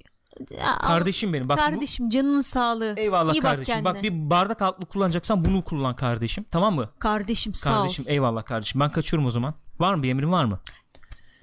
Kardeşim 0.81 1.33
benim. 1.33 1.49
Bak 1.49 1.57
bu- 1.57 1.61
kardeşim 1.61 2.09
canının 2.09 2.41
sağlığı. 2.41 2.93
Eyvallah 2.97 3.33
İyi 3.33 3.37
bak 3.37 3.51
kardeşim. 3.51 3.73
kendine. 3.73 3.85
Bak 3.93 4.03
bir 4.03 4.29
bardak 4.29 4.61
altlı 4.61 4.85
kullanacaksan 4.85 5.45
bunu 5.45 5.63
kullan 5.63 5.95
kardeşim. 5.95 6.45
Tamam 6.51 6.75
mı? 6.75 6.89
Kardeşim 6.99 7.53
sağ 7.53 7.69
Kardeşim 7.71 8.05
ol. 8.05 8.09
eyvallah 8.11 8.41
kardeşim. 8.41 8.81
Ben 8.81 8.91
kaçıyorum 8.91 9.27
o 9.27 9.31
zaman. 9.31 9.53
Var 9.79 9.93
mı 9.93 10.03
bir 10.03 10.09
emrin 10.09 10.31
var 10.31 10.45
mı? 10.45 10.59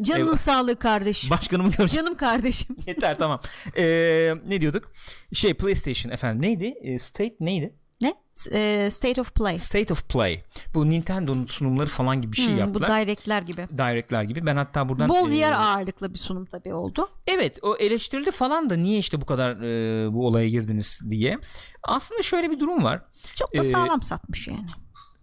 Canının 0.03 0.25
Eyvallah. 0.25 0.39
sağlığı 0.39 0.77
kardeşim. 0.79 1.31
Başkanımı 1.31 1.71
göreceğim. 1.71 2.05
Canım 2.05 2.17
kardeşim. 2.17 2.77
Yeter 2.87 3.19
tamam. 3.19 3.41
Ee, 3.77 4.35
ne 4.47 4.61
diyorduk? 4.61 4.93
Şey 5.33 5.55
PlayStation 5.55 6.13
efendim 6.13 6.43
neydi? 6.43 6.75
Ee, 6.83 6.99
State 6.99 7.37
neydi? 7.41 7.75
Ne? 8.01 8.15
E, 8.53 8.89
State 8.91 9.21
of 9.21 9.35
Play. 9.35 9.59
State 9.59 9.93
of 9.93 10.09
Play. 10.09 10.43
Bu 10.75 10.91
Nintendo'nun 10.91 11.47
sunumları 11.47 11.89
falan 11.89 12.23
gibi 12.23 12.33
bir 12.33 12.37
şey 12.37 12.47
Hmm, 12.47 12.55
bu 12.57 12.59
yaptılar. 12.61 13.01
direct'ler 13.01 13.43
gibi. 13.43 13.67
Direct'ler 13.79 14.23
gibi. 14.23 14.47
Ben 14.47 14.57
hatta 14.57 14.89
buradan 14.89 15.09
Bol 15.09 15.31
e, 15.31 15.39
VR 15.49 15.53
ağırlıklı 15.53 16.15
bir 16.15 16.19
sunum 16.19 16.45
tabii 16.45 16.75
oldu. 16.75 17.09
Evet 17.27 17.59
o 17.63 17.77
eleştirildi 17.77 18.31
falan 18.31 18.71
da 18.71 18.77
niye 18.77 18.99
işte 18.99 19.21
bu 19.21 19.27
kadar 19.27 19.51
e, 19.53 20.13
bu 20.13 20.27
olaya 20.27 20.49
girdiniz 20.49 21.01
diye. 21.11 21.39
Aslında 21.83 22.23
şöyle 22.23 22.51
bir 22.51 22.61
durum 22.61 22.85
var. 22.85 23.03
Çok 23.35 23.57
da 23.57 23.61
Ee, 23.61 23.65
sağlam 23.71 24.03
satmış 24.03 24.49
yani. 24.49 24.67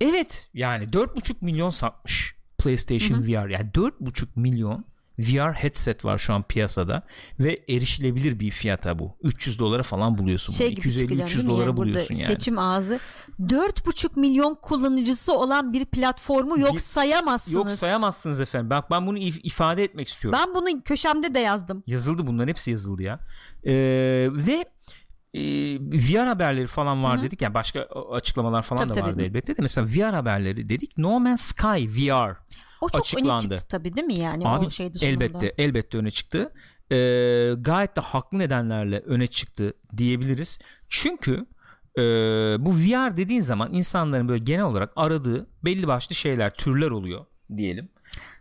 Evet 0.02 0.50
yani 0.54 0.86
4,5 0.86 1.36
milyon 1.42 1.70
satmış 1.70 2.36
PlayStation 2.58 3.24
VR. 3.24 3.50
Yani 3.50 3.70
4,5 3.72 4.28
milyon 4.36 4.86
VR 5.20 5.54
headset 5.54 6.06
var 6.06 6.18
şu 6.18 6.34
an 6.34 6.44
piyasada 6.44 7.04
ve 7.40 7.62
erişilebilir 7.70 8.40
bir 8.40 8.52
fiyata 8.52 9.00
bu. 9.00 9.18
300 9.24 9.60
dolara 9.60 9.84
falan 9.84 10.18
buluyorsun 10.18 10.54
Şey 10.54 10.68
bunu. 10.68 10.76
gibi 10.76 10.92
çıkacak 10.98 11.10
250-300 11.30 11.34
değil 11.34 11.44
mi? 11.44 11.50
dolara 11.50 11.66
Yani 11.66 11.78
buluyorsun 11.78 12.14
yani. 12.16 12.26
seçim 12.26 12.60
ağzı 12.60 13.00
4,5 13.40 14.20
milyon 14.20 14.56
kullanıcısı 14.62 15.34
olan 15.38 15.74
bir 15.74 15.86
platformu 15.86 16.60
yok 16.60 16.74
Bir- 16.74 16.80
sayamazsınız. 16.80 17.56
Yok 17.56 17.72
sayamazsınız 17.72 18.40
efendim. 18.40 18.70
Bak 18.70 18.92
ben 18.92 19.08
bunu 19.08 19.18
if- 19.18 19.40
ifade 19.44 19.84
etmek 19.84 20.08
istiyorum. 20.08 20.40
Ben 20.46 20.56
bunu 20.56 20.82
köşemde 20.82 21.34
de 21.34 21.40
yazdım. 21.40 21.84
Yazıldı 21.88 22.28
bunların 22.28 22.48
hepsi 22.48 22.72
yazıldı 22.72 23.04
ya. 23.04 23.20
Ee, 23.64 23.74
ve 24.32 24.66
e, 25.36 25.40
VR 25.80 26.28
haberleri 26.28 26.68
falan 26.68 27.04
var 27.04 27.22
dedik. 27.22 27.42
Yani 27.42 27.54
başka 27.54 27.82
açıklamalar 28.12 28.62
falan 28.62 28.80
Tabii, 28.80 28.90
da 28.90 28.94
tabii. 28.94 29.12
vardı 29.12 29.22
elbette 29.22 29.58
de. 29.58 29.62
Mesela 29.62 29.88
VR 29.88 30.14
haberleri 30.14 30.70
dedik. 30.70 30.98
No 30.98 31.20
Man's 31.20 31.42
Sky 31.42 31.88
VR. 31.88 32.38
O 32.82 32.90
çok 32.90 32.96
öne 32.96 33.02
Açıklandı. 33.02 33.42
çıktı 33.58 33.68
tabii 33.70 33.96
değil 33.96 34.08
mi 34.08 34.16
yani 34.16 34.48
Abi 34.48 34.66
o 34.66 34.70
şeyde 34.70 35.00
sonunda. 35.00 35.14
elbette 35.24 35.54
elbette 35.58 35.98
öne 35.98 36.12
çıktı. 36.12 36.54
Ee, 36.92 36.96
gayet 37.58 37.96
de 37.96 38.02
haklı 38.02 38.40
nedenlerle 38.40 39.00
öne 39.00 39.28
çıktı 39.28 39.74
diyebiliriz. 39.98 40.60
Çünkü 40.90 41.46
e, 41.98 42.02
bu 42.60 42.74
VR 42.76 43.18
dediğin 43.18 43.42
zaman 43.42 43.74
insanların 43.74 44.28
böyle 44.28 44.44
genel 44.44 44.64
olarak 44.66 44.92
aradığı 44.96 45.48
belli 45.66 45.88
başlı 45.88 46.16
şeyler, 46.16 46.54
türler 46.54 46.92
oluyor 46.92 47.26
diyelim. 47.58 47.90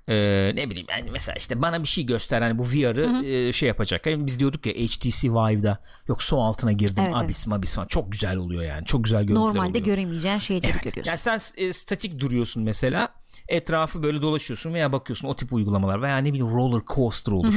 Ee, 0.09 0.53
ne 0.55 0.71
bileyim 0.71 0.87
yani 0.91 1.11
mesela 1.11 1.37
işte 1.37 1.63
bana 1.63 1.83
bir 1.83 1.89
şey 1.89 2.07
göster 2.07 2.43
hani 2.43 2.59
bu 2.59 2.65
VR'ı 2.65 3.27
e, 3.27 3.53
şey 3.53 3.67
yapacak. 3.69 4.07
Yani 4.07 4.27
biz 4.27 4.41
diyorduk 4.41 4.67
ya 4.67 4.73
HTC 4.73 5.31
Vive'da 5.31 5.79
yok 6.09 6.23
su 6.23 6.41
altına 6.41 6.73
girdim 6.73 7.05
Evet, 7.07 7.17
abis 7.17 7.47
mabis 7.47 7.75
falan 7.75 7.87
çok 7.87 8.13
güzel 8.13 8.37
oluyor 8.37 8.63
yani. 8.63 8.85
Çok 8.85 9.05
güzel 9.05 9.23
görüntüler 9.25 9.41
Normalde 9.49 9.69
oluyor. 9.71 9.85
göremeyeceğin 9.85 10.39
şeyleri 10.39 10.71
Evet. 10.73 10.83
görüyorsun. 10.83 11.11
Yani 11.11 11.19
sen 11.19 11.39
e, 11.57 11.73
statik 11.73 12.19
duruyorsun 12.21 12.63
mesela 12.63 13.09
etrafı 13.49 14.03
böyle 14.03 14.23
dolaşıyorsun 14.23 14.75
veya 14.75 14.93
bakıyorsun 14.93 15.29
o 15.29 15.37
tip 15.37 15.53
uygulamalar 15.53 16.03
veya 16.03 16.19
ne 16.19 16.29
bileyim 16.33 16.55
roller 16.55 16.83
coaster 16.95 17.33
olur. 17.33 17.55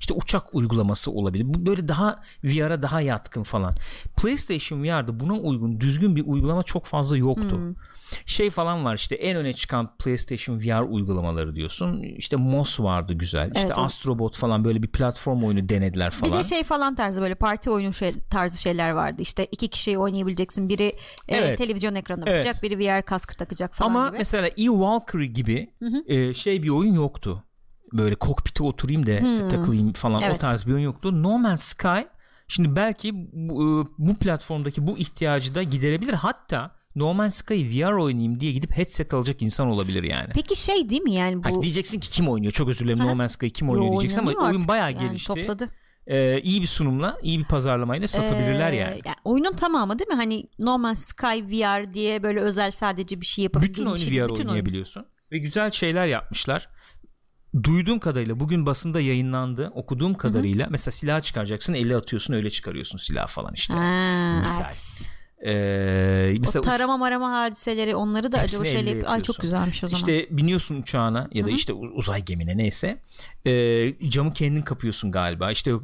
İşte 0.00 0.14
uçak 0.14 0.54
uygulaması 0.54 1.10
olabilir. 1.10 1.44
Bu 1.46 1.66
böyle 1.66 1.88
daha 1.88 2.20
VR'a 2.44 2.82
daha 2.82 3.00
yatkın 3.00 3.42
falan. 3.42 3.74
PlayStation 4.16 4.82
VR'da 4.82 5.20
buna 5.20 5.32
uygun 5.34 5.80
düzgün 5.80 6.16
bir 6.16 6.22
uygulama 6.26 6.62
çok 6.62 6.86
fazla 6.86 7.16
yoktu. 7.16 7.60
Şey 8.26 8.50
falan 8.50 8.84
var 8.84 8.94
işte 8.94 9.14
en 9.14 9.36
öne 9.36 9.52
çıkan 9.52 9.96
PlayStation 9.96 10.60
VR 10.60 10.80
uygulamaları 10.82 11.54
diyorsun. 11.54 12.02
İşte 12.02 12.36
Moss 12.36 12.80
vardı 12.80 13.14
güzel. 13.14 13.46
İşte 13.46 13.60
Evet, 13.66 13.78
o- 13.78 13.80
Astrobot 13.80 14.36
falan 14.38 14.64
böyle 14.64 14.82
bir 14.82 14.88
platform 14.88 15.42
oyunu 15.44 15.68
denediler 15.68 16.10
Bir 16.10 16.16
falan. 16.16 16.38
de 16.38 16.42
şey 16.44 16.62
falan 16.62 16.94
tarzı 16.94 17.20
böyle 17.20 17.34
parti 17.34 17.70
oyunu 17.70 17.92
şey, 17.92 18.10
tarzı 18.30 18.60
şeyler 18.62 18.90
vardı. 18.90 19.22
İşte 19.22 19.44
iki 19.52 19.68
kişi 19.68 19.98
oynayabileceksin. 19.98 20.68
Biri 20.68 20.92
e, 21.28 21.36
Evet. 21.36 21.58
televizyon 21.58 21.94
ekranı 21.94 22.24
Evet. 22.26 22.44
bakacak, 22.46 22.62
biri 22.62 22.78
VR 22.78 23.02
kaskı 23.02 23.36
takacak 23.36 23.74
falan 23.74 23.90
Ama 23.90 24.08
gibi. 24.08 24.18
mesela 24.18 24.48
E-Valkyrie 24.48 25.26
gibi 25.26 25.70
e, 26.06 26.34
şey 26.34 26.62
bir 26.62 26.68
oyun 26.68 26.92
yoktu. 26.92 27.44
Böyle 27.92 28.14
kokpite 28.14 28.62
oturayım 28.62 29.06
da 29.06 29.48
takılayım 29.48 29.92
falan 29.92 30.22
o 30.22 30.24
Evet. 30.24 30.40
tarz 30.40 30.66
bir 30.66 30.72
oyun 30.72 30.84
yoktu. 30.84 31.22
No 31.22 31.38
Man's 31.38 31.62
Sky 31.62 32.00
şimdi 32.48 32.76
belki 32.76 33.10
bu, 33.32 33.52
e, 33.62 33.66
bu 33.98 34.14
platformdaki 34.14 34.86
bu 34.86 34.98
ihtiyacı 34.98 35.54
da 35.54 35.62
giderebilir. 35.62 36.12
Hatta 36.12 36.70
No 36.94 37.14
Man's 37.14 37.34
Sky'ı 37.34 37.70
VR 37.88 37.92
oynayayım 37.92 38.40
diye 38.40 38.52
gidip 38.52 38.76
headset 38.76 39.14
alacak 39.14 39.42
insan 39.42 39.68
olabilir 39.68 40.02
yani. 40.02 40.28
Peki 40.34 40.56
şey 40.56 40.88
değil 40.88 41.02
mi 41.02 41.14
yani 41.14 41.42
Ha, 41.42 41.50
bu 41.50 41.62
diyeceksin 41.62 42.00
ki 42.00 42.10
kim 42.10 42.28
oynuyor? 42.28 42.52
Çok 42.52 42.68
özür 42.68 42.84
dilerim 42.84 42.98
No 42.98 43.14
Man's 43.14 43.32
Sky 43.32 43.48
kim 43.48 43.70
oynuyor 43.70 43.86
Yo, 43.86 43.92
diyeceksin 43.92 44.18
ama 44.18 44.28
oynanıyor 44.28 44.48
oyun 44.48 44.56
artık. 44.58 44.68
bayağı 44.68 44.92
Yani 44.92 45.08
gelişti. 45.08 45.26
Topladı. 45.28 45.68
E, 46.06 46.40
iyi 46.40 46.62
bir 46.62 46.66
sunumla, 46.66 47.18
iyi 47.22 47.38
bir 47.38 47.44
pazarlamayla 47.44 48.08
satabilirler 48.08 48.72
Ee, 48.72 48.76
yani. 48.76 49.00
oyunun 49.24 49.52
tamamı 49.52 49.98
değil 49.98 50.08
mi? 50.08 50.14
Hani 50.14 50.48
No 50.58 50.78
Man's 50.78 51.04
Sky 51.04 51.26
VR 51.26 51.94
diye 51.94 52.22
böyle 52.22 52.40
özel 52.40 52.70
sadece 52.70 53.20
bir 53.20 53.26
şey 53.26 53.42
yapabildiğin 53.42 53.72
Bütün 53.74 53.86
oyunu 53.86 53.98
şey. 53.98 54.12
VR 54.12 54.22
Bütün 54.28 54.34
oyun. 54.34 54.48
oynayabiliyorsun. 54.48 55.06
Ve 55.32 55.38
güzel 55.38 55.70
şeyler 55.70 56.06
yapmışlar. 56.06 56.68
Duyduğum 57.62 57.98
kadarıyla 57.98 58.40
bugün 58.40 58.66
basında 58.66 59.00
yayınlandı. 59.00 59.70
Okuduğum 59.74 60.14
kadarıyla 60.14 60.66
mesela 60.70 60.92
silah 60.92 61.22
çıkaracaksın, 61.22 61.74
eli 61.74 61.96
atıyorsun, 61.96 62.34
öyle 62.34 62.50
çıkarıyorsun 62.50 62.98
silah 62.98 63.26
falan 63.28 63.52
işte. 63.54 63.74
Ha, 63.74 64.38
Misal. 64.42 64.64
evet. 64.64 65.10
Ee, 65.46 66.34
mesela 66.40 66.60
o 66.60 66.62
tarama 66.64 66.96
marama 66.96 67.32
hadiseleri 67.32 67.94
onları 67.96 68.32
da 68.32 68.38
acaba 68.38 68.64
şeyle 68.64 68.78
elle 68.90 68.98
yap- 68.98 69.08
Ay 69.08 69.20
çok 69.20 69.36
yapıyorsun. 69.36 69.42
güzelmiş 69.42 69.84
o 69.84 69.88
zaman. 69.88 69.98
işte 70.00 70.36
biniyorsun 70.36 70.82
uçağına 70.82 71.28
ya 71.32 71.46
da 71.46 71.50
işte 71.50 71.72
u- 71.72 71.90
uzay 71.94 72.22
gemine 72.24 72.56
neyse. 72.56 72.98
Ee, 73.46 73.94
camı 74.10 74.32
kendin 74.32 74.62
kapıyorsun 74.62 75.12
galiba. 75.12 75.50
İşte 75.50 75.70
e, 75.70 75.74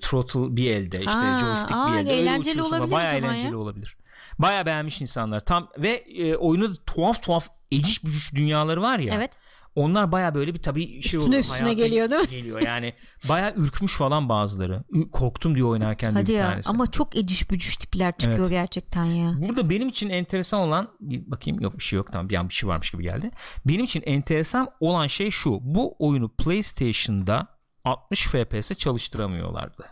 throttle 0.00 0.56
bir 0.56 0.70
elde, 0.70 0.98
işte 0.98 1.10
Aa, 1.18 1.38
joystick 1.40 1.72
aa, 1.76 1.86
bir 1.92 1.98
elde. 1.98 2.10
Öyle 2.10 2.20
eğlenceli 2.22 2.60
ama 2.60 2.68
olabilir 2.68 2.92
Bayağı 2.92 3.14
eğlenceli 3.16 3.52
ya. 3.52 3.58
olabilir. 3.58 3.96
Bayağı 4.38 4.66
beğenmiş 4.66 5.00
insanlar. 5.00 5.40
Tam 5.40 5.68
ve 5.78 5.90
e, 5.90 6.36
oyunu 6.36 6.74
tuhaf 6.86 7.22
tuhaf 7.22 7.48
eciş 7.72 8.04
bücüş 8.04 8.34
dünyaları 8.34 8.82
var 8.82 8.98
ya. 8.98 9.14
Evet. 9.14 9.38
Onlar 9.78 10.12
baya 10.12 10.34
böyle 10.34 10.54
bir 10.54 10.62
tabii 10.62 10.86
şey 10.86 10.98
Üstüne 10.98 11.22
oluyor. 11.22 11.40
üstüne 11.40 11.74
geliyor 11.74 12.10
değil 12.10 12.20
mi? 12.22 12.28
Geliyor 12.28 12.60
yani. 12.60 12.92
Baya 13.28 13.54
ürkmüş 13.54 13.96
falan 13.96 14.28
bazıları. 14.28 14.84
Korktum 15.12 15.54
diyor 15.54 15.68
oynarken 15.68 16.12
Hadi 16.12 16.32
ya 16.32 16.50
tanesi. 16.50 16.70
ama 16.70 16.86
çok 16.86 17.16
eciş 17.16 17.50
bücüş 17.50 17.76
tipler 17.76 18.12
çıkıyor 18.18 18.38
Evet. 18.40 18.50
gerçekten 18.50 19.04
ya. 19.04 19.32
Burada 19.38 19.70
benim 19.70 19.88
için 19.88 20.10
enteresan 20.10 20.60
olan 20.60 20.88
bir 21.00 21.30
bakayım 21.30 21.60
yok 21.60 21.78
bir 21.78 21.82
şey 21.84 21.96
yok 21.96 22.12
tamam 22.12 22.28
bir 22.28 22.34
an 22.34 22.48
bir 22.48 22.54
şey 22.54 22.68
varmış 22.68 22.90
gibi 22.90 23.02
geldi. 23.02 23.30
Benim 23.66 23.84
için 23.84 24.02
enteresan 24.06 24.68
olan 24.80 25.06
şey 25.06 25.30
şu. 25.30 25.58
Bu 25.62 25.96
oyunu 25.98 26.28
PlayStation'da 26.28 27.46
60 27.84 28.26
FPS 28.26 28.74
çalıştıramıyorlardı. 28.78 29.84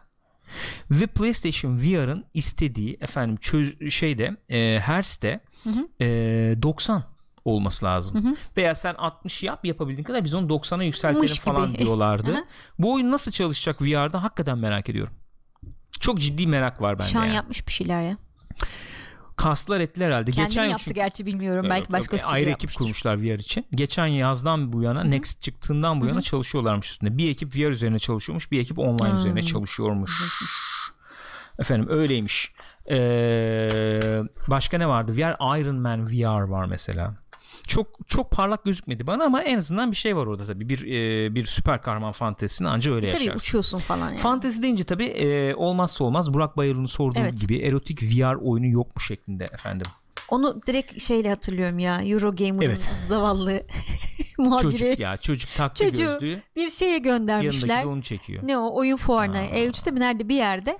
Ve 0.90 1.06
PlayStation 1.06 1.78
VR'ın 1.78 2.24
istediği 2.34 2.96
efendim 3.00 3.36
çöz- 3.40 3.90
şeyde 3.90 4.36
e, 4.48 4.80
Hertz'te 4.80 5.40
e, 6.00 6.06
90 6.62 7.02
olması 7.46 7.84
lazım. 7.86 8.36
Veya 8.56 8.74
sen 8.74 8.94
60 8.94 9.42
yap 9.42 9.64
yapabildiğin 9.64 10.04
kadar 10.04 10.24
biz 10.24 10.34
onu 10.34 10.46
90'a 10.46 10.82
yükseltelim 10.82 11.34
falan 11.34 11.74
diyorlardı. 11.74 12.44
Bu 12.78 12.92
oyun 12.94 13.12
nasıl 13.12 13.30
çalışacak 13.32 13.82
VR'da 13.82 14.22
hakikaten 14.22 14.58
merak 14.58 14.88
ediyorum. 14.88 15.14
Çok 16.00 16.20
ciddi 16.20 16.46
merak 16.46 16.82
var 16.82 16.98
bende. 16.98 17.08
Şan 17.08 17.24
yani. 17.24 17.34
yapmış 17.34 17.66
bir 17.66 17.72
şeyler 17.72 18.00
ya. 18.00 18.16
Kaslar 19.36 19.80
ettiler 19.80 20.06
herhalde. 20.06 20.30
Kendini 20.30 20.48
Geçen 20.48 20.64
yaptı 20.64 20.84
çünkü- 20.84 20.94
gerçi 20.94 21.26
bilmiyorum. 21.26 21.64
Yok, 21.64 21.70
Belki 21.74 21.92
başka 21.92 22.16
yok. 22.16 22.20
stüdyo 22.20 22.34
ayrı 22.34 22.50
ekip 22.50 22.74
kurmuşlar 22.74 23.22
VR 23.22 23.38
için. 23.38 23.66
Geçen 23.74 24.06
yazdan 24.06 24.72
bu 24.72 24.82
yana 24.82 25.04
Next 25.04 25.42
çıktığından 25.42 26.00
bu 26.00 26.06
yana 26.06 26.22
çalışıyorlarmış 26.22 26.90
üstünde. 26.90 27.18
Bir 27.18 27.30
ekip 27.30 27.56
VR 27.56 27.70
üzerine 27.70 27.98
çalışıyormuş, 27.98 28.50
bir 28.52 28.60
ekip 28.60 28.78
online 28.78 29.08
Hmm. 29.10 29.16
üzerine 29.16 29.42
çalışıyormuş. 29.42 30.22
Efendim 31.58 31.88
öyleymiş. 31.90 32.52
Ee, 32.90 33.68
başka 34.48 34.78
ne 34.78 34.88
vardı? 34.88 35.12
VR 35.16 35.60
Iron 35.60 35.76
Man 35.76 36.06
VR 36.10 36.42
var 36.42 36.64
mesela. 36.64 37.14
Çok 37.66 38.08
çok 38.08 38.30
parlak 38.30 38.64
gözükmedi 38.64 39.06
bana 39.06 39.24
ama 39.24 39.42
en 39.42 39.58
azından 39.58 39.90
bir 39.90 39.96
şey 39.96 40.16
var 40.16 40.26
orada 40.26 40.46
tabii. 40.46 40.68
Bir 40.68 40.82
e, 40.86 41.34
bir 41.34 41.44
süper 41.44 41.82
kahraman 41.82 42.12
fantezisini 42.12 42.68
anca 42.68 42.92
öyle 42.94 43.10
Tabii 43.10 43.24
yaşarsın. 43.24 43.38
uçuyorsun 43.38 43.78
falan 43.78 44.08
yani. 44.08 44.18
Fantezi 44.18 44.62
deyince 44.62 44.84
tabii 44.84 45.04
e, 45.04 45.54
olmazsa 45.54 46.04
olmaz 46.04 46.34
Burak 46.34 46.56
Bayırlı'nın 46.56 46.86
sorduğu 46.86 47.18
Evet. 47.18 47.40
gibi 47.40 47.58
erotik 47.58 48.02
VR 48.02 48.34
oyunu 48.34 48.66
yok 48.66 48.96
mu 48.96 49.00
şeklinde 49.00 49.44
efendim. 49.44 49.86
Onu 50.28 50.60
direkt 50.66 51.00
şeyle 51.00 51.28
hatırlıyorum 51.30 51.78
ya. 51.78 52.02
Eurogamer'ın 52.02 52.60
Evet. 52.70 52.90
zavallı 53.08 53.62
muhabiri. 54.38 54.62
Çocuk 54.78 54.98
ya 54.98 55.16
çocuk 55.16 55.50
taktı 55.56 55.84
Çocuğu 55.84 56.04
gözlüğü. 56.20 56.42
bir 56.56 56.70
şeye 56.70 56.86
Yanındaki 56.90 57.02
göndermişler. 57.08 57.82
de 57.82 57.86
onu 57.86 58.02
çekiyor. 58.02 58.42
Ne 58.46 58.58
o 58.58 58.76
oyun 58.78 58.96
fuarına 58.96 59.38
Aa. 59.38 59.46
E3'te 59.46 59.90
mi 59.90 60.00
nerede 60.00 60.28
bir 60.28 60.34
yerde 60.36 60.78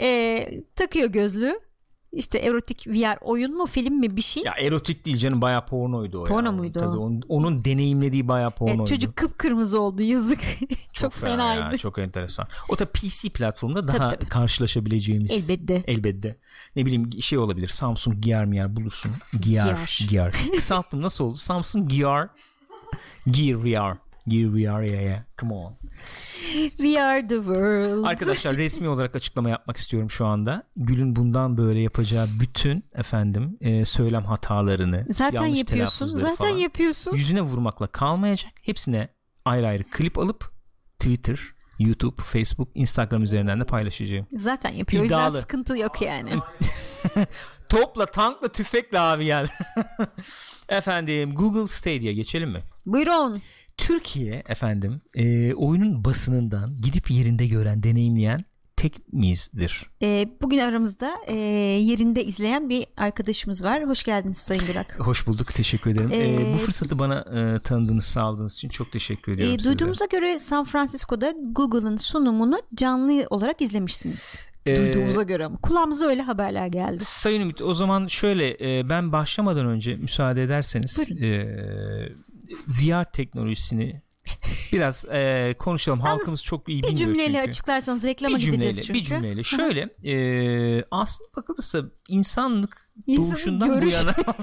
e, 0.00 0.48
takıyor 0.76 1.08
gözlüğü 1.08 1.60
işte 2.12 2.38
erotik 2.38 2.86
VR 2.86 3.16
oyun 3.20 3.56
mu 3.56 3.66
film 3.66 3.94
mi 4.00 4.16
bir 4.16 4.22
şey 4.22 4.42
Ya 4.42 4.54
erotik 4.60 5.04
değil 5.04 5.16
canım 5.16 5.40
bayağı 5.40 5.66
pornoydu 5.66 6.20
o 6.20 6.24
Porno 6.24 6.46
ya. 6.46 6.52
muydu 6.52 6.78
Tabii 6.80 6.96
o? 6.98 7.00
onun, 7.00 7.22
onun 7.28 7.64
deneyimlediği 7.64 8.28
bayağı 8.28 8.50
E, 8.50 8.54
pornoydu. 8.54 8.86
çocuk 8.86 9.16
kıpkırmızı 9.16 9.80
oldu 9.80 10.02
yazık 10.02 10.40
çok, 10.92 11.12
fena 11.12 11.30
fenaydı 11.32 11.72
ya, 11.72 11.78
çok 11.78 11.98
enteresan. 11.98 12.46
O 12.68 12.78
da 12.78 12.84
PC 12.84 13.28
platformunda 13.28 13.88
daha 13.88 13.96
Tabii, 13.98 14.10
tabii. 14.18 14.28
karşılaşabileceğimiz. 14.28 15.32
elbette 15.50 15.82
Elbette. 15.86 16.36
Ne 16.76 16.86
bileyim 16.86 17.22
şey 17.22 17.38
olabilir. 17.38 17.68
Samsung 17.68 18.16
Gear 18.24 18.44
mi 18.44 18.56
yer 18.56 18.76
bulursun. 18.76 19.12
Gear. 19.40 19.66
Gear. 19.66 20.06
Gear. 20.10 20.32
Kısalttım 20.54 21.02
nasıl 21.02 21.24
oldu? 21.24 21.36
Samsung 21.36 21.90
Gear. 21.90 22.28
Gear 23.30 23.64
VR. 23.64 23.96
Gear 24.28 24.52
VR 24.52 24.82
ya 24.82 25.02
ya. 25.02 25.24
Come 25.40 25.54
on. 25.54 25.74
We 26.76 27.02
are 27.02 27.28
the 27.28 27.34
world 27.36 28.04
Arkadaşlar 28.04 28.56
resmi 28.56 28.88
olarak 28.88 29.16
açıklama 29.16 29.48
yapmak 29.50 29.76
istiyorum 29.76 30.10
şu 30.10 30.26
anda. 30.26 30.62
Gül'ün 30.76 31.16
bundan 31.16 31.56
böyle 31.56 31.80
yapacağı 31.80 32.26
bütün 32.40 32.84
efendim 32.94 33.58
e, 33.60 33.84
söylem 33.84 34.24
hatalarını, 34.24 35.04
zaten 35.08 35.46
yapıyorsun 35.46 36.06
zaten 36.06 36.34
falan 36.36 36.50
yapıyorsun 36.50 37.16
yüzüne 37.16 37.42
vurmakla 37.42 37.86
kalmayacak. 37.86 38.52
Hepsine 38.62 39.08
ayrı 39.44 39.66
ayrı 39.66 39.84
klip 39.90 40.18
alıp 40.18 40.52
Twitter, 40.98 41.40
YouTube, 41.78 42.22
Facebook, 42.22 42.68
Instagram 42.74 43.22
üzerinden 43.22 43.60
de 43.60 43.64
paylaşacağım. 43.64 44.26
zaten 44.32 44.70
yapıyor 44.70 45.00
o 45.00 45.04
yüzden 45.04 45.16
İddialı. 45.18 45.40
sıkıntı 45.40 45.78
yok 45.78 46.02
yani 46.02 46.30
Topla, 47.70 48.06
tankla, 48.06 48.48
tüfekle 48.48 49.00
abi 49.00 49.24
gel. 49.24 49.48
efendim 50.68 51.34
Google 51.34 51.66
Stadia 51.66 52.12
geçelim 52.12 52.50
mi? 52.50 52.60
buyurun 52.86 53.42
Türkiye 53.76 54.42
efendim 54.48 55.00
e, 55.14 55.54
oyunun 55.54 56.04
basınından 56.04 56.76
gidip 56.82 57.10
yerinde 57.10 57.46
gören, 57.46 57.82
deneyimleyen 57.82 58.40
tek 58.76 59.12
miyizdir? 59.12 59.86
E, 60.02 60.28
bugün 60.42 60.58
aramızda 60.58 61.12
e, 61.26 61.34
yerinde 61.80 62.24
izleyen 62.24 62.68
bir 62.68 62.86
arkadaşımız 62.96 63.64
var 63.64 63.84
hoş 63.84 64.02
geldiniz 64.02 64.36
Sayın 64.36 64.62
Burak 64.72 65.00
Hoş 65.00 65.26
bulduk. 65.26 65.54
Teşekkür 65.54 65.90
ederim. 65.90 66.10
Ee, 66.12 66.16
Ee, 66.50 66.54
bu 66.54 66.58
fırsatı 66.58 66.98
bana 66.98 67.18
e, 67.20 67.58
tanıdığınız, 67.60 68.04
sağladığınız 68.04 68.54
için 68.54 68.68
çok 68.68 68.92
teşekkür 68.92 69.32
ediyorum 69.32 69.54
E, 69.54 69.58
size. 69.58 69.70
duyduğumuza 69.70 70.04
göre 70.06 70.38
San 70.38 70.64
Francisco'da 70.64 71.34
Google'ın 71.52 71.96
sunumunu 71.96 72.62
canlı 72.74 73.26
olarak 73.30 73.60
izlemişsiniz. 73.60 74.36
Ee, 74.66 74.76
Duyduğumuza 74.76 75.22
göre 75.22 75.44
ama 75.44 75.56
kulağımıza 75.56 76.06
öyle 76.06 76.22
haberler 76.22 76.66
geldi. 76.66 77.04
Sayın 77.04 77.40
Ümit 77.40 77.62
o 77.62 77.74
zaman 77.74 78.06
şöyle 78.06 78.78
e, 78.78 78.88
ben 78.88 79.12
başlamadan 79.12 79.66
önce 79.66 79.96
müsaade 79.96 80.42
ederseniz 80.42 81.10
e, 81.10 81.28
VR 82.68 83.04
teknolojisini 83.12 84.02
biraz 84.72 85.04
e, 85.12 85.54
konuşalım. 85.58 86.00
Halkımız 86.00 86.44
çok 86.44 86.68
iyi 86.68 86.82
Bir 86.82 86.88
bilmiyor 86.88 86.98
cümleyle 87.08 87.36
çünkü. 87.38 87.50
açıklarsanız 87.50 88.04
reklama 88.04 88.36
bir 88.36 88.42
gideceğiz 88.42 88.76
cümleyle, 88.76 88.86
çünkü. 88.86 89.00
bir 89.00 89.04
cümleyle. 89.04 89.44
Şöyle 89.44 89.80
e, 90.04 90.84
aslında 90.90 91.28
bakılırsa 91.36 91.82
insanlık 92.08 92.88
İnsanın 93.06 93.30
doğuşundan 93.30 93.68
görüş- 93.68 93.94
bu 93.94 94.06
yana 94.06 94.14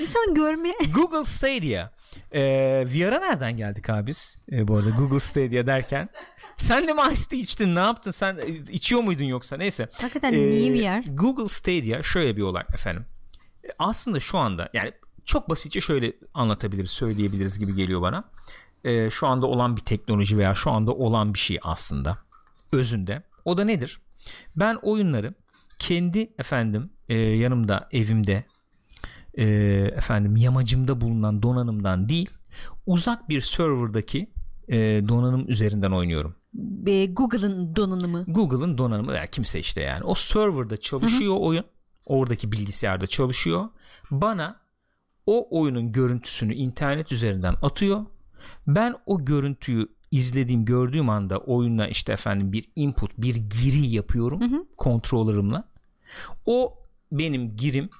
İnsanın 0.00 0.34
görme 0.34 0.68
Google 0.94 1.24
Stadia. 1.24 1.90
E, 2.32 2.42
VR'a 2.86 3.18
nereden 3.18 3.56
geldik 3.56 3.90
abi 3.90 4.06
biz? 4.06 4.36
E, 4.52 4.68
bu 4.68 4.76
arada 4.76 4.90
Google 4.90 5.20
Stadia 5.20 5.66
derken. 5.66 6.08
Sen 6.56 6.88
de 6.88 6.92
mi 6.92 7.00
Ice 7.12 7.36
içtin 7.36 7.74
ne 7.74 7.78
yaptın? 7.80 8.10
Sen 8.10 8.36
e, 8.38 8.48
içiyor 8.72 9.02
muydun 9.02 9.24
yoksa? 9.24 9.56
Neyse. 9.56 9.88
hakikaten 10.00 10.32
Ee, 10.32 10.36
niye 10.50 10.70
bir 10.74 10.80
yer? 10.82 11.04
Google 11.06 11.48
Stadia 11.48 12.02
şöyle 12.02 12.36
bir 12.36 12.42
olay 12.42 12.62
efendim. 12.74 13.06
E, 13.64 13.68
Aslında 13.78 14.20
şu 14.20 14.38
anda 14.38 14.68
yani 14.72 14.92
çok 15.24 15.50
basitçe 15.50 15.80
şöyle 15.80 16.12
anlatabiliriz, 16.34 16.90
söyleyebiliriz 16.90 17.58
gibi 17.58 17.74
geliyor 17.74 18.02
bana. 18.02 18.24
Ee, 18.84 19.10
şu 19.10 19.26
anda 19.26 19.46
olan 19.46 19.76
bir 19.76 19.80
teknoloji 19.80 20.38
veya 20.38 20.54
şu 20.54 20.70
anda 20.70 20.92
olan 20.92 21.34
bir 21.34 21.38
şey 21.38 21.58
aslında 21.62 22.18
özünde. 22.72 23.22
O 23.44 23.56
da 23.56 23.64
nedir? 23.64 24.00
Ben 24.56 24.78
oyunları 24.82 25.34
kendi 25.78 26.32
efendim 26.38 26.90
e, 27.08 27.14
yanımda 27.14 27.88
evimde 27.92 28.44
e, 29.34 29.44
efendim 29.96 30.36
yamacımda 30.36 31.00
bulunan 31.00 31.42
donanımdan 31.42 32.08
değil 32.08 32.30
uzak 32.86 33.28
bir 33.28 33.40
serverdaki 33.40 34.30
e, 34.68 34.76
donanım 35.08 35.48
üzerinden 35.48 35.90
oynuyorum. 35.90 36.34
Google'ın 37.12 37.76
donanımı. 37.76 38.24
Google'ın 38.28 38.78
donanımı 38.78 39.12
veya 39.12 39.26
kimse 39.26 39.60
işte 39.60 39.80
yani. 39.80 40.04
O 40.04 40.14
serverda 40.14 40.76
çalışıyor 40.76 41.32
Hı-hı. 41.32 41.40
oyun. 41.40 41.64
Oradaki 42.06 42.52
bilgisayarda 42.52 43.06
çalışıyor. 43.06 43.68
Bana 44.10 44.63
o 45.26 45.60
oyunun 45.60 45.92
görüntüsünü 45.92 46.54
internet 46.54 47.12
üzerinden 47.12 47.54
atıyor. 47.62 48.06
Ben 48.66 48.94
o 49.06 49.24
görüntüyü 49.24 49.88
izlediğim 50.10 50.64
gördüğüm 50.64 51.08
anda 51.08 51.38
oyuna 51.38 51.88
işte 51.88 52.12
efendim 52.12 52.52
bir 52.52 52.68
input 52.76 53.10
bir 53.18 53.34
giri 53.36 53.86
yapıyorum 53.86 54.40
hı 54.40 54.56
hı. 54.56 54.64
controller'ımla. 54.78 55.68
O 56.46 56.78
benim 57.12 57.56
girim 57.56 57.90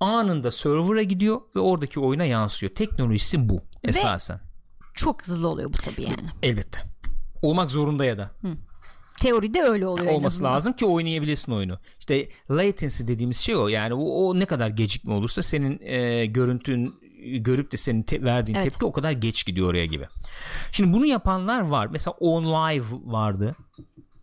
anında 0.00 0.50
server'a 0.50 1.02
gidiyor 1.02 1.40
ve 1.56 1.60
oradaki 1.60 2.00
oyuna 2.00 2.24
yansıyor. 2.24 2.74
Teknolojisi 2.74 3.48
bu 3.48 3.62
esasen. 3.84 4.36
Ve 4.36 4.40
çok 4.94 5.26
hızlı 5.26 5.48
oluyor 5.48 5.72
bu 5.72 5.76
tabii 5.76 6.02
yani. 6.02 6.28
Elbette. 6.42 6.78
Olmak 7.42 7.70
zorunda 7.70 8.04
ya 8.04 8.18
da. 8.18 8.30
Hı. 8.42 8.48
Teoride 9.20 9.62
öyle 9.62 9.86
oluyor. 9.86 10.06
Yani 10.06 10.16
olması 10.16 10.44
lazım 10.44 10.72
ki 10.72 10.86
oynayabilesin 10.86 11.52
oyunu. 11.52 11.78
İşte 11.98 12.28
latency 12.50 13.06
dediğimiz 13.06 13.36
şey 13.36 13.56
o. 13.56 13.68
Yani 13.68 13.94
o, 13.94 14.28
o 14.28 14.38
ne 14.38 14.44
kadar 14.44 14.68
gecikme 14.68 15.12
olursa 15.12 15.42
senin 15.42 15.80
e, 15.82 16.26
görüntün 16.26 16.94
görüp 17.38 17.72
de 17.72 17.76
senin 17.76 18.02
te- 18.02 18.22
verdiğin 18.22 18.56
evet. 18.56 18.70
tepki 18.70 18.84
o 18.84 18.92
kadar 18.92 19.12
geç 19.12 19.46
gidiyor 19.46 19.68
oraya 19.70 19.86
gibi. 19.86 20.06
Şimdi 20.72 20.92
bunu 20.92 21.06
yapanlar 21.06 21.60
var. 21.60 21.86
Mesela 21.86 22.14
On 22.20 22.44
Live 22.44 22.84
vardı. 23.04 23.54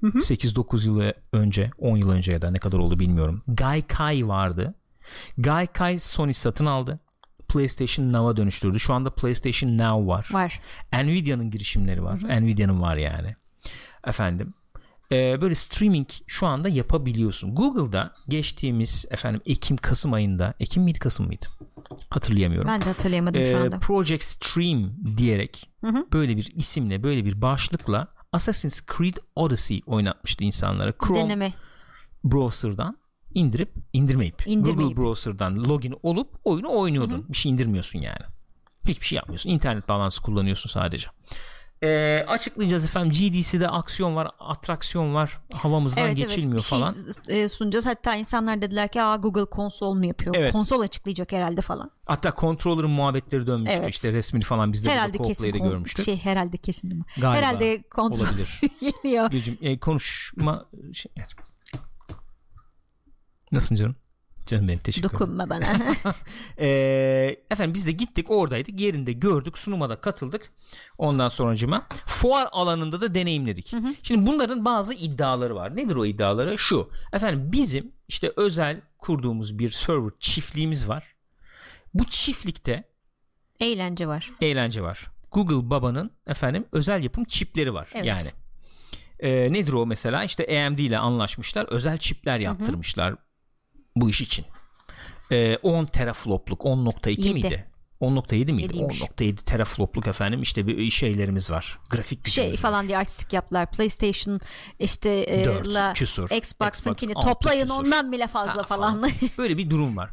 8-9 0.03 0.85
yıl 0.85 1.11
önce 1.33 1.71
10 1.77 1.97
yıl 1.97 2.09
önce 2.09 2.31
ya 2.31 2.41
da 2.41 2.51
ne 2.51 2.59
kadar 2.59 2.77
oldu 2.77 2.99
bilmiyorum. 2.99 3.41
Gaikai 3.47 4.27
vardı. 4.27 4.75
Gaikai 5.37 5.99
Sony 5.99 6.33
satın 6.33 6.65
aldı. 6.65 6.99
PlayStation 7.49 8.13
Now'a 8.13 8.37
dönüştürdü. 8.37 8.79
Şu 8.79 8.93
anda 8.93 9.09
PlayStation 9.09 9.77
Now 9.77 10.07
var. 10.07 10.29
Var. 10.31 10.61
Nvidia'nın 10.93 11.51
girişimleri 11.51 12.03
var. 12.03 12.21
Hı-hı. 12.21 12.41
Nvidia'nın 12.41 12.81
var 12.81 12.95
yani. 12.97 13.35
Efendim 14.07 14.53
e, 15.11 15.41
böyle 15.41 15.55
streaming 15.55 16.07
şu 16.27 16.47
anda 16.47 16.69
yapabiliyorsun. 16.69 17.55
Google'da 17.55 18.13
geçtiğimiz 18.27 19.05
efendim 19.09 19.41
Ekim 19.45 19.77
Kasım 19.77 20.13
ayında 20.13 20.53
Ekim 20.59 20.83
miydi 20.83 20.99
Kasım 20.99 21.27
mıydı? 21.27 21.45
Hatırlayamıyorum. 22.09 22.67
Ben 22.67 22.81
de 22.81 22.85
hatırlayamadım 22.85 23.41
e, 23.41 23.45
şu 23.45 23.57
anda. 23.57 23.79
Project 23.79 24.23
Stream 24.23 24.91
diyerek 25.17 25.69
hı 25.81 25.87
hı. 25.87 26.05
böyle 26.13 26.37
bir 26.37 26.51
isimle 26.55 27.03
böyle 27.03 27.25
bir 27.25 27.41
başlıkla 27.41 28.07
Assassin's 28.31 28.81
Creed 28.97 29.17
Odyssey 29.35 29.81
oynatmıştı 29.85 30.43
insanlara. 30.43 30.93
Chrome 30.93 31.19
Deneme. 31.19 31.53
browser'dan 32.23 32.97
indirip 33.33 33.73
indirmeyip, 33.93 34.47
indirmeyip 34.47 34.95
Google 34.95 35.01
browser'dan 35.01 35.69
login 35.69 35.95
olup 36.03 36.39
oyunu 36.43 36.79
oynuyordun. 36.79 37.17
Hı 37.17 37.21
hı. 37.21 37.29
Bir 37.29 37.37
şey 37.37 37.51
indirmiyorsun 37.51 37.99
yani. 37.99 38.25
Hiçbir 38.87 39.05
şey 39.05 39.15
yapmıyorsun. 39.15 39.49
İnternet 39.49 39.89
bağlantısı 39.89 40.21
kullanıyorsun 40.21 40.69
sadece. 40.69 41.07
E, 41.83 42.23
açıklayacağız 42.27 42.85
efendim 42.85 43.11
GDC'de 43.11 43.69
aksiyon 43.69 44.15
var 44.15 44.31
atraksiyon 44.39 45.13
var 45.13 45.39
havamızdan 45.53 46.05
evet, 46.05 46.17
geçilmiyor 46.17 46.53
evet. 46.53 46.63
falan. 46.63 46.95
Şey, 47.27 47.43
e, 47.43 47.49
sunacağız 47.49 47.85
hatta 47.85 48.15
insanlar 48.15 48.61
dediler 48.61 48.87
ki 48.87 49.01
Aa, 49.01 49.15
Google 49.15 49.45
konsol 49.45 49.93
mu 49.93 50.05
yapıyor 50.05 50.35
evet. 50.35 50.51
konsol 50.51 50.81
açıklayacak 50.81 51.31
herhalde 51.31 51.61
falan. 51.61 51.91
Hatta 52.05 52.33
controller'ın 52.39 52.89
muhabbetleri 52.89 53.47
dönmüştü 53.47 53.79
evet. 53.81 53.89
işte 53.89 54.13
resmini 54.13 54.43
falan 54.43 54.73
biz 54.73 54.85
de 54.85 54.89
herhalde 54.89 55.17
kesin 55.17 55.51
kon- 55.51 55.69
görmüştük. 55.69 56.05
Şey 56.05 56.17
herhalde 56.17 56.57
kesin 56.57 56.97
mi? 56.97 57.03
Galiba, 57.17 57.37
herhalde 57.37 57.81
kontrol 57.81 58.19
olabilir. 58.19 58.61
geliyor. 59.03 59.31
Gülcüm, 59.31 59.57
e, 59.61 59.79
konuşma 59.79 60.65
şey, 60.93 61.11
Nasılsın 63.51 63.75
canım? 63.75 63.95
Canım 64.47 64.67
benim 64.67 64.79
teşekkür 64.79 65.09
ederim. 65.09 65.19
Dokunma 65.19 65.49
bana. 65.49 65.65
e, 66.59 66.67
efendim 67.51 67.73
biz 67.73 67.87
de 67.87 67.91
gittik 67.91 68.31
oradaydık 68.31 68.79
yerinde 68.79 69.13
gördük 69.13 69.57
sunuma 69.57 69.89
da 69.89 70.01
katıldık. 70.01 70.51
Ondan 70.97 71.29
sonracıma 71.29 71.87
fuar 72.05 72.47
alanında 72.51 73.01
da 73.01 73.15
deneyimledik. 73.15 73.73
Hı 73.73 73.77
hı. 73.77 73.95
Şimdi 74.03 74.25
bunların 74.25 74.65
bazı 74.65 74.93
iddiaları 74.93 75.55
var. 75.55 75.75
Nedir 75.75 75.95
o 75.95 76.05
iddiaları? 76.05 76.57
Şu. 76.57 76.89
Efendim 77.13 77.51
bizim 77.51 77.91
işte 78.07 78.31
özel 78.35 78.81
kurduğumuz 78.97 79.59
bir 79.59 79.69
server 79.69 80.11
çiftliğimiz 80.19 80.89
var. 80.89 81.15
Bu 81.93 82.05
çiftlikte 82.05 82.83
eğlence 83.59 84.07
var. 84.07 84.31
Eğlence 84.41 84.81
var. 84.81 85.07
Google 85.31 85.69
babanın 85.69 86.11
efendim 86.27 86.65
özel 86.71 87.03
yapım 87.03 87.23
çipleri 87.23 87.73
var. 87.73 87.89
Evet. 87.93 88.05
Yani 88.05 88.27
e, 89.19 89.53
nedir 89.53 89.73
o 89.73 89.85
mesela 89.85 90.23
işte 90.23 90.65
AMD 90.67 90.79
ile 90.79 90.97
anlaşmışlar 90.97 91.65
özel 91.65 91.97
çipler 91.97 92.39
yaptırmışlar. 92.39 93.11
Hı 93.11 93.15
hı 93.15 93.26
bu 94.01 94.09
iş 94.09 94.21
için. 94.21 94.45
Ee, 95.31 95.57
10 95.63 95.85
teraflopluk 95.85 96.61
10.2 96.61 97.33
miydi? 97.33 97.67
10.7 98.01 98.53
miydi? 98.53 98.77
10.7 98.77 99.35
teraflopluk 99.35 100.07
efendim 100.07 100.41
işte 100.41 100.67
bir 100.67 100.91
şeylerimiz 100.91 101.51
var. 101.51 101.79
Grafik 101.89 102.27
şey 102.27 102.55
falan 102.55 102.79
var. 102.79 102.87
diye 102.87 102.97
artistik 102.97 103.33
yaptılar. 103.33 103.71
PlayStation 103.71 104.39
işte 104.79 105.09
e, 105.09 105.45
4 105.45 105.67
la, 105.67 105.93
küsur. 105.93 106.29
Xbox'ınkini 106.29 107.11
Xbox 107.11 107.25
toplayın 107.25 107.67
küsur. 107.67 107.79
ondan 107.79 108.11
bile 108.11 108.27
fazla 108.27 108.57
ha, 108.57 108.63
falan. 108.63 109.01
falan. 109.01 109.11
Böyle 109.37 109.57
bir 109.57 109.69
durum 109.69 109.97
var. 109.97 110.09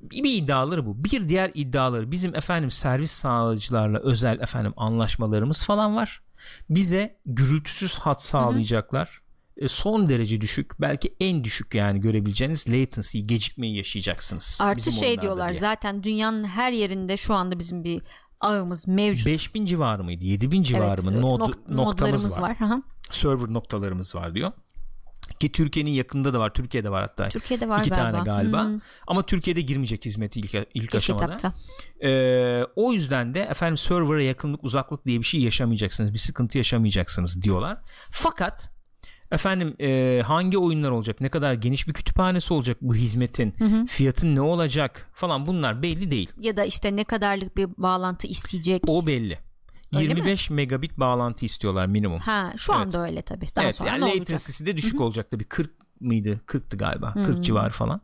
Bir, 0.00 0.24
bir 0.24 0.42
iddiaları 0.42 0.86
bu. 0.86 1.04
Bir 1.04 1.28
diğer 1.28 1.50
iddiaları 1.54 2.10
bizim 2.10 2.34
efendim 2.34 2.70
servis 2.70 3.12
sağlayıcılarla 3.12 3.98
özel 3.98 4.40
efendim 4.40 4.72
anlaşmalarımız 4.76 5.64
falan 5.64 5.96
var. 5.96 6.22
Bize 6.70 7.18
gürültüsüz 7.26 7.94
hat 7.94 8.22
sağlayacaklar. 8.22 9.06
Hı 9.06 9.12
hı 9.12 9.25
e, 9.25 9.25
son 9.66 10.08
derece 10.08 10.40
düşük 10.40 10.80
belki 10.80 11.16
en 11.20 11.44
düşük 11.44 11.74
yani 11.74 12.00
görebileceğiniz 12.00 12.68
latency 12.68 13.18
gecikmeyi 13.18 13.76
yaşayacaksınız. 13.76 14.58
Artı 14.62 14.92
şey 14.92 15.22
diyorlar 15.22 15.50
diye. 15.50 15.60
zaten 15.60 16.02
dünyanın 16.02 16.44
her 16.44 16.72
yerinde 16.72 17.16
şu 17.16 17.34
anda 17.34 17.58
bizim 17.58 17.84
bir 17.84 18.02
ağımız 18.40 18.88
mevcut. 18.88 19.26
5000 19.26 19.64
civarı 19.64 20.04
mıydı 20.04 20.24
7000 20.24 20.62
civarı 20.62 20.84
evet, 20.94 21.04
mı 21.04 21.20
nod, 21.20 21.40
nok- 21.40 21.68
noktamız 21.68 22.40
var. 22.40 22.56
var. 22.60 22.80
Server 23.10 23.52
noktalarımız 23.52 24.14
var 24.14 24.34
diyor. 24.34 24.52
Ki 25.40 25.52
Türkiye'nin 25.52 25.90
yakında 25.90 26.34
da 26.34 26.40
var. 26.40 26.54
Türkiye'de 26.54 26.90
var 26.90 27.02
hatta. 27.02 27.24
Türkiye'de 27.24 27.68
var 27.68 27.80
İki 27.80 27.90
galiba. 27.90 28.12
tane 28.12 28.24
galiba. 28.24 28.64
Hmm. 28.64 28.80
Ama 29.06 29.26
Türkiye'de 29.26 29.60
girmeyecek 29.60 30.04
hizmeti 30.04 30.40
ilk, 30.40 30.54
ilk 30.74 30.94
aşamada. 30.94 31.52
Ee, 32.02 32.64
o 32.76 32.92
yüzden 32.92 33.34
de 33.34 33.40
efendim 33.40 33.76
server'a 33.76 34.22
yakınlık 34.22 34.64
uzaklık 34.64 35.06
diye 35.06 35.18
bir 35.18 35.24
şey 35.24 35.40
yaşamayacaksınız. 35.40 36.12
Bir 36.12 36.18
sıkıntı 36.18 36.58
yaşamayacaksınız 36.58 37.42
diyorlar. 37.42 37.78
Fakat 38.10 38.75
Efendim 39.32 39.76
e, 39.80 40.22
hangi 40.26 40.58
oyunlar 40.58 40.90
olacak? 40.90 41.20
Ne 41.20 41.28
kadar 41.28 41.54
geniş 41.54 41.88
bir 41.88 41.92
kütüphanesi 41.92 42.54
olacak 42.54 42.76
bu 42.80 42.94
hizmetin? 42.94 43.54
Hı 43.58 43.64
hı. 43.64 43.86
Fiyatın 43.86 44.36
ne 44.36 44.40
olacak? 44.40 45.10
Falan 45.14 45.46
bunlar 45.46 45.82
belli 45.82 46.10
değil. 46.10 46.32
Ya 46.40 46.56
da 46.56 46.64
işte 46.64 46.96
ne 46.96 47.04
kadarlık 47.04 47.56
bir 47.56 47.68
bağlantı 47.78 48.26
isteyecek? 48.26 48.82
O 48.86 49.06
belli. 49.06 49.38
Öyle 49.94 50.08
25 50.08 50.50
mi? 50.50 50.54
megabit 50.54 50.98
bağlantı 50.98 51.44
istiyorlar 51.44 51.86
minimum. 51.86 52.18
Ha, 52.18 52.52
şu 52.56 52.72
evet. 52.72 52.82
anda 52.82 53.02
öyle 53.02 53.22
tabii. 53.22 53.46
Daha 53.56 53.64
evet, 53.64 53.74
sonra 53.74 53.90
yani 53.90 54.00
latency'si 54.00 54.66
de 54.66 54.76
düşük 54.76 54.94
Hı-hı. 54.94 55.04
olacak 55.04 55.30
tabii. 55.30 55.44
40 55.44 55.85
mıydı? 56.00 56.40
40'tı 56.46 56.76
galiba. 56.76 57.14
Hı-hı. 57.14 57.24
40 57.24 57.44
civarı 57.44 57.70
falan. 57.70 58.00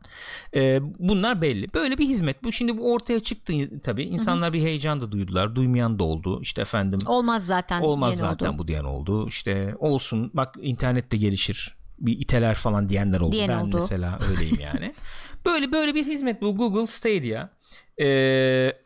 Ee, 0.55 0.79
bunlar 0.99 1.41
belli. 1.41 1.73
Böyle 1.73 1.97
bir 1.97 2.05
hizmet. 2.05 2.43
Bu 2.43 2.51
şimdi 2.51 2.77
bu 2.77 2.93
ortaya 2.93 3.19
çıktı 3.19 3.53
tabii. 3.83 4.03
İnsanlar 4.03 4.47
Hı-hı. 4.47 4.53
bir 4.53 4.61
heyecan 4.61 5.01
da 5.01 5.11
duydular. 5.11 5.55
Duymayan 5.55 5.99
da 5.99 6.03
oldu. 6.03 6.41
İşte 6.41 6.61
efendim. 6.61 6.99
Olmaz 7.05 7.45
zaten. 7.45 7.81
Olmaz 7.81 8.17
zaten 8.17 8.49
oldu. 8.49 8.57
bu 8.57 8.67
diyen 8.67 8.83
oldu. 8.83 9.27
İşte 9.27 9.75
olsun. 9.79 10.31
Bak 10.33 10.55
internet 10.61 11.11
de 11.11 11.17
gelişir. 11.17 11.75
Bir 11.99 12.19
iteler 12.19 12.55
falan 12.55 12.89
diyenler 12.89 13.19
oldu. 13.19 13.31
Diyen 13.31 13.49
ben 13.49 13.59
oldu. 13.59 13.75
mesela 13.75 14.19
öyleyim 14.31 14.59
yani. 14.73 14.93
böyle 15.45 15.71
böyle 15.71 15.95
bir 15.95 16.05
hizmet 16.05 16.41
bu 16.41 16.57
Google 16.57 16.87
Stadia. 16.87 17.49
Ee, 17.97 18.05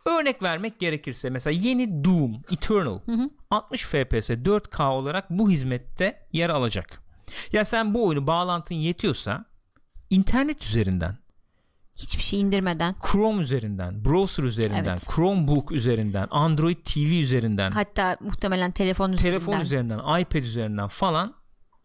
örnek 0.06 0.43
vermek 0.43 0.80
gerekirse 0.80 1.30
mesela 1.30 1.60
yeni 1.62 2.06
Doom 2.06 2.41
Eternal 2.52 3.00
hı 3.06 3.12
hı. 3.12 3.30
60 3.52 3.86
FPS 3.86 4.30
4K 4.30 4.89
olarak 4.89 5.30
bu 5.30 5.50
hizmette 5.50 6.28
yer 6.34 6.50
alacak. 6.50 7.07
Ya 7.51 7.65
sen 7.65 7.93
bu 7.93 8.05
oyunu 8.07 8.27
bağlantın 8.27 8.75
yetiyorsa 8.75 9.45
internet 10.09 10.63
üzerinden 10.63 11.17
hiçbir 11.97 12.23
şey 12.23 12.41
indirmeden 12.41 12.95
Chrome 13.11 13.41
üzerinden, 13.41 14.05
browser 14.05 14.43
üzerinden, 14.43 14.83
evet. 14.83 15.07
Chromebook 15.15 15.71
üzerinden, 15.71 16.27
Android 16.31 16.77
TV 16.85 16.99
üzerinden 16.99 17.71
hatta 17.71 18.17
muhtemelen 18.21 18.71
telefon 18.71 19.11
üzerinden 19.11 19.39
telefon 19.39 19.61
üzerinden, 19.61 20.21
iPad 20.21 20.41
üzerinden 20.41 20.87
falan 20.87 21.33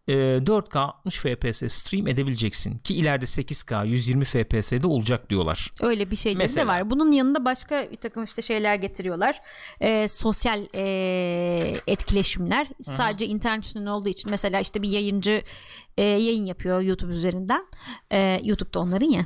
4K 0.07 0.79
60 0.79 1.19
FPS 1.19 1.73
stream 1.73 2.07
edebileceksin 2.07 2.77
ki 2.77 2.95
ileride 2.95 3.25
8K 3.25 3.87
120 3.87 4.25
FPS'de 4.25 4.87
olacak 4.87 5.29
diyorlar. 5.29 5.71
Öyle 5.81 6.11
bir 6.11 6.15
şey 6.15 6.39
de 6.39 6.67
var. 6.67 6.89
Bunun 6.89 7.11
yanında 7.11 7.45
başka 7.45 7.87
bir 7.91 7.97
takım 7.97 8.23
işte 8.23 8.41
şeyler 8.41 8.75
getiriyorlar. 8.75 9.41
E, 9.81 10.07
sosyal 10.07 10.65
e, 10.75 11.81
etkileşimler 11.87 12.65
Hı-hı. 12.65 12.83
sadece 12.83 13.25
internet 13.25 13.65
üstünden 13.65 13.85
olduğu 13.85 14.09
için 14.09 14.31
mesela 14.31 14.59
işte 14.59 14.81
bir 14.81 14.89
yayıncı 14.89 15.41
e, 15.97 16.03
yayın 16.03 16.45
yapıyor 16.45 16.81
YouTube 16.81 17.13
üzerinden. 17.13 17.65
E, 18.11 18.39
YouTube'da 18.43 18.79
onların 18.79 19.05
ya 19.09 19.25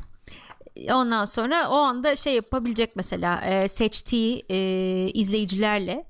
ondan 0.92 1.26
sonra 1.26 1.70
o 1.70 1.76
anda 1.76 2.16
şey 2.16 2.34
yapabilecek 2.34 2.96
mesela 2.96 3.42
e, 3.42 3.68
seçtiği 3.68 4.46
e, 4.50 4.58
izleyicilerle 5.13 6.06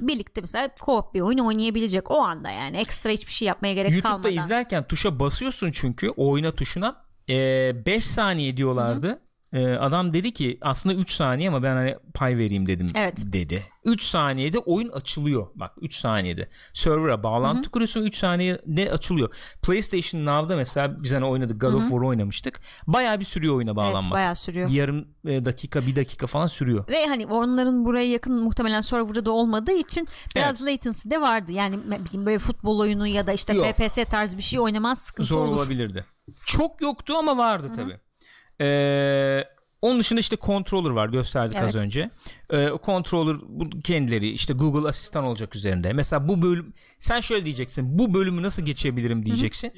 birlikte 0.00 0.40
mesela 0.40 0.68
co-op 0.80 1.14
bir 1.14 1.20
oyun 1.20 1.38
oynayabilecek 1.38 2.10
o 2.10 2.18
anda 2.18 2.50
yani 2.50 2.76
ekstra 2.76 3.10
hiçbir 3.10 3.32
şey 3.32 3.48
yapmaya 3.48 3.74
gerek 3.74 3.92
YouTube'da 3.92 4.22
kalmadan. 4.22 4.32
izlerken 4.32 4.86
tuşa 4.86 5.20
basıyorsun 5.20 5.70
çünkü 5.72 6.10
oyna 6.16 6.52
tuşuna 6.52 6.96
5 7.28 8.04
saniye 8.06 8.56
diyorlardı. 8.56 9.20
Ee, 9.52 9.66
adam 9.66 10.14
dedi 10.14 10.32
ki 10.32 10.58
aslında 10.60 10.94
3 10.94 11.10
saniye 11.12 11.48
ama 11.48 11.62
ben 11.62 11.74
hani 11.76 11.96
pay 12.14 12.36
vereyim 12.36 12.66
dedim 12.66 12.88
Evet. 12.94 13.18
dedi. 13.26 13.66
3 13.84 14.02
saniyede 14.02 14.58
oyun 14.58 14.88
açılıyor. 14.88 15.46
Bak 15.54 15.72
3 15.80 15.94
saniyede. 15.94 16.48
Server'a 16.74 17.22
bağlantı 17.22 17.70
kuruyorsun 17.70 18.02
3 18.02 18.16
saniyede 18.16 18.92
açılıyor. 18.92 19.34
PlayStation 19.62 20.26
Now'da 20.26 20.56
mesela 20.56 20.96
biz 21.02 21.14
hani 21.14 21.24
oynadık 21.24 21.60
God 21.60 21.74
of 21.74 21.82
War 21.82 22.00
oynamıştık. 22.00 22.60
Bayağı 22.86 23.20
bir 23.20 23.24
sürüyor 23.24 23.54
oyuna 23.54 23.76
bağlanmak. 23.76 24.02
Evet 24.02 24.12
bayağı 24.12 24.36
sürüyor. 24.36 24.68
Yarım 24.68 25.08
e, 25.26 25.44
dakika 25.44 25.86
bir 25.86 25.96
dakika 25.96 26.26
falan 26.26 26.46
sürüyor. 26.46 26.88
Ve 26.88 27.06
hani 27.06 27.26
onların 27.26 27.84
buraya 27.84 28.08
yakın 28.08 28.42
muhtemelen 28.42 28.80
server'da 28.80 29.24
da 29.24 29.30
olmadığı 29.30 29.72
için 29.72 30.08
biraz 30.36 30.62
latency 30.66 31.10
de 31.10 31.20
vardı. 31.20 31.52
Yani 31.52 31.78
bileyim 31.84 32.26
böyle 32.26 32.38
futbol 32.38 32.78
oyunu 32.78 33.06
ya 33.06 33.26
da 33.26 33.32
işte 33.32 33.54
Yok. 33.54 33.66
FPS 33.66 33.98
tarzı 34.10 34.36
bir 34.36 34.42
şey 34.42 34.60
oynamaz 34.60 34.98
sıkıntı 34.98 35.28
Zor 35.28 35.44
olur. 35.44 35.56
olabilirdi. 35.56 36.04
Çok 36.46 36.80
yoktu 36.82 37.14
ama 37.18 37.36
vardı 37.36 37.72
tabi. 37.76 38.00
Ee, 38.60 39.44
onun 39.82 39.98
dışında 39.98 40.20
işte 40.20 40.36
controller 40.36 40.90
var 40.90 41.08
gösterdik 41.08 41.56
az 41.56 41.74
Evet. 41.74 41.84
önce. 41.84 42.10
Ee, 42.50 42.70
o 42.70 42.78
controller 42.86 43.36
bu 43.48 43.70
kendileri 43.80 44.28
işte 44.30 44.54
Google 44.54 44.88
asistan 44.88 45.24
olacak 45.24 45.56
üzerinde. 45.56 45.92
Mesela 45.92 46.28
bu 46.28 46.42
bölüm 46.42 46.72
sen 46.98 47.20
şöyle 47.20 47.44
diyeceksin. 47.44 47.98
Bu 47.98 48.14
bölümü 48.14 48.42
nasıl 48.42 48.62
geçebilirim 48.64 49.26
diyeceksin. 49.26 49.72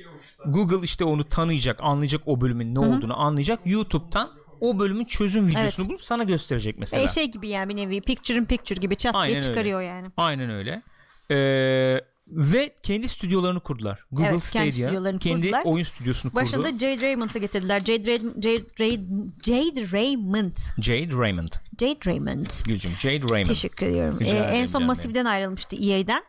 Google 0.47 0.85
işte 0.85 1.05
onu 1.05 1.25
tanıyacak, 1.25 1.79
anlayacak 1.83 2.23
o 2.27 2.41
bölümün 2.41 2.75
ne 2.75 2.79
olduğunu 2.79 3.21
anlayacak. 3.21 3.61
YouTube'dan 3.65 4.31
o 4.61 4.79
bölümün 4.79 5.05
çözüm 5.05 5.47
videosunu 5.49 5.83
Evet. 5.85 5.89
bulup 5.91 6.03
sana 6.05 6.25
gösterecek 6.25 6.79
mesela. 6.79 7.03
E, 7.03 7.09
şey 7.09 7.31
gibi 7.31 7.49
yani 7.49 7.69
bir 7.69 7.77
nevi 7.77 8.01
picture 8.01 8.39
in 8.39 8.45
picture 8.45 8.81
gibi 8.81 8.97
çat 8.97 9.15
Aynen 9.15 9.29
diye 9.29 9.37
öyle. 9.37 9.47
çıkarıyor 9.47 9.81
yani. 9.83 10.09
Aynen 10.17 10.51
öyle. 10.51 10.83
Ee, 11.31 12.01
ve 12.33 12.75
kendi 12.83 13.09
stüdyolarını 13.09 13.61
kurdular. 13.61 14.05
Google 14.13 14.29
Evet, 14.31 14.51
kendi 14.51 14.73
Stadia 14.73 14.87
stüdyolarını 14.89 15.19
kendi 15.19 15.43
kurdular. 15.43 15.63
oyun 15.65 15.85
stüdyosunu 15.85 16.33
kurdu. 16.33 16.43
Başında 16.43 16.69
Jade 16.73 17.01
Raymond'ı 17.07 17.39
getirdiler. 17.39 17.81
Jade, 17.81 18.03
Ray- 18.17 18.35
Jade, 18.43 18.65
Ray- 18.79 19.31
Jade 19.45 19.93
Raymond. 19.99 20.57
Jade 20.81 21.17
Raymond. 21.17 21.49
Jade 21.81 21.99
Raymond. 22.07 22.47
Gülcüm 22.67 22.91
Jade 23.01 23.23
Raymond. 23.31 23.49
Teşekkür 23.49 23.87
ediyorum. 23.87 24.19
Ee, 24.21 24.29
ederim 24.29 24.45
en 24.51 24.67
son 24.67 24.85
Massive'den 24.85 25.25
ayrılmıştı 25.25 25.77
EA'den. 25.77 26.23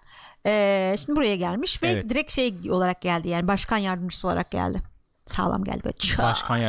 Ee, 0.45 0.95
şimdi 1.05 1.15
buraya 1.17 1.35
gelmiş 1.35 1.83
ve 1.83 1.87
Evet. 1.87 2.09
direkt 2.09 2.31
şey 2.31 2.53
olarak 2.69 3.01
geldi 3.01 3.27
yani 3.29 3.47
başkan 3.47 3.77
yardımcısı 3.77 4.27
olarak 4.27 4.51
geldi. 4.51 4.81
Sağlam 5.27 5.63
geldi 5.63 5.81
böyle. 5.85 5.97
Çat. 5.97 6.19
Başkan 6.19 6.59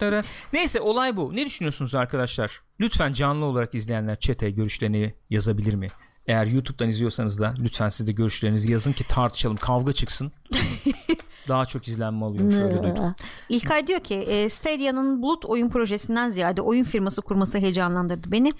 dara. 0.00 0.22
Neyse 0.52 0.80
olay 0.80 1.16
bu. 1.16 1.36
Ne 1.36 1.46
düşünüyorsunuz 1.46 1.94
arkadaşlar? 1.94 2.60
Lütfen 2.80 3.12
canlı 3.12 3.44
olarak 3.44 3.74
izleyenler 3.74 4.20
chat'e 4.20 4.50
görüşlerini 4.50 5.14
yazabilir 5.30 5.74
mi? 5.74 5.86
Eğer 6.26 6.46
YouTube'dan 6.46 6.88
izliyorsanız 6.88 7.40
da 7.40 7.54
lütfen 7.58 7.88
siz 7.88 8.06
de 8.06 8.12
görüşlerinizi 8.12 8.72
yazın 8.72 8.92
ki 8.92 9.04
tartışalım. 9.04 9.56
Kavga 9.56 9.92
çıksın. 9.92 10.32
Daha 11.48 11.66
çok 11.66 11.88
izlenme 11.88 12.24
alıyor. 12.24 12.52
Şöyle 12.52 12.82
duydum. 12.82 13.14
İlkay 13.48 13.86
diyor 13.86 14.00
ki 14.00 14.14
e, 14.14 14.48
Stadia'nın 14.48 15.22
bulut 15.22 15.44
oyun 15.44 15.68
projesinden 15.68 16.30
ziyade 16.30 16.62
oyun 16.62 16.84
firması 16.84 17.22
kurması 17.22 17.58
heyecanlandırdı 17.58 18.32
beni. 18.32 18.52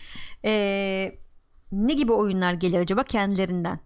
E, 0.45 1.13
ne 1.73 1.93
gibi 1.95 2.13
oyunlar 2.13 2.53
gelir 2.53 2.81
acaba 2.81 3.03
kendilerinden? 3.03 3.81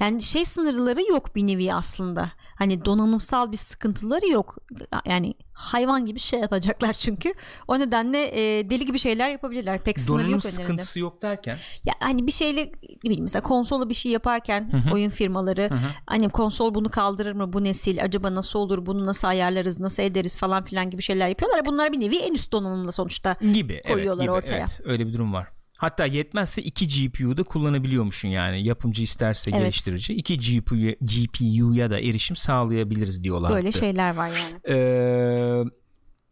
Yani 0.00 0.22
şey 0.22 0.44
sınırları 0.44 1.02
yok 1.10 1.36
bir 1.36 1.46
nevi 1.46 1.74
aslında. 1.74 2.30
Hani 2.58 2.84
donanımsal 2.84 3.52
bir 3.52 3.56
sıkıntıları 3.56 4.28
yok. 4.28 4.58
Yani 5.06 5.34
hayvan 5.52 6.06
gibi 6.06 6.18
şey 6.18 6.40
yapacaklar 6.40 6.92
çünkü. 6.92 7.34
O 7.68 7.78
nedenle 7.78 8.18
e, 8.58 8.70
deli 8.70 8.86
gibi 8.86 8.98
şeyler 8.98 9.30
yapabilirler. 9.30 9.84
Pek 9.84 10.00
sınır 10.00 10.18
Donanım 10.18 10.32
yok 10.32 10.44
önlerinde. 10.44 10.62
sıkıntısı 10.62 11.00
yok 11.00 11.22
derken. 11.22 11.58
Ya 11.84 11.94
hani 12.00 12.26
bir 12.26 12.32
şeyle 12.32 12.60
ne 12.64 13.04
bileyim 13.04 13.22
mesela 13.22 13.42
konsola 13.42 13.88
bir 13.88 13.94
şey 13.94 14.12
yaparken 14.12 14.70
oyun 14.92 15.10
firmaları 15.10 15.70
hani 16.06 16.28
konsol 16.28 16.74
bunu 16.74 16.88
kaldırır 16.88 17.32
mı 17.32 17.52
bu 17.52 17.64
nesil 17.64 18.04
acaba 18.04 18.34
nasıl 18.34 18.58
olur 18.58 18.86
bunu 18.86 19.06
nasıl 19.06 19.28
ayarlarız 19.28 19.80
nasıl 19.80 20.02
ederiz 20.02 20.36
falan 20.38 20.64
filan 20.64 20.90
gibi 20.90 21.02
şeyler 21.02 21.28
yapıyorlar. 21.28 21.66
Bunlar 21.66 21.92
bir 21.92 22.00
nevi 22.00 22.16
en 22.16 22.34
üst 22.34 22.52
donanımla 22.52 22.92
sonuçta 22.92 23.36
Gibi. 23.52 23.82
Koyuyorlar 23.82 24.24
evet, 24.24 24.28
gibi, 24.28 24.30
ortaya. 24.30 24.58
Evet, 24.58 24.80
öyle 24.84 25.06
bir 25.06 25.12
durum 25.12 25.32
var. 25.32 25.48
Hatta 25.78 26.06
yetmezse 26.06 26.62
iki 26.62 26.88
GPU'da 26.88 27.42
kullanabiliyormuşsun 27.42 28.28
yani. 28.28 28.64
Yapımcı 28.64 29.02
isterse 29.02 29.50
Evet. 29.50 29.60
geliştirici. 29.62 30.14
iki 30.14 30.38
GPU, 30.38 30.76
GPU'ya 31.00 31.90
da 31.90 32.00
erişim 32.00 32.36
sağlayabiliriz 32.36 33.24
diyorlardı. 33.24 33.54
böyle 33.54 33.72
şeyler 33.72 34.14
var 34.16 34.28
yani. 34.28 35.70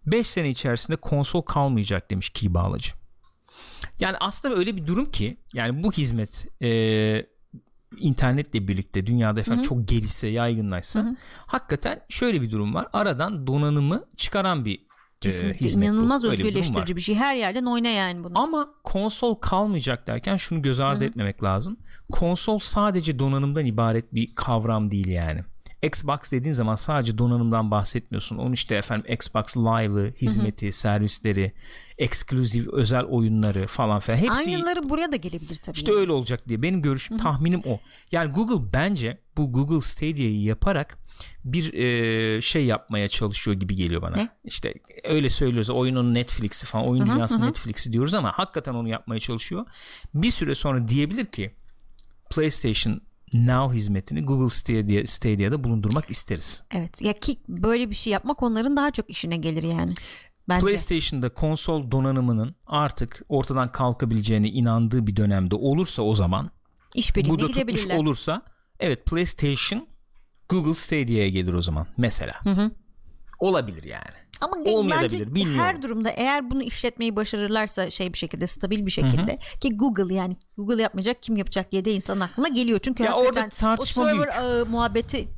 5 0.07 0.27
sene 0.27 0.51
içerisinde 0.51 0.97
konsol 0.97 1.43
kalmayacak 1.43 2.11
demiş 2.11 2.31
Key 2.31 2.55
Bağlacı. 2.55 2.93
Yani 4.01 4.17
aslında 4.21 4.55
öyle 4.55 4.77
bir 4.77 4.87
durum 4.87 5.05
ki 5.11 5.37
yani 5.55 5.83
bu 5.83 5.93
hizmet 5.93 6.47
e, 6.63 7.27
internetle 7.99 8.69
birlikte 8.69 9.07
dünyada 9.07 9.41
efendim 9.41 9.65
çok 9.65 9.89
gelişse 9.89 10.29
yaygınlaşsa 10.29 11.17
hakikaten 11.47 12.01
şöyle 12.09 12.43
bir 12.43 12.51
durum 12.51 12.75
var. 12.75 12.89
Aradan 12.93 13.47
donanımı 13.47 14.05
çıkaran 14.17 14.65
bir 14.65 14.87
Kesinlikle 15.23 15.67
hizmet 15.67 15.89
bu. 15.89 15.93
inanılmaz 15.93 16.23
bir 16.23 16.29
var. 16.29 16.33
özgürleştirici 16.33 16.97
bir 16.97 17.01
şey. 17.01 17.15
Her 17.15 17.35
yerden 17.35 17.65
oyna 17.65 17.89
yani 17.89 18.25
bunu. 18.25 18.39
Ama 18.39 18.69
konsol 18.85 19.35
kalmayacak 19.35 20.07
derken 20.07 20.37
şunu 20.37 20.63
göz 20.63 20.81
ardı 20.81 21.05
etmemek 21.05 21.43
lazım. 21.43 21.77
Konsol 22.13 22.59
sadece 22.59 23.19
donanımdan 23.19 23.67
ibaret 23.67 24.15
bir 24.15 24.35
kavram 24.35 24.91
değil 24.91 25.09
yani. 25.09 25.41
Xbox 25.83 26.33
dediğin 26.33 26.53
zaman 26.53 26.75
sadece 26.75 27.19
donanımdan 27.19 27.71
bahsetmiyorsun. 27.71 28.37
Onun 28.39 28.53
işte 28.53 28.75
efendim 28.75 29.13
Xbox 29.13 29.57
Live'ı, 29.57 30.13
hizmeti, 30.21 30.73
servisleri, 30.73 31.53
eksklusif 31.99 32.69
özel 32.69 33.03
oyunları 33.05 33.67
falan 33.67 34.01
filan 34.01 34.17
hepsi 34.19 34.33
Aynıları 34.33 34.89
buraya 34.89 35.13
da 35.13 35.17
gelebilir 35.17 35.57
tabii. 35.57 35.77
işte 35.77 35.93
öyle 35.93 36.13
olacak 36.13 36.49
diye 36.49 36.63
benim 36.63 36.83
görüşüm 36.83 37.19
tahminim 37.19 37.63
o. 37.67 37.81
Yani 38.13 38.33
Google 38.33 38.73
bence 38.73 39.19
bu 39.37 39.53
Google 39.53 39.81
Stadia'yı 39.81 40.43
yaparak 40.43 40.99
bir 41.45 41.75
e, 41.75 42.41
şey 42.41 42.65
yapmaya 42.65 43.09
çalışıyor 43.09 43.57
gibi 43.57 43.77
geliyor 43.77 44.03
bana. 44.03 44.17
Ne? 44.17 44.29
İşte 44.45 44.75
öyle 45.05 45.31
söylüyoruz 45.31 45.71
oyunun 45.71 46.15
Netflix'i 46.15 46.67
falan 46.67 46.87
oyun 46.87 47.07
dünyasının 47.07 47.47
Netflix'i 47.47 47.93
diyoruz 47.93 48.15
ama 48.15 48.33
hakikaten 48.33 48.75
onu 48.75 48.89
yapmaya 48.89 49.21
çalışıyor. 49.21 49.67
Bir 50.15 50.31
süre 50.31 50.55
sonra 50.55 50.89
diyebilir 50.89 51.25
ki 51.25 51.55
PlayStation 52.31 53.01
Now 53.33 53.77
hizmetini 53.77 54.25
Google 54.25 54.51
Stadia, 54.51 55.07
Stadia'da 55.07 55.65
bulundurmak 55.65 56.11
isteriz. 56.11 56.63
Evet. 56.71 57.03
Ya 57.03 57.13
ki 57.13 57.37
böyle 57.49 57.91
bir 57.91 57.95
şey 57.95 58.13
yapmak 58.13 58.43
onların 58.43 58.77
daha 58.77 58.91
çok 58.91 59.11
işine 59.11 59.37
gelir 59.37 59.63
yani. 59.63 59.95
Bence. 60.49 60.67
PlayStation'da 60.67 61.29
konsol 61.29 61.91
donanımının 61.91 62.55
artık 62.67 63.23
ortadan 63.29 63.73
kalkabileceğine 63.73 64.49
inandığı 64.49 65.07
bir 65.07 65.17
dönemde 65.17 65.55
olursa 65.55 66.03
o 66.03 66.15
zaman 66.15 66.47
bu 66.47 66.99
İşbirliğine 66.99 67.47
gidebilirler. 67.47 67.97
olursa 67.99 68.43
evet 68.81 69.07
PlayStation 69.07 69.87
Google 70.53 70.75
Stadia'ya 70.75 71.29
gelir 71.29 71.53
o 71.53 71.63
zaman 71.63 71.87
mesela. 71.97 72.35
Olabilir 73.39 73.83
yani. 73.85 74.23
Ama 74.41 74.57
Olmayabilir, 74.65 75.35
bilmiyorum. 75.35 75.61
her 75.65 75.83
durumda 75.83 76.11
eğer 76.11 76.51
bunu 76.51 76.63
işletmeyi 76.63 77.17
başarırlarsa 77.17 77.91
şey 77.91 78.13
bir 78.13 78.19
şekilde 78.19 78.47
stabil 78.47 78.87
bir 78.87 78.91
şekilde 78.91 79.39
ki 79.61 79.77
Google 79.77 80.15
yani 80.15 80.37
Google 80.57 80.83
yapmayacak 80.83 81.23
kim 81.23 81.37
yapacak 81.37 81.73
diye 81.73 81.85
de 81.85 81.93
insanın 81.93 82.21
aklına 82.21 82.49
geliyor. 82.49 82.79
Çünkü 82.83 83.03
Ya 83.03 83.15
orada 83.15 83.49
tartışma 83.49 84.03
o 84.03 84.07
server 84.07 84.19
büyük. 84.23 84.37
ağı 84.39 84.67
muhabbeti 84.67 85.29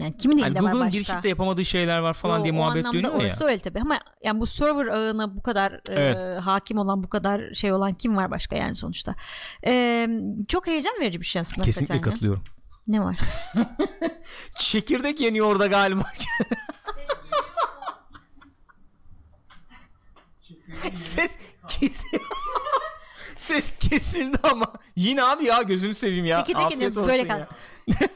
yani 0.00 0.16
kimin 0.16 0.36
Yani 0.36 0.46
elinde 0.46 0.58
var 0.58 0.64
Google'ın 0.72 0.86
başka? 0.86 0.98
girişip 0.98 1.22
de 1.22 1.28
yapamadığı 1.28 1.64
şeyler 1.64 1.98
var 1.98 2.14
falan 2.14 2.38
Yo, 2.38 2.44
diye 2.44 2.52
o 2.52 2.56
muhabbet 2.56 2.86
anlamda 2.86 2.98
dönüyor 2.98 3.12
ya. 3.14 3.20
orası 3.20 3.44
öyle 3.44 3.58
tabii 3.58 3.80
ama 3.80 3.98
yani 4.24 4.40
bu 4.40 4.46
server 4.46 4.86
ağına 4.86 5.36
bu 5.36 5.42
kadar 5.42 5.72
e, 5.72 5.78
Evet. 5.88 6.40
hakim 6.42 6.78
olan 6.78 7.04
bu 7.04 7.08
kadar 7.08 7.54
şey 7.54 7.72
olan 7.72 7.94
kim 7.94 8.16
var 8.16 8.30
başka 8.30 8.56
yani 8.56 8.74
sonuçta. 8.74 9.14
E, 9.66 10.08
çok 10.48 10.66
heyecan 10.66 10.92
verici 11.00 11.20
bir 11.20 11.26
şey 11.26 11.40
aslında. 11.40 11.62
Kesinlikle 11.64 11.94
hakikaten 11.94 12.28
ya. 12.28 12.34
Ne 12.86 13.00
var? 13.00 13.18
Çekirdek 14.58 15.20
yeniyor 15.20 15.46
orada 15.46 15.66
galiba. 15.66 16.02
Ses 20.94 21.36
kesildi. 21.68 22.22
Ses 23.36 23.78
kesildi 23.78 24.36
ama 24.42 24.72
yine 24.96 25.22
abi 25.22 25.44
ya 25.44 25.62
gözünü 25.62 25.94
seveyim 25.94 26.24
ya. 26.24 26.38
Çekirdek 26.38 26.62
Afiyet 26.62 26.82
yeniyor, 26.82 26.90
olsun 26.90 27.08
böyle 27.08 27.28
ya. 27.28 27.48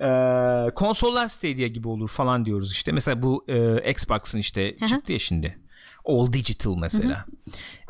Ee, 0.00 0.70
konsollar 0.74 1.28
Stadia 1.28 1.66
gibi 1.66 1.88
olur 1.88 2.08
falan 2.08 2.44
diyoruz 2.44 2.72
işte. 2.72 2.92
Mesela 2.92 3.22
bu 3.22 3.44
e, 3.48 3.90
Xbox'ın 3.90 4.38
işte 4.38 4.72
hı. 4.80 4.86
çıktı 4.86 5.12
ya 5.12 5.18
şimdi. 5.18 5.58
All 6.04 6.32
Digital 6.32 6.76
mesela. 6.76 7.26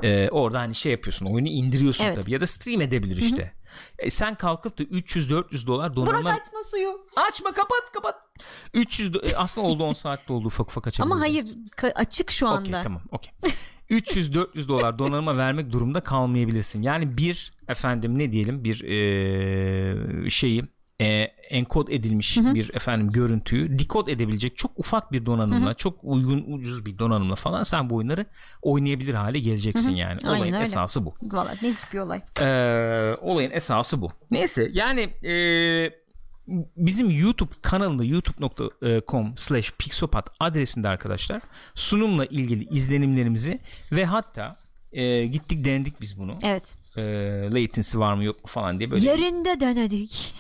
Ee, 0.03 0.29
orada 0.31 0.59
hani 0.61 0.75
şey 0.75 0.93
yapıyorsun 0.93 1.27
oyunu 1.27 1.49
indiriyorsun 1.49 2.05
Evet. 2.05 2.17
tabii 2.17 2.33
ya 2.33 2.41
da 2.41 2.47
stream 2.47 2.81
edebilir 2.81 3.17
işte. 3.17 3.53
E, 3.99 4.11
sen 4.11 4.35
kalkıp 4.35 4.79
da 4.79 4.83
300-400 4.83 5.67
dolar 5.67 5.97
Bırak 5.97 6.07
donanıma 6.07 6.31
açma 6.31 6.63
suyu. 6.71 7.07
açma 7.29 7.53
kapat 7.53 7.93
kapat. 7.95 8.15
300 8.75 9.11
do- 9.15 9.27
e, 9.31 9.37
aslında 9.37 9.67
oldu 9.67 9.85
10 9.85 9.93
saatte 9.93 10.33
oldu 10.33 10.47
ufak 10.47 10.69
ufak 10.71 10.87
açabiliriz. 10.87 11.13
Ama 11.13 11.21
hayır 11.25 11.47
açık 11.95 12.31
şu 12.31 12.49
anda. 12.49 12.69
Okey 12.71 12.83
tamam 12.83 13.03
okey. 13.11 13.33
300-400 13.91 14.69
dolar 14.69 14.99
donanıma 14.99 15.37
vermek 15.37 15.73
durumda 15.73 16.01
kalmayabilirsin. 16.01 16.83
Yani 16.83 17.17
bir 17.17 17.53
efendim 17.69 18.19
ne 18.19 18.33
diyelim 18.33 18.65
bir 18.65 18.85
e, 18.85 20.31
şeyi 20.31 20.65
e, 21.05 21.35
enkod 21.51 21.89
edilmiş 21.89 22.39
bir 22.39 22.75
efendim 22.75 23.13
görüntüyü 23.13 23.79
dekod 23.79 24.09
edebilecek 24.09 24.57
çok 24.57 24.71
ufak 24.77 25.13
bir 25.13 25.27
donanımla 25.27 25.75
çok 25.75 25.95
uygun 26.03 26.45
ucuz 26.53 26.87
bir 26.87 26.99
donanımla 26.99 27.35
falan 27.35 27.63
sen 27.63 27.91
bu 27.91 27.95
oyunları 27.95 28.27
oynayabilir 28.63 29.15
hale 29.15 29.39
geleceksin 29.39 29.93
yani. 29.93 30.19
Aynen 30.25 30.39
Olayın 30.39 30.55
öyle. 30.55 30.65
esası 30.65 31.05
bu. 31.05 31.15
Valla 31.23 31.55
nezih 31.63 31.93
bir 31.93 31.99
olay. 31.99 32.21
Ee, 32.41 33.17
olayın 33.21 33.51
esası 33.51 34.01
bu. 34.01 34.13
Neyse 34.31 34.71
yani 34.73 35.01
e, 35.01 35.35
bizim 36.77 37.11
YouTube 37.11 37.51
kanalında 37.63 38.05
youtube.com 38.05 39.39
slash 39.39 39.73
pixopat 39.79 40.31
adresinde 40.41 40.89
arkadaşlar 40.89 41.43
sunumla 41.75 42.25
ilgili 42.25 42.65
izlenimlerimizi 42.65 43.61
ve 43.93 44.05
hatta 44.05 44.57
e, 44.93 45.27
gittik 45.27 45.65
denedik 45.65 46.01
biz 46.01 46.19
bunu. 46.19 46.39
Evet. 46.43 46.77
E, 46.97 47.03
latency 47.51 47.99
var 47.99 48.15
mı 48.15 48.25
yok 48.25 48.37
mu 48.37 48.47
falan 48.47 48.79
diye 48.79 48.91
böyle 48.91 49.07
Yerinde 49.07 49.61
denedik. 49.61 50.35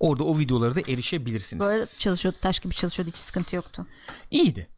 Orada 0.00 0.24
o 0.24 0.38
videolara 0.38 0.76
da 0.76 0.80
erişebilirsiniz. 0.80 1.66
Böyle 1.66 1.84
çalışıyordu 1.98 2.36
taş 2.42 2.58
gibi 2.60 2.74
çalışıyordu 2.74 3.10
hiç 3.10 3.18
sıkıntı 3.18 3.56
yoktu. 3.56 3.86
İyiydi. 4.30 4.68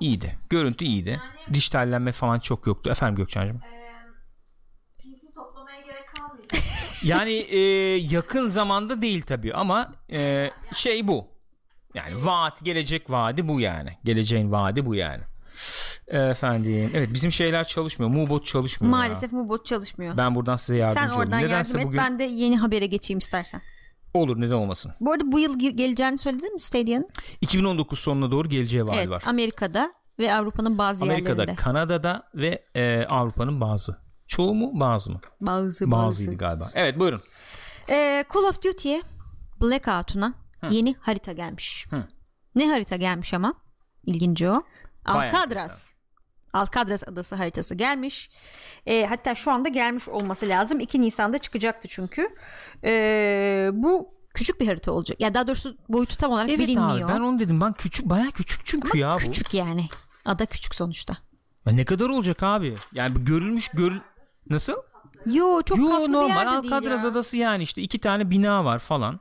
İyiydi. 0.00 0.38
Görüntü 0.50 0.84
iyiydi. 0.84 1.20
Dijitallenme 1.52 2.12
falan 2.12 2.38
çok 2.38 2.66
yoktu. 2.66 2.90
Efendim 2.90 3.16
Gökçen'cim. 3.16 3.60
PC 4.98 5.32
toplamaya 5.34 5.80
gerek 5.80 6.08
kalmayacak. 6.16 6.62
Yani 7.04 7.32
e, 7.32 7.58
yakın 7.96 8.46
zamanda 8.46 9.02
değil 9.02 9.22
tabii 9.22 9.54
ama 9.54 9.92
e, 10.12 10.50
şey 10.74 11.08
bu. 11.08 11.28
Yani 11.94 12.26
vaat 12.26 12.64
gelecek 12.64 13.10
vaadi 13.10 13.48
bu 13.48 13.60
yani. 13.60 13.98
Geleceğin 14.04 14.52
vaadi 14.52 14.86
bu 14.86 14.94
yani. 14.94 15.22
Efendim 16.08 16.90
evet 16.94 17.08
bizim 17.14 17.32
şeyler 17.32 17.64
çalışmıyor. 17.66 18.10
Mubot 18.12 18.46
çalışmıyor. 18.46 18.94
ya. 18.94 18.98
Maalesef 18.98 19.32
bu 19.32 19.48
bot 19.48 19.66
çalışmıyor. 19.66 20.16
Ben 20.16 20.34
buradan 20.34 20.56
size 20.56 20.76
yardımcı 20.76 21.00
Sen 21.00 21.08
olayım. 21.08 21.22
oradan 21.32 21.38
Nedense 21.42 21.54
yardım 21.72 21.80
et 21.80 21.86
bugün 21.86 21.98
ben 21.98 22.18
de 22.18 22.24
yeni 22.24 22.56
habere 22.56 22.86
geçeyim 22.86 23.18
istersen. 23.18 23.62
Olur 24.14 24.40
neden 24.40 24.54
olmasın. 24.54 24.92
Bu 25.00 25.12
arada 25.12 25.32
bu 25.32 25.38
yıl 25.38 25.58
ge- 25.58 25.76
geleceğini 25.76 26.18
söyledin 26.18 26.52
mi 26.54 26.60
Stadia'nın? 26.60 27.08
2019 27.40 27.98
sonuna 27.98 28.30
doğru 28.30 28.48
geleceği 28.48 28.86
vaadi 28.86 28.96
Evet 28.96 29.10
var. 29.10 29.22
Amerika'da 29.26 29.92
ve 30.18 30.34
Avrupa'nın 30.34 30.78
bazı 30.78 31.04
Amerika'da, 31.04 31.30
yerlerinde. 31.42 31.54
Kanada'da 31.62 32.28
ve 32.34 32.62
e, 32.74 33.06
Avrupa'nın 33.10 33.60
bazı. 33.60 34.04
Çoğu 34.26 34.54
mu 34.54 34.70
bazı 34.80 35.10
mı? 35.12 35.20
Bazı 35.40 35.90
Bazıydı 35.90 36.34
galiba. 36.36 36.70
Evet 36.74 36.98
buyurun. 36.98 37.20
Ee, 37.90 38.24
Call 38.34 38.42
of 38.42 38.62
Duty'ye 38.64 39.02
Blackout'una 39.62 40.34
yeni 40.70 40.94
harita 41.00 41.32
gelmiş. 41.32 41.86
Hı. 41.90 42.04
Ne 42.54 42.68
harita 42.70 42.96
gelmiş 42.96 43.34
ama? 43.34 43.54
İlginci 44.04 44.48
o. 44.50 44.62
Bayağı 45.14 45.32
Alcatraz 46.54 47.04
adası 47.04 47.36
haritası 47.36 47.74
gelmiş. 47.74 48.30
Ee, 48.86 49.06
hatta 49.06 49.34
şu 49.34 49.50
anda 49.50 49.68
gelmiş 49.68 50.08
olması 50.08 50.48
lazım. 50.48 50.80
2 50.80 51.00
Nisan'da 51.00 51.38
çıkacaktı 51.38 51.88
çünkü. 51.88 52.28
Ee, 52.84 53.70
bu 53.72 54.14
küçük 54.34 54.60
bir 54.60 54.66
harita 54.66 54.92
olacak. 54.92 55.20
Ya 55.20 55.34
daha 55.34 55.46
doğrusu 55.46 55.76
boyutu 55.88 56.16
tam 56.16 56.32
olarak 56.32 56.48
Evet 56.50 56.58
bilinmiyor. 56.58 57.10
abi 57.10 57.14
ben 57.14 57.20
onu 57.20 57.38
dedim. 57.40 57.60
Ben 57.60 57.72
küçük 57.72 58.10
baya 58.10 58.30
küçük 58.30 58.60
çünkü 58.66 58.88
Ama 58.92 59.00
ya 59.00 59.10
bu. 59.14 59.18
küçük 59.18 59.54
yani. 59.54 59.88
Ada 60.24 60.46
küçük 60.46 60.74
sonuçta. 60.74 61.16
Ya 61.66 61.72
ne 61.72 61.84
kadar 61.84 62.08
olacak 62.08 62.42
abi? 62.42 62.76
Yani 62.92 63.24
görülmüş 63.24 63.68
görül 63.68 64.00
Nasıl? 64.50 64.74
Yo 65.26 65.62
çok 65.62 65.78
Yo 65.78 65.90
katlı 65.90 66.08
bir 66.08 66.12
normal 66.12 66.28
yerde 66.46 66.62
değil 66.62 66.74
Alcatraz 66.76 67.04
ya. 67.04 67.10
adası 67.10 67.36
yani 67.36 67.62
işte 67.62 67.82
iki 67.82 67.98
tane 67.98 68.30
bina 68.30 68.64
var 68.64 68.78
falan. 68.78 69.20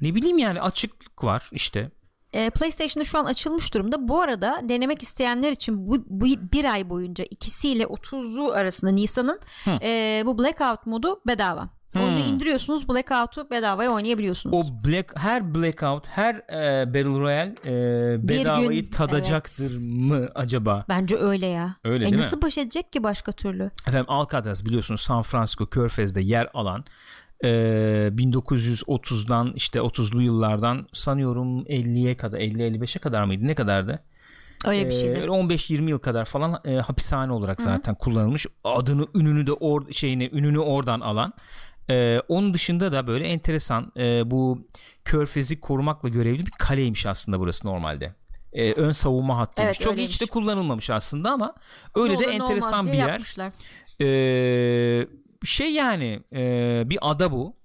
Ne 0.00 0.14
bileyim 0.14 0.38
yani 0.38 0.60
açıklık 0.60 1.24
var 1.24 1.48
işte. 1.52 1.90
Ee, 2.32 2.50
PlayStation'da 2.50 3.04
şu 3.04 3.18
an 3.18 3.24
açılmış 3.24 3.74
durumda. 3.74 4.08
Bu 4.08 4.20
arada 4.22 4.60
denemek 4.62 5.02
isteyenler 5.02 5.52
için 5.52 5.88
bu, 5.88 6.04
bu 6.06 6.24
bir 6.52 6.64
ay 6.64 6.90
boyunca 6.90 7.24
ikisiyle 7.30 7.84
30'u 7.84 8.52
arasında 8.52 8.90
Nisan'ın 8.90 9.40
e, 9.82 10.22
bu 10.26 10.38
Blackout 10.38 10.86
modu 10.86 11.20
bedava. 11.26 11.80
Oyunu 11.96 12.18
indiriyorsunuz 12.18 12.88
Blackout'u 12.88 13.50
bedavaya 13.50 13.90
oynayabiliyorsunuz. 13.90 14.54
O 14.56 14.88
black 14.88 15.12
her 15.16 15.54
blackout 15.54 16.08
her 16.08 16.34
e, 16.34 16.88
Battle 16.94 17.20
Royale 17.20 17.54
e, 17.64 18.28
bedavayı 18.28 18.82
gün, 18.82 18.90
tadacaktır 18.90 19.82
mü 19.82 20.28
acaba? 20.34 20.84
Bence 20.88 21.16
öyle 21.16 21.46
ya. 21.46 21.76
Öyle 21.84 22.04
e 22.04 22.06
değil 22.06 22.16
mi? 22.16 22.22
nasıl 22.22 22.42
baş 22.42 22.58
edecek 22.58 22.92
ki 22.92 23.04
başka 23.04 23.32
türlü? 23.32 23.70
Efendim 23.88 24.06
Alcatraz 24.08 24.66
biliyorsunuz 24.66 25.00
San 25.00 25.22
Francisco 25.22 25.66
Körfez'de 25.66 26.20
yer 26.20 26.48
alan 26.54 26.84
e, 27.44 27.48
1930'dan 28.16 29.52
işte 29.56 29.78
30'lu 29.78 30.22
yıllardan 30.22 30.86
sanıyorum 30.92 31.62
50'ye 31.62 32.16
kadar 32.16 32.38
50-55'e 32.38 33.00
kadar 33.00 33.24
mıydı 33.24 33.46
ne 33.46 33.54
kadardı? 33.54 34.02
Öyle 34.66 34.86
bir 34.86 34.92
şeydi. 34.92 35.18
Ee, 35.18 35.24
15-20 35.26 35.88
yıl 35.90 35.98
kadar 35.98 36.24
falan 36.24 36.60
e, 36.64 36.74
hapishane 36.74 37.32
olarak 37.32 37.60
zaten 37.60 37.94
kullanılmış. 37.94 38.46
Adını, 38.64 39.06
ününü 39.14 39.46
de 39.46 39.52
or 39.52 39.90
şeyini, 39.92 40.30
ününü 40.32 40.58
oradan 40.58 41.00
alan. 41.00 41.32
Ee, 41.90 42.22
onun 42.28 42.54
dışında 42.54 42.92
da 42.92 43.06
böyle 43.06 43.24
enteresan 43.26 43.92
e, 43.96 44.30
bu 44.30 44.66
körfezi 45.04 45.60
korumakla 45.60 46.08
görevli 46.08 46.46
bir 46.46 46.50
kaleymiş 46.50 47.06
aslında 47.06 47.40
burası 47.40 47.66
normalde. 47.68 48.14
Ee, 48.52 48.72
ön 48.72 48.92
savunma 48.92 49.38
hattıymış. 49.38 49.66
Evet, 49.76 49.80
Çok 49.84 49.92
öyleymiş. 49.92 50.14
hiç 50.14 50.20
de 50.20 50.26
kullanılmamış 50.26 50.90
aslında 50.90 51.30
ama 51.30 51.54
öyle 51.94 52.14
Ne 52.14 52.18
de 52.20 52.26
olur 52.26 52.34
enteresan 52.34 52.86
bir 52.86 52.92
yer. 52.92 53.08
yapmışlar. 53.08 53.52
Ee, 54.00 55.06
şey 55.48 55.72
yani 55.72 56.22
e, 56.32 56.82
bir 56.86 56.98
ada 57.00 57.32
bu. 57.32 57.56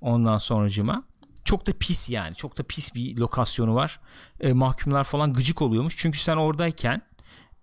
Ondan 0.00 0.38
sonracıma. 0.38 1.02
Çok 1.44 1.66
da 1.66 1.72
pis 1.80 2.10
yani. 2.10 2.34
Çok 2.34 2.58
da 2.58 2.62
pis 2.62 2.94
bir 2.94 3.16
lokasyonu 3.16 3.74
var. 3.74 4.00
E, 4.40 4.52
mahkumlar 4.52 5.04
falan 5.04 5.32
gıcık 5.32 5.62
oluyormuş. 5.62 5.94
Çünkü 5.98 6.18
sen 6.18 6.36
oradayken 6.36 7.02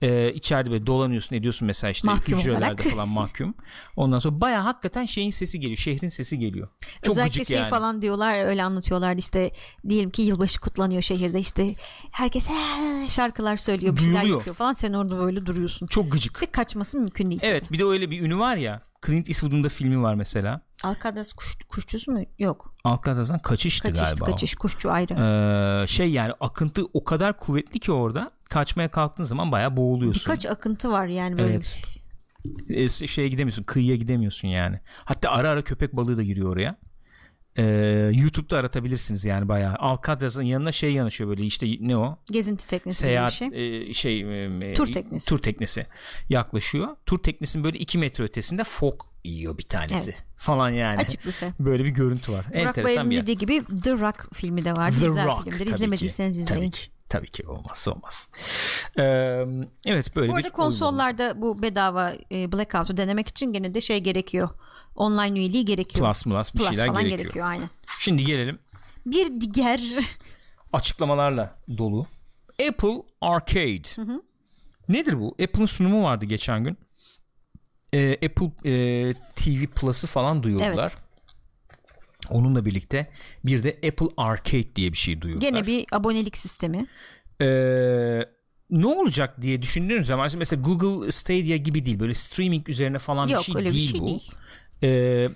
e, 0.01 0.33
içeride 0.33 0.71
böyle 0.71 0.85
dolanıyorsun 0.85 1.35
ediyorsun 1.35 1.65
mesela 1.65 1.91
işte 1.91 2.07
Mahkum 2.11 2.37
hücrelerde 2.37 2.65
olarak. 2.65 2.81
falan 2.83 3.09
mahkum. 3.09 3.53
Ondan 3.95 4.19
sonra 4.19 4.41
baya 4.41 4.65
hakikaten 4.65 5.05
şeyin 5.05 5.31
sesi 5.31 5.59
geliyor. 5.59 5.77
Şehrin 5.77 6.09
sesi 6.09 6.39
geliyor. 6.39 6.67
Çok 7.03 7.09
Özellikle 7.11 7.31
gıcık 7.39 7.47
şey 7.47 7.57
yani. 7.57 7.69
falan 7.69 8.01
diyorlar 8.01 8.45
öyle 8.45 8.63
anlatıyorlar 8.63 9.15
işte 9.15 9.51
diyelim 9.89 10.09
ki 10.09 10.21
yılbaşı 10.21 10.59
kutlanıyor 10.61 11.01
şehirde 11.01 11.39
işte 11.39 11.75
herkes 12.11 12.49
"Ee" 12.49 13.09
şarkılar 13.09 13.57
söylüyor 13.57 13.95
bir 13.95 14.01
şeyler 14.01 14.23
yapıyor 14.23 14.55
falan 14.55 14.73
sen 14.73 14.93
orada 14.93 15.17
böyle 15.17 15.45
duruyorsun. 15.45 15.87
Çok 15.87 16.11
gıcık. 16.11 16.41
Ve 16.41 16.45
kaçması 16.45 16.99
mümkün 16.99 17.29
değil. 17.29 17.41
Evet 17.43 17.71
bir 17.71 17.79
de 17.79 17.83
öyle 17.85 18.11
bir 18.11 18.21
ünü 18.21 18.37
var 18.39 18.55
ya. 18.55 18.81
Clint 19.05 19.29
Eastwood'un 19.29 19.63
da 19.63 19.69
filmi 19.69 20.01
var 20.01 20.15
mesela. 20.15 20.61
Alcatraz 20.83 21.33
kuş, 21.33 21.55
kuşçusu 21.69 22.11
mu? 22.11 22.23
Yok. 22.39 22.75
Alcatraz'dan 22.83 23.39
kaçıştı 23.39 23.87
Kaçış, 23.87 24.01
galiba 24.03 24.25
o. 24.25 24.31
kaçış 24.31 24.55
kuşçu 24.55 24.91
ayrı. 24.91 25.13
Ee, 25.83 25.87
şey 25.87 26.11
yani 26.11 26.33
akıntı 26.39 26.85
o 26.93 27.03
kadar 27.03 27.37
kuvvetli 27.39 27.79
ki 27.79 27.91
orada 27.91 28.31
kaçmaya 28.49 28.91
kalktığın 28.91 29.23
zaman 29.23 29.51
bayağı 29.51 29.77
boğuluyorsun. 29.77 30.21
Birkaç 30.21 30.45
akıntı 30.45 30.91
var 30.91 31.07
yani 31.07 31.37
böyle. 31.37 31.53
Evet. 31.53 31.81
E, 32.69 32.87
şeye 32.87 33.27
gidemiyorsun 33.27 33.63
kıyıya 33.63 33.95
gidemiyorsun 33.95 34.47
yani. 34.47 34.79
Hatta 35.05 35.29
ara 35.29 35.49
ara 35.49 35.61
köpek 35.61 35.95
balığı 35.95 36.17
da 36.17 36.23
giriyor 36.23 36.49
oraya. 36.49 36.75
Ee, 37.57 38.11
YouTube'da 38.13 38.57
aratabilirsiniz 38.57 39.25
yani 39.25 39.47
bayağı. 39.47 39.75
Alcatraz'ın 39.75 40.43
yanına 40.43 40.71
şey 40.71 40.93
yanaşıyor 40.93 41.29
böyle 41.29 41.43
işte 41.43 41.67
ne 41.79 41.97
o? 41.97 42.17
Gezinti 42.31 42.67
teknesi 42.67 42.99
gibi 42.99 43.07
bir 43.07 43.09
Seyahat 43.09 43.33
şey. 43.33 43.89
e, 43.89 43.93
şey 43.93 44.45
e, 44.71 44.73
Tur 44.73 44.87
teknesi. 44.87 45.29
Tur 45.29 45.37
teknesi 45.37 45.85
yaklaşıyor. 46.29 46.87
Tur 47.05 47.17
teknesinin 47.17 47.63
böyle 47.63 47.77
2 47.77 47.97
metre 47.97 48.23
ötesinde 48.23 48.63
fok 48.63 49.07
yiyor 49.23 49.57
bir 49.57 49.63
tanesi. 49.63 50.09
Evet. 50.09 50.23
Falan 50.37 50.69
yani. 50.69 50.97
Açık 50.97 51.25
büfe. 51.25 51.53
Böyle 51.59 51.85
bir 51.85 51.89
görüntü 51.89 52.31
var. 52.31 52.45
Burak 52.49 52.55
Enteresan 52.55 52.83
Bayır'ın 52.83 53.09
bir 53.09 53.17
dediği 53.21 53.37
gibi 53.37 53.63
The 53.83 53.91
Rock 53.91 54.27
filmi 54.33 54.65
de 54.65 54.71
var. 54.71 54.91
The 54.91 55.05
Güzel 55.05 55.25
Rock, 55.25 55.43
filmdir. 55.43 55.65
İzlemediyseniz 55.65 56.39
izleyin. 56.39 56.61
Tabii 56.61 56.71
ki. 56.71 56.89
Tabii 57.09 57.27
ki 57.27 57.47
olmazsa 57.47 57.91
olmaz. 57.91 58.29
Ee, 58.97 59.45
evet 59.85 60.15
böyle 60.15 60.27
Bu 60.27 60.31
bir 60.31 60.37
arada 60.37 60.49
konsollarda 60.49 61.41
bu 61.41 61.61
bedava 61.61 62.13
e, 62.31 62.51
Blackout'u 62.51 62.97
denemek 62.97 63.27
için 63.27 63.53
gene 63.53 63.73
de 63.73 63.81
şey 63.81 63.99
gerekiyor. 63.99 64.49
Online 64.95 65.39
üyeliği 65.39 65.65
gerekiyor. 65.65 66.05
Plus 66.05 66.23
plus 66.23 66.53
bir 66.53 66.59
Plus 66.59 66.69
şeyler 66.69 66.87
falan 66.87 67.01
gerekiyor. 67.03 67.19
gerekiyor. 67.23 67.47
aynen. 67.47 67.69
Şimdi 67.99 68.23
gelelim 68.23 68.59
Bir 69.05 69.53
diğer 69.53 69.81
açıklamalarla 70.73 71.55
dolu. 71.77 72.05
Apple 72.69 73.01
Arcade. 73.21 73.81
Nedir 74.89 75.19
bu? 75.19 75.35
Apple'ın 75.43 75.65
sunumu 75.65 76.03
vardı 76.03 76.25
geçen 76.25 76.63
gün. 76.63 76.77
Ee, 77.93 78.13
Apple 78.13 78.45
e, 78.71 79.13
TV 79.35 79.65
Plus'ı 79.65 80.07
falan 80.07 80.43
duyurdular. 80.43 80.73
Evet. 80.73 80.95
Onunla 82.29 82.65
birlikte 82.65 83.07
bir 83.45 83.63
de 83.63 83.69
Apple 83.87 84.07
Arcade 84.17 84.75
diye 84.75 84.91
bir 84.91 84.97
şey 84.97 85.21
duyurdular. 85.21 85.49
gene 85.51 85.67
bir 85.67 85.85
abonelik 85.91 86.37
sistemi. 86.37 86.87
Ee, 87.41 87.45
ne 88.69 88.85
olacak 88.87 89.41
diye 89.41 89.61
düşündüğünüz 89.61 90.07
zaman 90.07 90.29
mesela 90.37 90.61
Google 90.61 91.11
Stadia 91.11 91.57
gibi 91.57 91.85
değil 91.85 91.99
böyle 91.99 92.13
streaming 92.13 92.69
üzerine 92.69 92.99
falan 92.99 93.27
Yok 93.27 93.39
bir 93.39 93.45
şey 93.45 93.55
öyle 93.57 93.69
bir 93.69 93.73
değil 93.73 93.91
şey 93.91 94.01
bu. 94.01 94.07
değil. 94.07 94.31
Ee, 94.84 95.28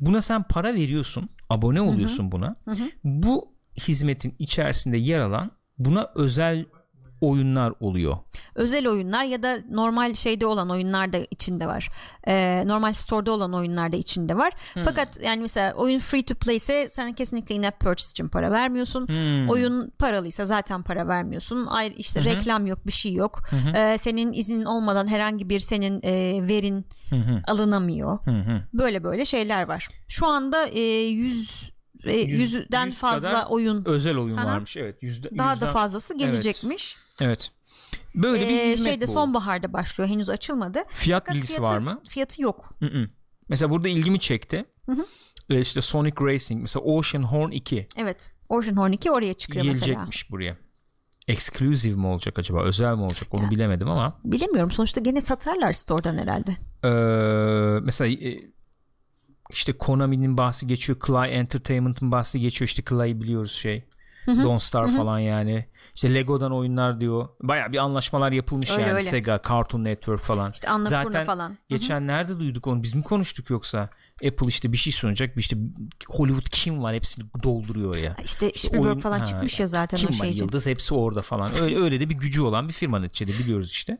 buna 0.00 0.22
sen 0.22 0.42
para 0.42 0.74
veriyorsun, 0.74 1.28
abone 1.50 1.80
oluyorsun 1.80 2.32
buna. 2.32 2.56
Bu 3.04 3.54
hizmetin 3.88 4.34
içerisinde 4.38 4.96
yer 4.96 5.18
alan 5.20 5.50
buna 5.78 6.10
özel 6.14 6.66
oyunlar 7.22 7.72
oluyor. 7.80 8.16
Özel 8.54 8.88
oyunlar 8.88 9.24
ya 9.24 9.42
da 9.42 9.58
normal 9.70 10.14
şeyde 10.14 10.46
olan 10.46 10.70
oyunlar 10.70 11.12
da 11.12 11.18
içinde 11.30 11.66
var. 11.66 11.90
Ee, 12.26 12.62
normal 12.66 12.92
store'da 12.92 13.32
olan 13.32 13.52
oyunlar 13.54 13.92
da 13.92 13.96
içinde 13.96 14.36
var. 14.36 14.52
Hmm. 14.72 14.82
Fakat 14.82 15.20
yani 15.22 15.40
mesela 15.40 15.72
oyun 15.72 15.98
free 15.98 16.22
to 16.22 16.34
play 16.34 16.56
ise 16.56 16.88
sen 16.90 17.12
kesinlikle 17.12 17.54
in-app 17.54 17.80
purchase 17.80 18.10
için 18.10 18.28
para 18.28 18.50
vermiyorsun. 18.50 19.08
Hmm. 19.08 19.48
Oyun 19.48 19.92
paralıysa 19.98 20.46
zaten 20.46 20.82
para 20.82 21.08
vermiyorsun. 21.08 21.66
Ayrı 21.66 21.94
işte 21.94 22.24
reklam 22.24 22.66
yok, 22.66 22.86
bir 22.86 22.92
şey 22.92 23.12
yok. 23.12 23.42
Ee, 23.76 23.98
senin 23.98 24.32
iznin 24.32 24.64
olmadan 24.64 25.06
herhangi 25.06 25.48
bir 25.48 25.60
senin 25.60 26.00
e, 26.02 26.42
verin 26.48 26.86
alınamıyor. 27.46 28.18
Böyle 28.72 29.04
böyle 29.04 29.24
şeyler 29.24 29.62
var. 29.62 29.88
Şu 30.08 30.26
anda 30.26 30.66
e, 30.66 30.80
100 30.80 31.72
e, 32.04 32.20
Yüz- 32.20 32.52
yüzden 32.54 32.86
yüz 32.86 32.94
fazla 32.98 33.28
kadar 33.32 33.46
oyun 33.48 33.84
özel 33.84 34.16
oyun 34.18 34.36
Aha. 34.36 34.46
varmış. 34.46 34.76
Evet. 34.76 35.02
Yüzde, 35.02 35.38
daha 35.38 35.52
yüzden- 35.52 35.68
da 35.68 35.72
fazlası 35.72 36.18
gelecekmiş. 36.18 36.96
Evet. 37.20 37.50
Böyle 38.14 38.48
bir 38.48 38.52
Ee, 38.52 38.68
hizmet 38.70 38.84
şeyde 38.92 39.06
bu. 39.06 39.10
sonbaharda 39.12 39.72
başlıyor. 39.72 40.10
Henüz 40.10 40.30
açılmadı. 40.30 40.78
Fiyat 40.88 41.22
Fakat 41.22 41.34
bilgisi 41.34 41.56
fiyatı- 41.56 41.74
var 41.74 41.78
mı? 41.78 42.00
Fiyatı 42.08 42.42
yok. 42.42 42.74
Hı-hı. 42.80 43.08
Mesela 43.48 43.70
burada 43.70 43.88
ilgimi 43.88 44.20
çekti. 44.20 44.64
Hı 44.86 44.92
hı. 44.92 45.06
Ee, 45.50 45.60
işte 45.60 45.80
Sonic 45.80 46.14
Racing 46.20 46.62
mesela 46.62 46.82
Ocean 46.84 47.22
Horn 47.22 47.50
2 47.50 47.86
Evet. 47.96 48.30
Ocean 48.48 48.76
Horn 48.76 48.92
2 48.92 49.10
oraya 49.10 49.34
çıkıyor 49.34 49.64
mesela. 49.66 49.86
gelecekmiş 49.86 50.30
buraya. 50.30 50.56
Exclusive 51.28 51.94
mi 51.94 52.06
olacak 52.06 52.38
acaba? 52.38 52.62
Özel 52.62 52.94
mi 52.94 53.02
olacak? 53.02 53.28
Onu 53.34 53.50
bilemedim 53.50 53.90
ama. 53.90 54.20
Bilemiyorum. 54.24 54.70
Sonuçta 54.70 55.00
gene 55.00 55.20
satarlar 55.20 55.72
store'dan 55.72 56.16
herhalde. 56.18 56.50
Ee, 56.84 57.80
mesela 57.84 58.08
e, 58.28 58.40
işte 59.50 59.72
Konami'nin 59.72 60.38
bahsi 60.38 60.66
geçiyor. 60.66 60.98
Clay 61.06 61.38
Entertainment'ın 61.38 62.12
bahsi 62.12 62.40
geçiyor. 62.40 62.68
İşte 62.68 62.82
Clay'i 62.88 63.20
biliyoruz 63.20 63.52
şey. 63.52 63.84
Don't 64.26 64.62
Star 64.62 64.96
falan 64.96 65.18
yani. 65.18 65.66
İşte 65.94 66.14
Lego'dan 66.14 66.52
oyunlar 66.52 67.00
diyor. 67.00 67.28
Baya 67.42 67.72
bir 67.72 67.78
anlaşmalar 67.78 68.32
yapılmış 68.32 68.70
Öyle, 68.70 68.82
yani. 68.82 68.92
öyle. 68.92 69.04
Sega, 69.04 69.40
Cartoon 69.48 69.84
Network 69.84 70.20
falan. 70.20 70.50
İşte 70.50 70.68
Annapurna 70.68 71.02
Zaten 71.02 71.24
falan. 71.24 71.56
geçen 71.68 72.06
nerede 72.06 72.40
duyduk 72.40 72.66
onu? 72.66 72.82
Biz 72.82 72.94
mi 72.94 73.02
konuştuk 73.02 73.50
yoksa? 73.50 73.90
Apple 74.28 74.46
işte 74.46 74.72
bir 74.72 74.76
şey 74.76 74.92
sunacak. 74.92 75.36
İşte 75.36 75.56
Hollywood 76.08 76.46
kim 76.50 76.82
var 76.82 76.94
hepsini 76.94 77.24
dolduruyor 77.42 77.96
ya. 77.96 78.16
İşte 78.24 78.52
Spielberg 78.56 78.84
oyun- 78.86 78.98
falan 79.00 79.18
ha, 79.18 79.24
çıkmış 79.24 79.60
ya 79.60 79.66
zaten 79.66 79.98
kim 79.98 80.08
o 80.08 80.12
var 80.12 80.24
şeyci. 80.24 80.38
yıldız 80.40 80.66
hepsi 80.66 80.94
orada 80.94 81.22
falan. 81.22 81.48
Öyle, 81.60 81.78
öyle 81.78 82.00
de 82.00 82.10
bir 82.10 82.14
gücü 82.14 82.40
olan 82.42 82.68
bir 82.68 82.72
firma 82.72 82.98
neticede 82.98 83.32
biliyoruz 83.32 83.70
işte. 83.70 83.98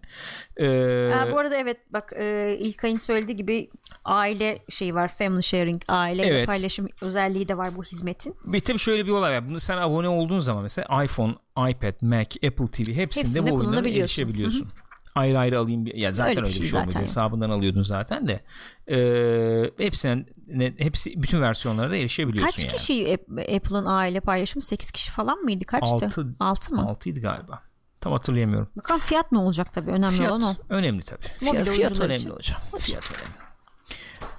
Ee, 0.57 1.11
Ha, 1.15 1.29
bu 1.33 1.39
arada 1.39 1.57
evet 1.57 1.77
bak 1.93 2.13
e, 2.19 2.57
İlkay'ın 2.61 2.97
söylediği 2.99 3.37
gibi 3.37 3.71
aile 4.05 4.59
şeyi 4.69 4.95
var 4.95 5.09
family 5.19 5.43
sharing 5.43 5.83
aile 5.89 6.27
Evet. 6.27 6.47
paylaşım 6.47 6.89
özelliği 7.03 7.49
de 7.49 7.57
var 7.57 7.77
bu 7.77 7.83
hizmetin. 7.85 8.35
Bir 8.45 8.61
tabii 8.61 8.79
şöyle 8.79 9.07
bir 9.07 9.11
olay 9.11 9.33
var. 9.33 9.49
Bunu 9.49 9.61
sen 9.61 9.77
abone 9.77 10.09
olduğun 10.09 10.41
zaman 10.41 10.63
mesela 10.63 11.05
iPhone, 11.05 11.35
iPad, 11.71 11.95
Mac, 12.03 12.49
Apple 12.49 12.69
TV 12.71 12.79
hepsinde, 12.79 12.97
Hepsinde 12.97 13.41
bu 13.43 13.45
oyunlara 13.45 13.65
kullanabiliyorsun. 13.65 14.03
erişebebiliyorsun. 14.23 14.69
Ayrı 15.15 15.39
ayrı 15.39 15.59
alayım. 15.59 15.87
Ya 15.95 16.13
zaten 16.13 16.31
Öyle 16.31 16.41
öyle, 16.41 16.49
bir 16.49 16.53
şey 16.55 16.67
şey, 16.67 16.71
olmuyordu. 16.75 16.93
zaten. 16.93 17.01
Hesabından 17.07 17.51
alıyordun 17.51 17.83
zaten 17.83 18.27
de. 18.29 18.45
Ee, 18.89 19.85
hepsine, 19.85 20.27
ne- 20.47 20.75
hepsi 20.79 21.23
bütün 21.23 21.41
versiyonlara 21.41 21.91
da 21.91 21.97
erişebiliyorsun 21.97 22.51
Kaç 22.57 22.65
yani. 22.65 22.77
kişi 22.77 22.93
App- 22.93 23.57
Apple'ın 23.57 23.87
aile 23.87 24.21
paylaşımı 24.21 24.63
8 24.63 24.91
kişi 24.91 25.11
falan 25.11 25.39
mıydı? 25.39 25.65
Kaçtı? 25.65 25.95
Altı. 26.07 26.27
6 26.41 26.75
mı? 26.75 26.83
6'ydı 26.83 27.21
galiba. 27.21 27.63
Tam 28.01 28.13
hatırlayamıyorum. 28.13 28.69
Bakalım 28.77 29.01
fiyat 29.01 29.33
ne 29.33 29.39
olacak 29.39 29.73
tabii 29.73 29.91
önemli 29.91 30.17
Fiyat 30.17 30.33
olan 30.33 30.43
o. 30.43 30.55
önemli 30.69 31.03
tabii. 31.03 31.23
Fiyat, 31.39 31.69
fiyat 31.69 32.01
önemli 32.01 32.15
için. 32.21 32.31
hocam. 32.31 32.61
Fiyat 32.79 33.11
önemli. 33.11 33.35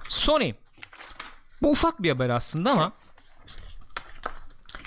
Sony. 0.08 0.52
Bu 1.62 1.70
ufak 1.70 2.02
bir 2.02 2.10
haber 2.10 2.30
aslında 2.30 2.70
ama 2.70 2.92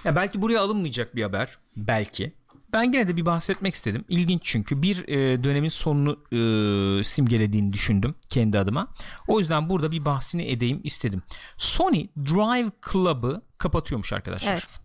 ya 0.03 0.15
belki 0.15 0.41
buraya 0.41 0.61
alınmayacak 0.61 1.15
bir 1.15 1.23
haber. 1.23 1.57
Belki. 1.77 2.33
Ben 2.73 2.91
gene 2.91 3.07
de 3.07 3.17
bir 3.17 3.25
bahsetmek 3.25 3.75
istedim. 3.75 4.05
İlginç 4.09 4.41
çünkü 4.43 4.81
bir 4.81 5.07
e, 5.07 5.43
dönemin 5.43 5.69
sonunu 5.69 6.19
e, 6.31 7.03
simgelediğini 7.03 7.73
düşündüm 7.73 8.15
kendi 8.29 8.59
adıma. 8.59 8.87
O 9.27 9.39
yüzden 9.39 9.69
burada 9.69 9.91
bir 9.91 10.05
bahsini 10.05 10.47
edeyim 10.47 10.81
istedim. 10.83 11.21
Sony 11.57 12.07
Drive 12.17 12.71
Club'ı 12.91 13.41
kapatıyormuş 13.57 14.13
arkadaşlar. 14.13 14.51
Evet. 14.51 14.79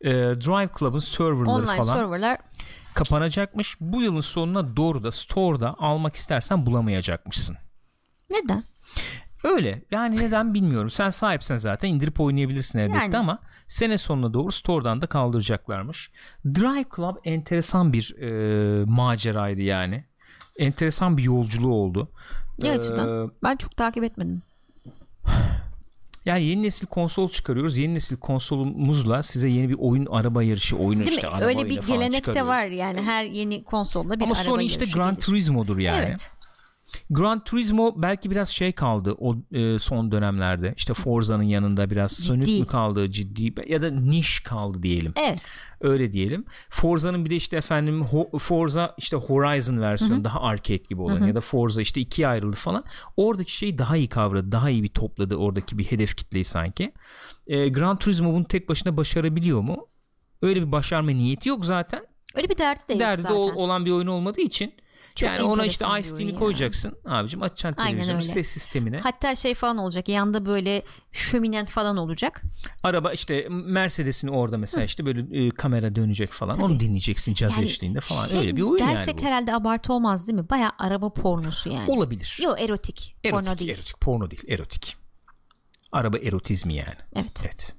E, 0.00 0.10
Drive 0.40 0.68
Club'ın 0.78 0.98
serverları 0.98 1.50
Online 1.50 1.76
falan 1.76 1.94
serverlar 1.94 2.38
kapanacakmış. 2.94 3.76
Bu 3.80 4.02
yılın 4.02 4.20
sonuna 4.20 4.76
doğru 4.76 5.04
da 5.04 5.12
store'da 5.12 5.74
almak 5.78 6.16
istersen 6.16 6.66
bulamayacakmışsın. 6.66 7.56
neden? 8.30 8.62
Öyle. 9.44 9.82
Yani 9.90 10.16
neden 10.16 10.54
bilmiyorum. 10.54 10.90
Sen 10.90 11.10
sahipsen 11.10 11.56
zaten 11.56 11.88
indirip 11.88 12.20
oynayabilirsin 12.20 12.78
elbette 12.78 12.98
Yani. 13.04 13.16
ama 13.16 13.38
sene 13.68 13.98
sonuna 13.98 14.34
doğru 14.34 14.52
store'dan 14.52 15.00
da 15.00 15.06
kaldıracaklarmış. 15.06 16.10
Drive 16.44 16.84
Club 16.96 17.16
enteresan 17.24 17.92
bir 17.92 18.14
e, 18.20 18.84
maceraydı 18.84 19.62
yani. 19.62 20.04
Enteresan 20.58 21.16
bir 21.16 21.22
yolculuğu 21.22 21.74
oldu. 21.74 22.08
Ne 22.62 22.68
Ee, 22.68 22.78
açıdan? 22.78 23.32
Ben 23.42 23.56
çok 23.56 23.76
takip 23.76 24.04
etmedim. 24.04 24.42
Yani 26.24 26.44
yeni 26.44 26.62
nesil 26.62 26.86
konsol 26.86 27.28
çıkarıyoruz. 27.28 27.76
Yeni 27.76 27.94
nesil 27.94 28.16
konsolumuzla 28.16 29.22
size 29.22 29.48
yeni 29.48 29.68
bir 29.68 29.76
oyun 29.78 30.06
araba 30.06 30.42
yarışı 30.42 30.76
oyunu 30.76 31.06
Değil 31.06 31.16
işte 31.16 31.28
mi? 31.28 31.44
Öyle 31.44 31.68
bir 31.68 31.80
gelenek 31.86 32.26
de 32.26 32.46
var 32.46 32.64
yani 32.64 33.02
her 33.02 33.24
yeni 33.24 33.64
konsolda 33.64 34.20
bir 34.20 34.24
Ama 34.24 34.34
araba 34.34 34.44
Sony 34.44 34.66
işte 34.66 34.84
Gran. 34.84 35.14
Turismo'dur 35.14 35.78
yani. 35.78 36.04
Evet. 36.08 36.30
Gran 37.10 37.44
Turismo 37.44 38.02
belki 38.02 38.30
biraz 38.30 38.48
şey 38.48 38.72
kaldı 38.72 39.14
o 39.18 39.36
e, 39.52 39.78
son 39.78 40.12
dönemlerde. 40.12 40.74
İşte 40.76 40.94
Forza'nın 40.94 41.42
yanında 41.42 41.90
biraz 41.90 42.12
sönük 42.12 42.48
mü 42.60 42.66
kaldı 42.66 43.10
ciddi 43.10 43.54
ya 43.68 43.82
da 43.82 43.90
niş 43.90 44.40
kaldı 44.40 44.82
diyelim. 44.82 45.12
Evet. 45.16 45.60
Öyle 45.80 46.12
diyelim. 46.12 46.44
Forza'nın 46.70 47.24
bir 47.24 47.30
de 47.30 47.36
işte 47.36 47.56
efendim 47.56 48.02
Ho- 48.02 48.38
Forza 48.38 48.94
işte 48.98 49.16
Horizon 49.16 49.80
versiyonu 49.80 50.24
daha 50.24 50.40
arcade 50.40 50.82
gibi 50.88 51.00
olan 51.02 51.26
ya 51.26 51.34
da 51.34 51.40
Forza 51.40 51.80
işte 51.82 52.00
ikiye 52.00 52.28
ayrıldı 52.28 52.56
falan. 52.56 52.84
Oradaki 53.16 53.56
şeyi 53.56 53.78
daha 53.78 53.96
iyi 53.96 54.08
kavradı. 54.08 54.52
Daha 54.52 54.70
iyi 54.70 54.82
bir 54.82 54.88
topladı 54.88 55.36
oradaki 55.36 55.78
bir 55.78 55.84
hedef 55.84 56.16
kitleyi 56.16 56.44
sanki. 56.44 56.92
E, 57.46 57.68
Gran 57.68 57.98
Turismo 57.98 58.32
bunu 58.32 58.44
tek 58.44 58.68
başına 58.68 58.96
başarabiliyor 58.96 59.60
mu? 59.60 59.86
Öyle 60.42 60.66
bir 60.66 60.72
başarma 60.72 61.10
niyeti 61.10 61.48
yok 61.48 61.64
zaten. 61.66 62.00
Öyle 62.34 62.48
bir 62.48 62.58
derdi 62.58 62.80
de 62.88 62.92
yok 62.92 63.00
Derdi 63.00 63.20
zaten. 63.22 63.36
ol- 63.36 63.52
olan 63.56 63.84
bir 63.84 63.90
oyun 63.90 64.06
olmadığı 64.06 64.40
için 64.40 64.72
Çok 65.18 65.30
yani 65.30 65.42
ona 65.42 65.66
işte 65.66 65.86
oyun 65.86 66.28
ya. 66.28 66.34
koyacaksın 66.38 66.92
abicim 67.04 67.42
açacaksın 67.42 67.84
televizyonu 67.84 68.22
ses 68.22 68.48
sistemine 68.48 69.00
Hatta 69.00 69.34
şey 69.34 69.54
falan 69.54 69.78
olacak 69.78 70.08
yanında 70.08 70.46
böyle 70.46 70.82
şöminen 71.12 71.64
falan 71.66 71.96
olacak. 71.96 72.42
araba 72.82 73.12
işte 73.12 73.46
Mercedes'in 73.50 74.28
orada 74.28 74.58
mesela 74.58 74.84
işte 74.84 75.06
böyle 75.06 75.46
e, 75.46 75.50
kamera 75.50 75.94
dönecek 75.96 76.30
falan 76.32 76.60
onu 76.60 76.80
dinleyeceksin 76.80 77.34
caz 77.34 77.56
Yani 77.56 77.64
eşliğinde 77.66 78.00
falan 78.00 78.26
şey 78.26 78.38
öyle 78.38 78.56
bir 78.56 78.62
oyun 78.62 78.78
dersek 78.78 79.08
yani 79.08 79.18
bu. 79.18 79.22
herhalde 79.26 79.54
abartı 79.54 79.92
olmaz 79.92 80.26
değil 80.28 80.38
mi? 80.38 80.50
Baya 80.50 80.72
araba 80.78 81.12
pornosu 81.12 81.68
yani. 81.68 81.90
olabilir 81.90 82.38
Yok 82.42 82.60
erotik. 82.60 83.16
erotik, 83.24 83.46
porno 83.46 83.58
değil. 83.58 83.70
erotik 83.70 84.00
porno 84.00 84.30
değil 84.30 84.42
erotik 84.48 84.96
araba 85.92 86.18
erotizmi 86.18 86.74
yani 86.74 86.94
Evet. 87.14 87.42
evet 87.44 87.74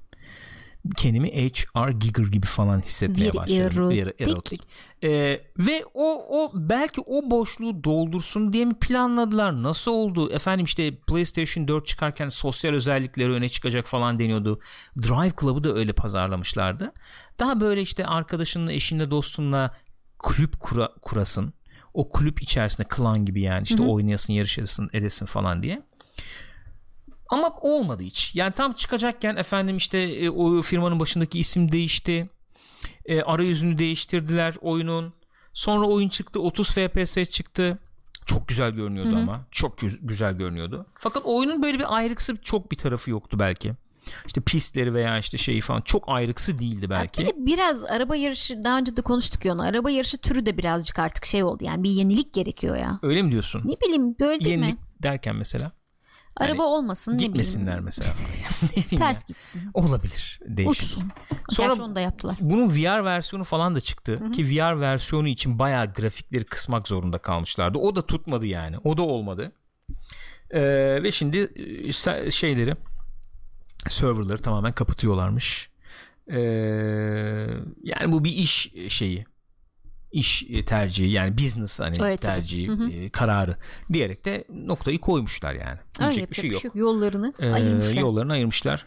kendimi 0.96 1.28
H.R. 1.30 1.92
Giger 1.92 2.24
gibi 2.24 2.46
falan 2.46 2.80
hissetmeye 2.80 3.32
Bir 3.32 3.36
başladım. 3.36 3.90
erotik. 3.90 4.20
erotik. 4.20 4.60
Ee, 5.02 5.40
ve 5.58 5.84
o 5.94 6.26
o 6.30 6.52
belki 6.54 7.00
o 7.00 7.30
boşluğu 7.30 7.84
doldursun 7.84 8.52
diye 8.52 8.64
mi 8.64 8.74
planladılar? 8.74 9.62
Nasıl 9.62 9.90
oldu? 9.90 10.32
Efendim 10.32 10.64
işte 10.64 10.96
PlayStation 10.96 11.68
4 11.68 11.86
çıkarken 11.86 12.28
sosyal 12.28 12.72
özellikleri 12.74 13.32
öne 13.32 13.48
çıkacak 13.48 13.86
falan 13.86 14.18
deniyordu. 14.18 14.60
Drive 14.96 15.32
Club'ı 15.40 15.64
da 15.64 15.74
öyle 15.74 15.92
pazarlamışlardı. 15.92 16.92
Daha 17.38 17.60
böyle 17.60 17.80
işte 17.82 18.06
arkadaşınla, 18.06 18.72
eşinle, 18.72 19.10
dostunla 19.10 19.74
kulüp 20.18 20.60
kura, 20.60 20.88
kurasın. 21.02 21.52
O 21.94 22.08
kulüp 22.08 22.42
içerisinde 22.42 22.88
klan 22.88 23.24
gibi 23.24 23.40
yani 23.40 23.62
işte 23.62 23.82
oynayasın, 23.82 24.32
yarışasın, 24.32 24.90
edesin 24.92 25.26
falan 25.26 25.62
diye. 25.62 25.82
Ama 27.30 27.52
olmadı 27.60 28.02
hiç. 28.02 28.34
Yani 28.34 28.52
tam 28.52 28.72
çıkacakken 28.72 29.36
efendim 29.36 29.76
işte 29.76 29.98
e, 29.98 30.30
o 30.30 30.62
firmanın 30.62 31.00
başındaki 31.00 31.38
isim 31.38 31.72
değişti. 31.72 32.30
E, 33.04 33.22
arayüzünü 33.22 33.78
değiştirdiler 33.78 34.54
oyunun. 34.60 35.12
Sonra 35.52 35.86
oyun 35.86 36.08
çıktı 36.08 36.40
30 36.40 36.70
FPS 36.70 37.30
çıktı. 37.30 37.78
Çok 38.26 38.48
güzel 38.48 38.70
görünüyordu 38.70 39.16
ama. 39.16 39.46
Çok 39.50 39.78
gü- 39.78 39.98
güzel 40.02 40.34
görünüyordu. 40.34 40.86
Fakat 40.94 41.22
oyunun 41.26 41.62
böyle 41.62 41.78
bir 41.78 41.96
ayrıksı 41.96 42.36
çok 42.36 42.72
bir 42.72 42.76
tarafı 42.76 43.10
yoktu 43.10 43.36
belki. 43.40 43.72
İşte 44.26 44.40
pistleri 44.40 44.94
veya 44.94 45.18
işte 45.18 45.38
şeyi 45.38 45.60
falan 45.60 45.80
çok 45.80 46.04
ayrıksı 46.08 46.58
değildi 46.58 46.90
belki. 46.90 47.22
Bir 47.22 47.26
de 47.26 47.32
biraz 47.36 47.84
araba 47.84 48.16
yarışı 48.16 48.62
daha 48.64 48.78
önce 48.78 48.96
de 48.96 49.02
konuştuk 49.02 49.44
ya 49.44 49.54
onu. 49.54 49.62
Araba 49.62 49.90
yarışı 49.90 50.18
türü 50.18 50.46
de 50.46 50.58
birazcık 50.58 50.98
artık 50.98 51.24
şey 51.24 51.42
oldu. 51.44 51.64
Yani 51.64 51.82
bir 51.82 51.90
yenilik 51.90 52.34
gerekiyor 52.34 52.76
ya. 52.76 52.98
Öyle 53.02 53.22
mi 53.22 53.32
diyorsun? 53.32 53.62
Ne 53.64 53.74
bileyim 53.80 54.18
böyle 54.20 54.44
değil 54.44 54.58
Yenilik 54.58 54.78
mi? 54.78 54.86
derken 55.02 55.36
mesela 55.36 55.72
Araba 56.40 56.62
olmasın 56.62 57.12
ne 57.12 57.16
bileyim. 57.16 57.32
gitmesinler 57.32 57.80
mesela. 57.80 58.10
Ne 58.62 58.68
bileyim 58.70 58.98
Ters 58.98 59.24
gitsin. 59.26 59.62
Olabilir. 59.74 60.40
Değişik. 60.46 60.72
Uçsun. 60.82 61.02
Sonra- 61.50 61.68
Gerçi 61.68 61.82
onu 61.82 61.94
da 61.94 62.00
yaptılar. 62.00 62.36
Bunun 62.40 62.70
VR 62.76 63.04
versiyonu 63.04 63.44
falan 63.44 63.74
da 63.74 63.80
çıktı 63.80 64.30
ki 64.32 64.44
VR 64.48 64.80
versiyonu 64.80 65.28
için 65.28 65.58
bayağı 65.58 65.92
grafikleri 65.92 66.44
kısmak 66.44 66.88
zorunda 66.88 67.18
kalmışlardı. 67.18 67.78
O 67.78 67.96
da 67.96 68.06
tutmadı 68.06 68.46
yani. 68.46 68.76
O 68.84 68.96
da 68.96 69.02
olmadı. 69.02 69.52
Ee, 70.50 70.60
ve 71.02 71.12
şimdi 71.12 71.52
e, 71.86 72.30
şeyleri 72.30 72.76
serverları 73.88 74.38
tamamen 74.42 74.72
kapatıyorlarmış. 74.72 75.70
Ee, 76.32 76.38
yani 77.82 78.12
bu 78.12 78.24
bir 78.24 78.30
iş 78.32 78.72
şeyi 78.88 79.24
iş 80.12 80.46
tercihi 80.66 81.10
yani 81.10 81.38
business 81.38 81.80
hani 81.80 81.96
Evet, 82.00 82.20
tercihi 82.22 82.70
e, 82.92 83.08
kararı 83.10 83.56
diyerek 83.92 84.24
de 84.24 84.44
noktayı 84.66 84.98
koymuşlar 85.00 85.54
yani. 85.54 85.78
Öyle 86.00 86.30
bir 86.30 86.34
şey 86.34 86.50
yok. 86.50 86.62
Yollarını 86.74 87.32
Ee, 87.38 87.50
ayırmışlar. 87.50 88.00
Yollarını 88.00 88.32
ayırmışlar. 88.32 88.84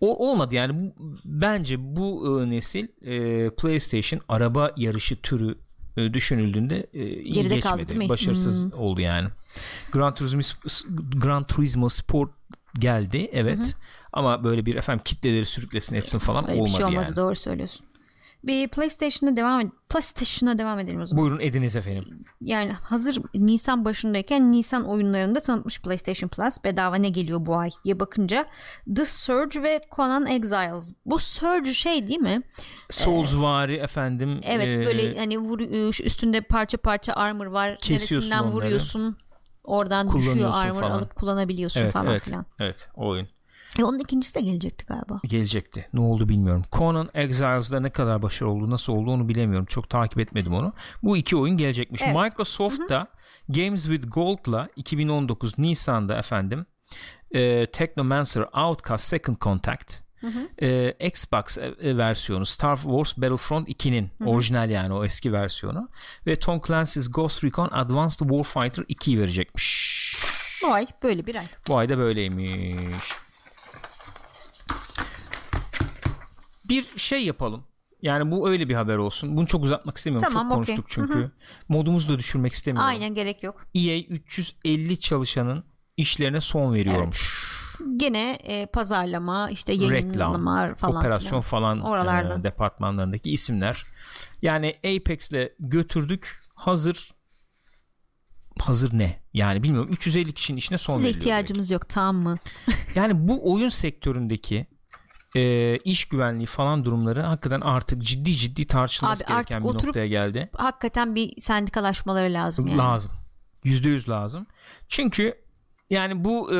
O 0.00 0.30
olmadı 0.30 0.54
yani 0.54 0.76
bu, 0.76 0.94
bence 1.24 1.76
bu 1.96 2.40
e, 2.42 2.50
nesil 2.50 2.88
e, 3.02 3.50
PlayStation 3.50 4.20
araba 4.28 4.70
yarışı 4.76 5.16
türü 5.16 5.58
e, 5.96 6.14
düşünüldüğünde 6.14 6.86
e, 6.94 7.06
iyi 7.08 7.32
Geride 7.32 7.60
kaldı, 7.60 7.78
geçmedi. 7.78 7.98
mi? 7.98 8.08
Başarısız 8.08 8.62
Hmm. 8.62 8.72
oldu 8.80 9.00
yani. 9.00 9.28
Gran 9.92 10.14
Turismo 10.14 10.40
Gran 11.22 11.46
Turismo 11.46 11.88
Sport 11.88 12.30
geldi 12.78 13.30
evet. 13.32 13.76
Ama 14.12 14.44
böyle 14.44 14.66
bir 14.66 14.74
efendim 14.74 15.02
kitleleri 15.04 15.46
sürüklesin 15.46 15.96
etsin 15.96 16.18
falan 16.18 16.44
Öyle 16.44 16.54
bir 16.54 16.58
olmadı 16.60 16.76
şey 16.76 16.84
olmadı 16.84 17.04
yani. 17.06 17.16
doğru 17.16 17.34
söylüyorsun. 17.36 17.86
Bir 18.44 18.68
PlayStation'a 18.68 19.36
devam 19.36 19.60
ed- 19.60 19.70
PlayStation'a 19.88 20.58
devam 20.58 20.78
edelim 20.78 21.00
o 21.00 21.06
zaman. 21.06 21.22
Buyurun 21.22 21.40
ediniz 21.40 21.76
efendim. 21.76 22.24
Yani 22.40 22.72
hazır 22.72 23.18
Nisan 23.34 23.84
başındayken 23.84 24.52
Nisan 24.52 24.84
oyunlarında 24.84 25.40
tanıtmış 25.40 25.82
PlayStation 25.82 26.28
Plus 26.28 26.64
bedava 26.64 26.96
ne 26.96 27.08
geliyor 27.08 27.46
bu 27.46 27.56
ay 27.56 27.70
diye 27.84 28.00
bakınca 28.00 28.46
The 28.96 29.04
Surge 29.04 29.62
ve 29.62 29.80
Conan 29.96 30.26
Exiles. 30.26 30.92
Bu 31.06 31.18
Surge 31.18 31.74
şey 31.74 32.06
değil 32.06 32.20
mi? 32.20 32.42
Soulsvari 32.90 33.76
efendim. 33.76 34.40
Evet 34.42 34.74
e, 34.74 34.84
böyle 34.84 35.18
hani 35.18 35.38
vur, 35.38 35.92
şu 35.92 36.02
üstünde 36.02 36.40
parça 36.40 36.78
parça 36.78 37.12
armor 37.12 37.46
var. 37.46 37.78
Kesiyorsun 37.78 38.30
Neresinden 38.30 38.38
onları. 38.38 38.54
vuruyorsun. 38.54 39.16
Oradan 39.64 40.14
düşüyor 40.14 40.50
armor 40.54 40.80
falan. 40.80 40.90
alıp 40.90 41.16
kullanabiliyorsun 41.16 41.80
evet, 41.80 41.92
falan 41.92 42.06
evet, 42.06 42.22
filan. 42.22 42.46
Evet 42.58 42.88
o 42.96 43.08
oyun. 43.08 43.28
E 43.78 43.84
onun 43.84 43.98
ikincisi 43.98 44.34
de 44.34 44.40
gelecekti 44.40 44.86
galiba. 44.86 45.20
gelecekti. 45.24 45.88
Ne 45.92 46.00
oldu 46.00 46.28
bilmiyorum. 46.28 46.64
Conan 46.72 47.08
Exiles'da 47.14 47.80
ne 47.80 47.90
kadar 47.90 48.22
başarılı 48.22 48.52
oldu, 48.52 48.70
nasıl 48.70 48.92
oldu 48.92 49.10
onu 49.10 49.28
bilemiyorum. 49.28 49.66
Çok 49.66 49.90
takip 49.90 50.20
etmedim 50.20 50.54
onu. 50.54 50.72
Bu 51.02 51.16
iki 51.16 51.36
oyun 51.36 51.56
gelecekmiş. 51.56 52.02
Evet. 52.04 52.16
Microsoft 52.16 52.88
da 52.88 53.06
Games 53.48 53.82
with 53.82 54.06
Gold'la 54.10 54.68
2019 54.76 55.58
Nisan'da 55.58 56.16
efendim 56.18 56.66
e, 57.30 57.66
Technomancer 57.66 58.46
Outcast 58.54 59.04
Second 59.04 59.36
Contact 59.40 60.00
e, 60.62 61.08
Xbox 61.08 61.58
e, 61.58 61.96
versiyonu 61.96 62.46
Star 62.46 62.76
Wars 62.76 63.16
Battlefront 63.18 63.68
2'nin 63.68 64.10
orijinal 64.26 64.70
yani 64.70 64.94
o 64.94 65.04
eski 65.04 65.32
versiyonu 65.32 65.88
ve 66.26 66.36
Tom 66.36 66.60
Clancy's 66.66 67.12
Ghost 67.12 67.44
Recon 67.44 67.68
Advanced 67.72 68.18
Warfighter 68.18 68.82
2'yi 68.84 69.18
verecekmiş. 69.18 70.16
Bu 70.62 70.72
ay 70.72 70.86
böyle 71.02 71.26
bir 71.26 71.34
ay. 71.34 71.44
Bu 71.68 71.76
ayda 71.76 71.98
böyleymiş. 71.98 73.12
Bir 76.72 76.98
şey 76.98 77.24
yapalım. 77.24 77.64
Yani 78.02 78.30
bu 78.30 78.50
öyle 78.50 78.68
bir 78.68 78.74
haber 78.74 78.96
olsun. 78.96 79.36
Bunu 79.36 79.46
çok 79.46 79.64
uzatmak 79.64 79.96
istemiyorum. 79.96 80.28
Tamam, 80.32 80.48
çok 80.48 80.54
konuştuk 80.66 80.86
çünkü. 80.88 81.30
Modumuzu 81.68 82.08
da 82.14 82.18
düşürmek 82.18 82.52
istemiyorum. 82.52 82.88
Aynen 82.88 83.14
gerek 83.14 83.42
yok. 83.42 83.66
EA 83.74 83.98
350 83.98 85.00
çalışanın 85.00 85.64
işlerine 85.96 86.40
son 86.40 86.74
veriyormuş. 86.74 87.42
Gene 87.96 88.32
e, 88.32 88.66
pazarlama 88.66 89.50
işte 89.50 89.72
Reklam, 89.72 89.90
yayınlama 89.90 90.74
falan 90.74 90.96
operasyon 90.96 91.30
filan. 91.30 91.40
falan 91.42 91.80
Oralardan. 91.80 92.40
e, 92.40 92.44
departmanlarındaki 92.44 93.30
isimler. 93.30 93.84
Yani 94.42 94.76
Apex'le 94.84 95.48
götürdük. 95.58 96.42
Hazır 96.54 97.10
hazır 98.58 98.98
ne? 98.98 99.22
Yani 99.34 99.62
bilmiyorum 99.62 99.90
350 99.92 100.32
kişinin 100.34 100.58
işine 100.58 100.78
son 100.78 100.96
Size 100.96 101.10
ihtiyacımız 101.10 101.70
yok 101.70 101.88
tamam 101.88 102.16
mı? 102.16 102.38
Yani 102.94 103.28
bu 103.28 103.52
oyun 103.52 103.68
sektöründeki 103.68 104.66
e, 105.36 105.76
iş 105.84 106.04
güvenliği 106.04 106.46
falan 106.46 106.84
durumları 106.84 107.22
hakikaten 107.22 107.60
artık 107.60 108.02
ciddi 108.02 108.32
ciddi 108.32 108.66
tartışılması 108.66 109.24
Abi 109.24 109.32
gereken 109.32 109.62
bir 109.62 109.68
oturup 109.68 109.86
noktaya 109.86 110.06
geldi. 110.06 110.50
Hakikaten 110.56 111.14
bir 111.14 111.40
sendikalaşmaları 111.40 112.32
lazım 112.32 112.66
yani. 112.66 112.78
Lazım. 112.78 113.12
Yüzde 113.64 113.88
yüz 113.88 114.08
lazım. 114.08 114.46
Çünkü 114.88 115.34
yani 115.90 116.24
bu 116.24 116.54
e, 116.54 116.58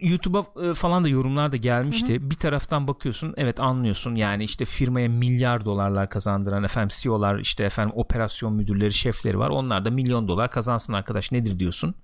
YouTube'a 0.00 0.64
e, 0.64 0.74
falan 0.74 1.04
da 1.04 1.08
yorumlar 1.08 1.52
da 1.52 1.56
gelmişti. 1.56 2.30
Bir 2.30 2.36
taraftan 2.36 2.88
bakıyorsun 2.88 3.34
evet 3.36 3.60
anlıyorsun 3.60 4.14
yani 4.14 4.44
işte 4.44 4.64
firmaya 4.64 5.08
milyar 5.08 5.64
dolarlar 5.64 6.10
kazandıran 6.10 6.64
efendim 6.64 6.96
CEO'lar 7.02 7.38
işte 7.38 7.64
efendim 7.64 7.92
operasyon 7.96 8.52
müdürleri 8.52 8.92
şefleri 8.92 9.38
var. 9.38 9.50
Onlar 9.50 9.84
da 9.84 9.90
milyon 9.90 10.28
dolar 10.28 10.50
kazansın 10.50 10.92
arkadaş 10.92 11.32
nedir 11.32 11.58
diyorsun. 11.58 11.94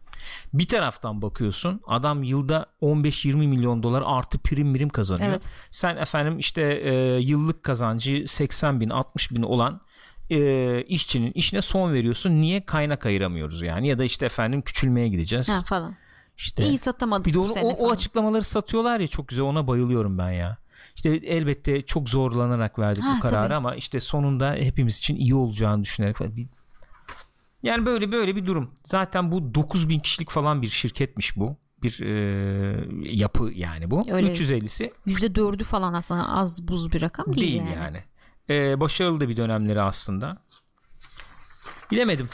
Bir 0.54 0.68
taraftan 0.68 1.22
bakıyorsun 1.22 1.80
adam 1.86 2.22
yılda 2.22 2.66
15-20 2.82 3.34
milyon 3.34 3.82
dolar 3.82 4.02
artı 4.06 4.38
prim 4.38 4.68
mirim 4.68 4.88
kazanıyor. 4.88 5.28
Evet. 5.28 5.48
Sen 5.70 5.96
efendim 5.96 6.38
işte 6.38 6.62
e, 6.62 7.18
yıllık 7.20 7.62
kazancı 7.62 8.24
80 8.28 8.80
bin 8.80 8.90
60 8.90 9.30
bin 9.30 9.42
olan 9.42 9.80
e, 10.30 10.82
işçinin 10.82 11.32
işine 11.32 11.60
son 11.62 11.92
veriyorsun. 11.92 12.30
Niye 12.30 12.66
kaynak 12.66 13.06
ayıramıyoruz 13.06 13.62
yani 13.62 13.88
ya 13.88 13.98
da 13.98 14.04
işte 14.04 14.26
efendim 14.26 14.62
küçülmeye 14.62 15.08
gideceğiz. 15.08 15.48
Ha, 15.48 15.62
falan. 15.64 15.96
İşte. 16.36 16.64
İyi 16.66 16.78
satamadık 16.78 17.26
Bir 17.26 17.34
de 17.34 17.38
onu, 17.38 17.52
o, 17.52 17.68
o 17.68 17.90
açıklamaları 17.90 18.42
satıyorlar 18.42 19.00
ya 19.00 19.08
çok 19.08 19.28
güzel 19.28 19.44
ona 19.44 19.66
bayılıyorum 19.66 20.18
ben 20.18 20.30
ya. 20.30 20.58
İşte 20.96 21.10
elbette 21.10 21.82
çok 21.82 22.08
zorlanarak 22.08 22.78
verdik 22.78 23.04
Ha, 23.04 23.14
bu 23.16 23.20
kararı 23.20 23.44
tabii. 23.48 23.54
ama 23.54 23.74
işte 23.74 24.00
sonunda 24.00 24.52
hepimiz 24.54 24.98
için 24.98 25.16
iyi 25.16 25.34
olacağını 25.34 25.82
düşünerek. 25.82 26.20
Bir- 26.20 26.46
Yani 27.64 27.86
böyle 27.86 28.12
böyle 28.12 28.36
bir 28.36 28.46
durum. 28.46 28.70
Zaten 28.84 29.32
bu 29.32 29.54
9000 29.54 29.98
kişilik 29.98 30.30
falan 30.30 30.62
bir 30.62 30.68
şirketmiş 30.68 31.36
bu. 31.36 31.56
Bir 31.82 32.00
e, 32.00 33.12
yapı 33.16 33.50
yani 33.54 33.90
bu. 33.90 34.02
Öyle. 34.10 34.32
350'si 34.32 34.90
%4'ü 35.06 35.64
falan 35.64 35.94
aslında 35.94 36.28
az 36.28 36.68
buz 36.68 36.92
bir 36.92 37.02
rakam 37.02 37.26
değil, 37.34 37.40
değil 37.48 37.62
yani. 37.76 37.76
yani. 37.76 38.04
E, 38.50 38.80
başarılı 38.80 39.20
da 39.20 39.28
bir 39.28 39.36
dönemleri 39.36 39.82
aslında. 39.82 40.38
Bilemedim. 41.90 42.28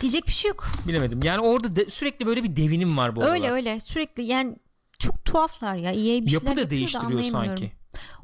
Diyecek 0.00 0.26
bir 0.26 0.32
şey 0.32 0.48
yok. 0.48 0.66
Bilemedim. 0.88 1.20
Yani 1.22 1.40
orada 1.40 1.76
de- 1.76 1.90
sürekli 1.90 2.26
böyle 2.26 2.44
bir 2.44 2.56
devinim 2.56 2.96
var 2.96 3.16
bu 3.16 3.24
Öyle 3.24 3.44
aralar. 3.44 3.56
öyle 3.56 3.80
sürekli 3.80 4.22
yani 4.22 4.56
çok 4.98 5.24
tuhaflar 5.24 5.74
ya. 5.76 5.90
EA 5.90 6.26
bir 6.26 6.30
Yapı 6.30 6.56
da 6.56 6.70
değiştiriyor 6.70 7.10
anlayamıyorum. 7.10 7.48
sanki. 7.48 7.72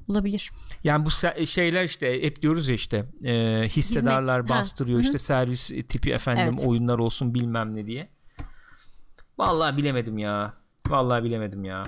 Olabilir. 0.08 0.50
Yani 0.84 1.06
bu 1.06 1.10
şeyler 1.46 1.84
işte 1.84 2.22
hep 2.22 2.42
diyoruz 2.42 2.68
ya 2.68 2.74
işte 2.74 3.04
e, 3.24 3.62
hissedarlar 3.68 4.42
Hizmet. 4.42 4.56
Ha, 4.56 4.60
bastırıyor 4.60 4.98
hı. 4.98 5.02
işte 5.02 5.18
servis 5.18 5.68
tipi 5.88 6.12
efendim 6.12 6.54
Evet. 6.58 6.68
oyunlar 6.68 6.98
olsun 6.98 7.34
bilmem 7.34 7.76
ne 7.76 7.86
diye. 7.86 8.08
Vallahi 9.38 9.76
bilemedim 9.76 10.18
ya. 10.18 10.54
Vallahi 10.88 11.24
bilemedim 11.24 11.64
ya. 11.64 11.84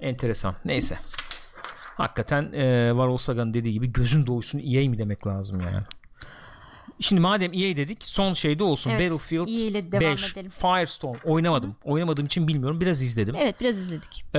Enteresan. 0.00 0.54
Neyse. 0.64 0.98
Hakikaten 1.96 2.52
e, 2.52 2.96
Varol 2.96 3.16
Sagan'ın 3.16 3.54
dediği 3.54 3.72
gibi 3.72 3.92
gözün 3.92 4.26
doysun 4.26 4.58
EA 4.58 4.88
mi 4.88 4.98
demek 4.98 5.26
lazım 5.26 5.60
yani. 5.60 5.84
Şimdi 7.00 7.20
madem 7.20 7.52
EA 7.52 7.76
dedik 7.76 8.04
son 8.04 8.32
şey 8.34 8.58
de 8.58 8.64
olsun. 8.64 8.90
Evet, 8.90 9.12
Battlefield 9.12 9.48
EA 9.48 9.66
ile 9.66 9.92
devam 9.92 10.12
5 10.12 10.32
edelim. 10.32 10.50
Firestorm 10.50 11.18
oynamadım. 11.24 11.76
Oynamadığım 11.84 12.26
için 12.26 12.48
bilmiyorum. 12.48 12.80
Biraz 12.80 13.02
izledim. 13.02 13.34
Evet 13.38 13.60
biraz 13.60 13.78
izledik. 13.78 14.24
Ee, 14.34 14.38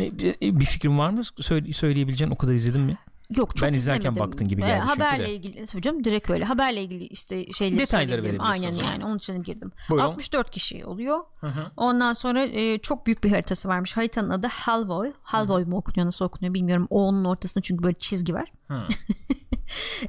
bir 0.00 0.60
bir 0.60 0.64
fikrin 0.64 0.98
var 0.98 1.10
mı? 1.10 1.22
Söyle, 1.40 1.72
söyleyebileceğin 1.72 2.30
o 2.30 2.36
kadar 2.36 2.52
izledin 2.52 2.80
mi? 2.80 2.96
Yok 3.36 3.56
çok 3.56 3.68
Ben 3.68 3.72
izlerken 3.74 4.00
izlemedim. 4.10 4.22
baktın 4.32 4.48
gibi 4.48 4.62
Ee, 4.62 4.66
geldi 4.66 4.82
çünkü 4.88 5.02
Haberle 5.02 5.24
de. 5.26 5.34
ilgili 5.34 5.64
hocam 5.72 6.04
direkt 6.04 6.30
öyle. 6.30 6.44
Haberle 6.44 6.82
ilgili 6.82 7.04
işte 7.06 7.52
şeyleri 7.52 7.80
Detayları 7.80 8.22
verebilirsin 8.22 8.44
Aynen 8.44 8.72
zaman. 8.72 8.92
yani 8.92 9.04
onun 9.04 9.16
için 9.16 9.42
girdim. 9.42 9.72
Buyurun. 9.90 10.06
64 10.06 10.50
kişi 10.50 10.84
oluyor. 10.84 11.18
Hı 11.40 11.46
hı. 11.46 11.70
Ondan 11.76 12.12
sonra 12.12 12.44
e, 12.44 12.78
çok 12.78 13.06
büyük 13.06 13.24
bir 13.24 13.30
haritası 13.30 13.68
varmış. 13.68 13.96
Haritanın 13.96 14.30
adı 14.30 14.46
Halvoy. 14.46 15.12
Halvoy 15.22 15.64
mu 15.64 15.76
okunuyor 15.76 16.06
nasıl 16.06 16.24
okunuyor 16.24 16.54
bilmiyorum. 16.54 16.86
Onun 16.90 17.24
ortasında 17.24 17.62
çünkü 17.62 17.82
böyle 17.84 17.98
çizgi 17.98 18.34
var. 18.34 18.52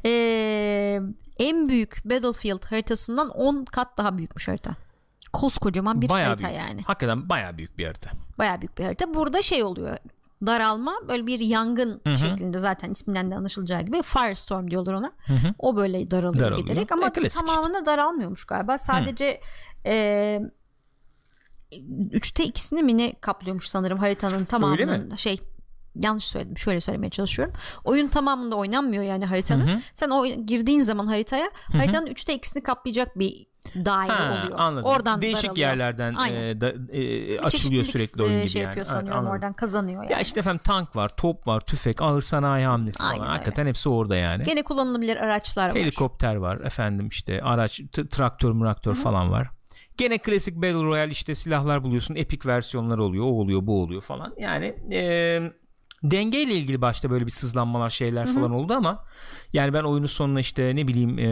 Ee, 0.05 0.99
en 1.39 1.69
büyük 1.69 2.01
Battlefield 2.05 2.65
haritasından 2.71 3.29
10 3.29 3.65
kat 3.65 3.97
daha 3.97 4.17
büyükmüş 4.17 4.47
harita. 4.47 4.71
Koskocaman 5.33 6.01
bir 6.01 6.09
Bayağı 6.09 6.29
harita 6.29 6.47
büyük. 6.47 6.59
yani. 6.59 6.81
Hakikaten 6.81 7.29
bayağı 7.29 7.57
büyük 7.57 7.77
bir 7.77 7.85
harita. 7.85 8.11
Bayağı 8.37 8.61
büyük 8.61 8.77
bir 8.77 8.83
harita. 8.83 9.13
Burada 9.13 9.41
şey 9.41 9.63
oluyor. 9.63 9.97
Daralma 10.45 10.93
böyle 11.07 11.27
bir 11.27 11.39
yangın 11.39 12.01
şeklinde 12.21 12.59
zaten 12.59 12.91
isminden 12.91 13.31
de 13.31 13.35
anlaşılacağı 13.35 13.81
gibi 13.81 14.01
Firestorm 14.03 14.71
diyorlar 14.71 14.93
ona. 14.93 15.11
hı. 15.27 15.53
O 15.59 15.75
böyle 15.75 16.11
daralıyor, 16.11 16.45
Daralıyor. 16.45 16.67
giderek 16.67 16.91
ama 16.91 17.07
E, 17.07 17.27
tamamında 17.27 17.85
daralmıyormuş 17.85 18.45
galiba. 18.45 18.77
Sadece 18.77 19.41
e, 19.85 20.39
üçte 22.11 22.43
ikisini 22.45 22.83
mi 22.83 22.97
ne 22.97 23.13
kaplıyormuş 23.21 23.67
sanırım 23.67 23.97
haritanın 23.97 24.45
tamamının 24.45 25.15
şey 25.15 25.37
yanlış 25.95 26.25
söyledim 26.25 26.57
şöyle 26.57 26.81
söylemeye 26.81 27.09
çalışıyorum 27.09 27.53
oyun 27.83 28.07
tamamında 28.07 28.55
oynanmıyor 28.55 29.03
yani 29.03 29.25
haritanın 29.25 29.81
sen 29.93 30.09
o 30.09 30.25
girdiğin 30.25 30.81
zaman 30.81 31.07
haritaya 31.07 31.51
haritanın 31.71 32.05
üçte 32.07 32.33
ikisini 32.33 32.63
kaplayacak 32.63 33.19
bir 33.19 33.51
daire 33.75 34.11
Ha, 34.11 34.41
oluyor 34.43 34.59
anladım. 34.59 34.85
oradan 34.85 35.21
Değişik 35.21 35.43
daralıyor. 35.43 35.67
yerlerden 35.67 36.13
Aynen. 36.13 36.41
e, 36.41 36.61
da, 36.61 36.73
e, 36.91 37.39
açılıyor 37.39 37.83
sürekli 37.83 38.23
oyun 38.23 38.33
e, 38.33 38.39
gibi 38.39 38.49
şey 38.49 38.61
yani. 38.61 38.73
Evet, 38.75 38.89
anladım. 38.93 39.27
oradan 39.27 39.53
kazanıyor 39.53 40.03
yani. 40.03 40.13
Ya 40.13 40.19
işte 40.19 40.39
efendim 40.39 40.61
tank 40.63 40.95
var, 40.95 41.11
top 41.17 41.47
var, 41.47 41.59
tüfek, 41.61 42.01
ağır 42.01 42.21
sanayi 42.21 42.65
hamlesi 42.65 42.97
falan. 42.97 43.11
Aynen 43.11 43.23
öyle. 43.23 43.31
Hakikaten 43.31 43.67
hepsi 43.67 43.89
orada 43.89 44.15
yani. 44.15 44.43
Gene 44.43 44.63
kullanılabilir 44.63 45.17
araçlar 45.17 45.69
var. 45.69 45.75
Helikopter 45.75 46.35
var 46.35 46.59
efendim 46.59 47.07
işte 47.07 47.41
araç, 47.41 47.81
traktör, 48.11 48.51
muraktör 48.51 48.95
falan 48.95 49.31
var. 49.31 49.49
Gene 49.97 50.17
klasik 50.17 50.55
Battle 50.55 50.73
Royale 50.83 51.11
işte 51.11 51.35
silahlar 51.35 51.83
buluyorsun. 51.83 52.15
Epic 52.15 52.49
versiyonlar 52.49 52.97
oluyor. 52.97 53.25
O 53.25 53.27
oluyor, 53.27 53.67
bu 53.67 53.81
oluyor 53.81 54.01
falan. 54.01 54.33
Yani 54.39 54.75
e, 54.91 55.41
dengeyle 56.03 56.53
ilgili 56.53 56.81
başta 56.81 57.09
böyle 57.09 57.25
bir 57.25 57.31
sızlanmalar 57.31 57.89
şeyler 57.89 58.33
falan 58.33 58.51
oldu 58.51 58.73
ama 58.73 59.03
yani 59.53 59.73
ben 59.73 59.83
oyunun 59.83 60.05
sonuna 60.07 60.39
işte 60.39 60.75
ne 60.75 60.87
bileyim 60.87 61.17
eee, 61.17 61.25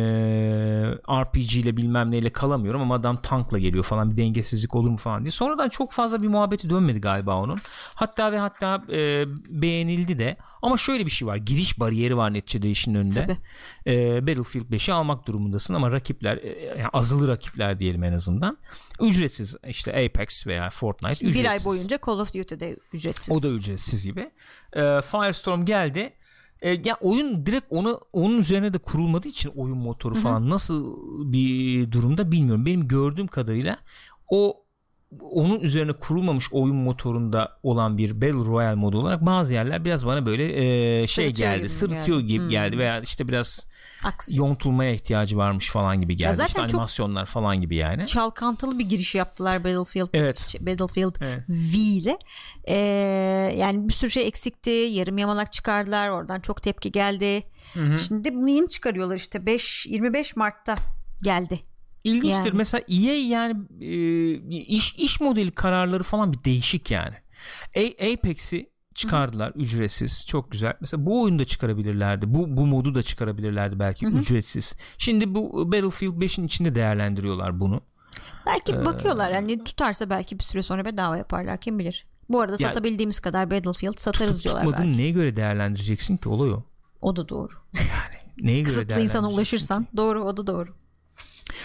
RPG 1.24 1.54
ile 1.60 1.78
bilmem 1.78 2.12
neyle 2.12 2.30
kalamıyorum 2.30 2.82
ama 2.82 2.96
adam 2.96 3.22
tankla 3.22 3.58
geliyor 3.58 3.84
falan 3.84 4.12
bir 4.12 4.18
dengesizlik 4.18 4.76
olur 4.76 4.90
mu 4.90 4.98
falan 4.98 5.24
diye. 5.24 5.32
Sonradan 5.32 5.70
çok 5.70 5.92
fazla 5.92 6.22
bir 6.22 6.28
muhabbeti 6.28 6.70
dönmedi 6.70 7.02
galiba 7.02 7.42
onun. 7.42 7.58
Hatta 7.94 8.32
ve 8.32 8.38
hatta 8.40 8.84
eee, 8.90 9.26
beğenildi 9.50 10.20
de 10.20 10.38
ama 10.62 10.78
şöyle 10.78 11.06
bir 11.06 11.12
şey 11.12 11.28
var 11.28 11.36
giriş 11.36 11.80
bariyeri 11.80 12.18
var 12.18 12.34
neticede 12.34 12.70
işin 12.70 12.96
önünde. 12.96 13.14
Tabii. 13.24 13.38
Eee, 13.86 14.20
Battlefield 14.28 14.66
5'i 14.72 14.94
almak 14.94 15.28
durumundasın 15.28 15.74
ama 15.74 15.92
rakipler 15.92 16.38
eee, 16.38 16.66
yani 16.78 16.88
azılı 16.94 17.28
rakipler 17.28 17.80
diyelim 17.80 18.04
en 18.04 18.14
azından. 18.14 18.58
Ücretsiz 19.02 19.56
işte 19.68 20.06
Apex 20.06 20.48
veya 20.48 20.70
Fortnite 20.70 21.14
ücretsiz. 21.26 21.40
Bir 21.44 21.50
ay 21.50 21.66
boyunca 21.66 22.00
Call 22.06 22.20
of 22.20 22.34
Duty'de 22.34 22.78
ücretsiz. 22.94 23.36
O 23.36 23.42
da 23.44 23.48
ücretsiz 23.50 24.04
gibi. 24.04 24.32
Ee, 24.74 25.02
Firestorm 25.02 25.66
geldi. 25.66 26.14
Ee, 26.62 26.70
ya 26.70 26.97
oyun 27.01 27.45
direkt 27.45 27.68
onu 27.70 27.99
onun 28.14 28.38
üzerine 28.38 28.74
de 28.74 28.78
kurulmadığı 28.78 29.28
için 29.28 29.51
oyun 29.55 29.78
motoru 29.78 30.16
falan 30.16 30.49
nasıl 30.49 30.95
bir 31.32 31.91
durumda 31.91 32.32
bilmiyorum. 32.32 32.66
Benim 32.66 32.88
gördüğüm 32.88 33.28
kadarıyla 33.28 33.78
o 34.30 34.64
onun 35.32 35.60
üzerine 35.60 35.93
kurulmamış 35.93 36.53
oyun 36.53 36.76
motorunda 36.76 37.60
olan 37.64 37.97
bir 37.97 38.16
Battle 38.16 38.51
Royale 38.51 38.76
modu 38.76 38.99
olarak 38.99 39.26
bazı 39.26 39.53
yerler 39.53 39.86
biraz 39.86 40.05
bana 40.05 40.26
böyle 40.26 40.43
e, 41.01 41.07
şey 41.07 41.26
Sırıtıyor 41.26 41.49
geldi, 41.49 41.60
gibi 41.60 41.70
sırıtıyor 41.70 42.20
geldi. 42.20 42.28
gibi 42.28 42.43
Hmm. 42.43 42.49
geldi 42.49 42.78
veya 42.78 43.01
işte 43.01 43.28
biraz 43.28 43.68
Aksiyon. 44.03 44.47
yontulmaya 44.47 44.91
ihtiyacı 44.93 45.38
varmış 45.38 45.70
falan 45.70 46.01
gibi 46.01 46.16
geldi. 46.18 46.36
zaten 46.36 46.47
işte 46.47 46.60
çok- 46.60 46.70
animasyonlar 46.74 47.26
falan 47.26 47.62
gibi 47.62 47.76
yani. 47.76 48.05
Çalkantılı 48.05 48.80
bir 48.80 48.86
giriş 48.89 49.16
yaptılar 49.16 49.64
Battlefield 49.64 50.07
Evet. 50.14 50.38
şey, 50.39 50.62
Battlefield 50.66 51.16
Evet. 51.22 51.43
V 51.49 51.78
ile. 51.78 52.18
Ee, 52.68 52.76
yani 53.57 53.88
bir 53.88 53.93
sürü 53.93 54.10
şey 54.12 54.28
eksikti. 54.28 54.70
Yarım 54.70 55.18
yamalak 55.18 55.53
çıkardılar. 55.53 56.10
Oradan 56.10 56.39
çok 56.39 56.62
tepki 56.62 56.91
geldi. 56.91 57.43
Şimdi 58.07 58.34
bunu 58.36 58.49
yeni 58.49 58.70
çıkarıyorlar 58.70 59.16
işte 59.16 59.45
5 59.45 59.86
25 59.88 60.36
Mart'ta 60.36 60.76
geldi. 61.24 61.60
İlginçtir. 62.04 62.45
Yani. 62.45 62.58
Mesela 62.58 62.84
EA 62.89 63.14
yani 63.28 63.56
e, 63.82 64.58
iş 64.60 64.95
iş 64.95 65.22
modeli 65.22 65.52
kararları 65.52 66.04
falan 66.04 66.34
bir 66.34 66.43
değişik 66.43 66.91
yani. 66.91 67.16
A- 67.78 68.14
Apex'i 68.14 68.70
çıkardılar 68.95 69.52
ücretsiz. 69.56 70.26
Çok 70.28 70.52
güzel. 70.52 70.74
Mesela 70.82 71.06
bu 71.06 71.22
oyunu 71.22 71.39
da 71.39 71.45
çıkarabilirlerdi. 71.45 72.34
Bu 72.36 72.58
bu 72.58 72.66
modu 72.66 72.95
da 72.95 73.04
çıkarabilirlerdi 73.04 73.80
belki 73.80 74.06
ücretsiz. 74.06 74.76
Şimdi 74.97 75.36
bu 75.36 75.72
Battlefield 75.72 76.14
5'in 76.22 76.45
içinde 76.45 76.76
değerlendiriyorlar 76.76 77.60
bunu. 77.60 77.82
Belki 78.45 78.76
Ee, 78.76 78.86
bakıyorlar 78.86 79.34
hani 79.34 79.64
tutarsa 79.64 80.10
belki 80.10 80.39
bir 80.39 80.43
süre 80.43 80.64
sonra 80.64 80.86
bedava 80.86 81.18
yaparlar 81.18 81.58
kim 81.62 81.80
bilir. 81.80 82.06
Bu 82.30 82.41
arada 82.41 82.56
Ya- 82.60 82.68
satabildiğimiz 82.70 83.20
kadar 83.20 83.52
Battlefield 83.52 83.97
satarız 84.00 84.38
Tutup 84.38 84.43
diyorlar 84.54 84.78
belki. 84.80 84.97
neye 84.97 85.12
göre 85.12 85.36
değerlendireceksin 85.36 86.18
ki 86.18 86.30
olay 86.30 86.52
o. 86.52 86.64
O 87.02 87.16
da 87.16 87.30
doğru. 87.30 87.54
Neye 88.41 88.62
göre 88.62 88.74
Kısıtlı 88.76 89.02
insana 89.02 89.30
ulaşırsan 89.30 89.84
ki? 89.84 89.89
doğru 89.97 90.24
o 90.24 90.38
da 90.38 90.47
doğru. 90.47 90.70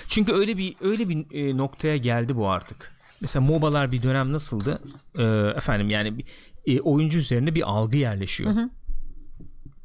Çünkü 0.08 0.32
öyle 0.32 0.56
bir 0.56 0.74
öyle 0.80 1.08
bir 1.08 1.26
e, 1.32 1.56
noktaya 1.56 1.96
geldi 1.96 2.36
bu 2.36 2.48
artık. 2.48 2.92
Mesela 3.20 3.44
MOBA'lar 3.46 3.92
bir 3.92 4.02
dönem 4.02 4.32
nasıldı? 4.32 4.82
E, 5.18 5.24
efendim 5.56 5.90
yani 5.90 6.24
e, 6.66 6.80
oyuncu 6.80 7.18
üzerine 7.18 7.54
bir 7.54 7.62
algı 7.70 7.96
yerleşiyor. 7.96 8.50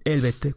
Elbette 0.06 0.54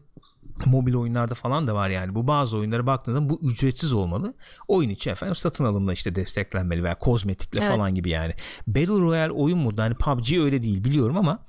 mobil 0.67 0.95
oyunlarda 0.95 1.35
falan 1.35 1.67
da 1.67 1.75
var 1.75 1.91
yani. 1.91 2.15
Bu 2.15 2.27
bazı 2.27 2.57
oyunlara 2.57 2.87
baktığınızda 2.87 3.29
bu 3.31 3.41
ücretsiz 3.43 3.93
olmalı. 3.93 4.35
Oyun 4.69 4.91
içi 4.91 5.11
efendim 5.11 5.35
satın 5.35 5.65
alımla 5.65 5.93
işte 5.93 6.15
desteklenmeli 6.15 6.85
veya 6.85 6.99
kozmetikle 6.99 7.61
Evet. 7.63 7.77
falan 7.77 7.95
gibi 7.95 8.11
yani. 8.11 8.35
Battle 8.67 9.01
Royale 9.01 9.33
oyun 9.33 9.59
modu 9.59 9.83
hani 9.83 9.95
PUBG 9.95 10.33
öyle 10.33 10.63
değil 10.63 10.85
biliyorum 10.85 11.17
ama 11.17 11.45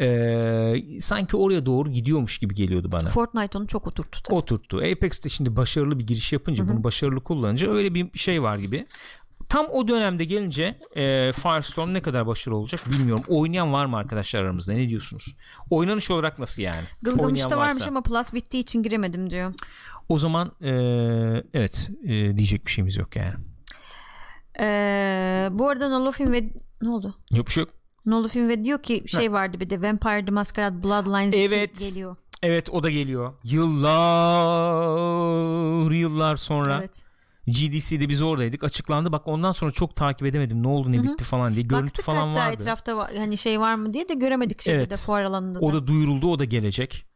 e, 0.00 1.00
sanki 1.00 1.36
oraya 1.36 1.66
doğru 1.66 1.90
gidiyormuş 1.90 2.38
gibi 2.38 2.54
geliyordu 2.54 2.92
bana 2.92 3.08
Fortnite 3.08 3.58
onu 3.58 3.66
çok 3.66 3.86
oturttu. 3.86 4.22
tabii. 4.22 4.36
oturttu. 4.36 4.76
Apex'te 4.76 5.28
şimdi 5.28 5.56
başarılı 5.56 5.98
bir 5.98 6.06
giriş 6.06 6.32
yapınca 6.32 6.68
bunu 6.68 6.84
başarılı 6.84 7.20
kullanınca 7.20 7.72
öyle 7.72 7.94
bir 7.94 8.18
şey 8.18 8.42
var 8.42 8.56
gibi. 8.56 8.86
Tam 9.48 9.66
o 9.72 9.88
dönemde 9.88 10.24
gelince 10.24 10.78
e, 10.96 11.32
Firestorm 11.32 11.94
ne 11.94 12.02
kadar 12.02 12.26
başarılı 12.26 12.58
olacak 12.58 12.80
bilmiyorum. 12.90 13.24
Oynayan 13.28 13.72
var 13.72 13.86
mı 13.86 13.96
arkadaşlar 13.96 14.40
aramızda? 14.40 14.72
Ne 14.72 14.88
diyorsunuz? 14.88 15.36
Oynanış 15.70 16.10
olarak 16.10 16.38
nasıl 16.38 16.62
yani? 16.62 16.82
Gılgamış'ta 17.02 17.58
varmış 17.58 17.76
varsa. 17.76 17.88
ama 17.88 18.02
Plus 18.02 18.32
bittiği 18.32 18.62
için 18.62 18.82
giremedim 18.82 19.30
diyor. 19.30 19.54
O 20.08 20.18
zaman 20.18 20.52
e, 20.60 20.70
evet 21.54 21.90
e, 22.04 22.08
diyecek 22.08 22.66
bir 22.66 22.70
şeyimiz 22.70 22.96
yok 22.96 23.16
yani. 23.16 23.34
Ee, 24.60 25.48
bu 25.52 25.68
arada 25.68 25.88
Nolofin 25.88 26.32
ve 26.32 26.52
ne 26.82 26.88
oldu? 26.88 27.14
Yok 27.32 27.46
bir 27.46 27.52
şey 27.52 27.64
yok. 27.64 27.70
Nolofin 28.06 28.48
ve 28.48 28.64
diyor 28.64 28.82
ki 28.82 29.04
şey 29.06 29.32
vardı 29.32 29.60
bir 29.60 29.70
de 29.70 29.82
Vampire 29.82 30.24
the 30.24 30.30
Masquerade 30.32 30.82
Bloodlines 30.82 31.34
2 31.34 31.38
Evet. 31.42 31.78
geliyor. 31.78 32.16
Evet 32.42 32.70
o 32.70 32.82
da 32.82 32.90
geliyor. 32.90 33.32
Yıllar 34.94 35.92
yıllar 35.94 36.36
sonra 36.36 36.78
Evet. 36.78 37.04
GDC'de 37.46 38.08
biz 38.08 38.22
oradaydık. 38.22 38.64
Açıklandı. 38.64 39.12
Bak 39.12 39.28
ondan 39.28 39.52
sonra 39.52 39.70
çok 39.70 39.96
takip 39.96 40.26
edemedim. 40.26 40.62
Ne 40.62 40.68
oldu 40.68 40.92
ne 40.92 41.02
bitti 41.02 41.24
falan 41.24 41.54
diye. 41.54 41.62
Görüntü 41.62 41.86
Baktık 41.86 42.04
falan 42.04 42.28
hatta 42.28 42.40
vardı. 42.40 42.62
etrafta 42.62 43.08
hani 43.18 43.38
şey 43.38 43.60
var 43.60 43.74
mı 43.74 43.92
diye 43.92 44.08
de 44.08 44.14
göremedik 44.14 44.62
şeyde 44.62 44.78
Evet. 44.78 44.90
de 44.90 44.96
fuar 44.96 45.22
alanında 45.22 45.60
da. 45.60 45.64
O 45.64 45.72
da 45.72 45.86
duyuruldu 45.86 46.30
o 46.32 46.38
da 46.38 46.44
gelecek. 46.44 47.06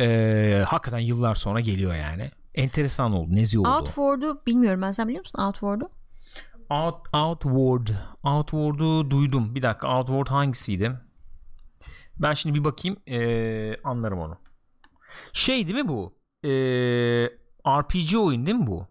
Ee, 0.00 0.64
hakikaten 0.66 0.98
yıllar 0.98 1.34
sonra 1.34 1.60
geliyor 1.60 1.94
yani. 1.94 2.30
Enteresan 2.54 3.12
oldu. 3.12 3.34
Nezi 3.36 3.58
oldu. 3.58 3.68
Outward'u 3.68 4.42
bilmiyorum 4.46 4.82
ben 4.82 4.90
sen 4.92 5.08
biliyor 5.08 5.22
musun 5.24 5.42
Outward'u? 5.42 5.90
Out, 6.70 6.94
Outward. 7.14 7.88
Outward'u 8.24 9.10
duydum. 9.10 9.54
Bir 9.54 9.62
dakika 9.62 9.98
Outward 9.98 10.26
hangisiydi? 10.26 10.92
Ben 12.18 12.34
şimdi 12.34 12.58
bir 12.58 12.64
bakayım 12.64 12.96
ee, 13.08 13.76
anlarım 13.84 14.18
onu. 14.18 14.38
Şey 15.32 15.66
değil 15.66 15.84
mi 15.84 15.88
bu? 15.88 16.14
Ee, 16.44 16.50
RPG 17.66 18.14
oyun 18.16 18.46
değil 18.46 18.56
mi 18.56 18.66
bu? 18.66 18.86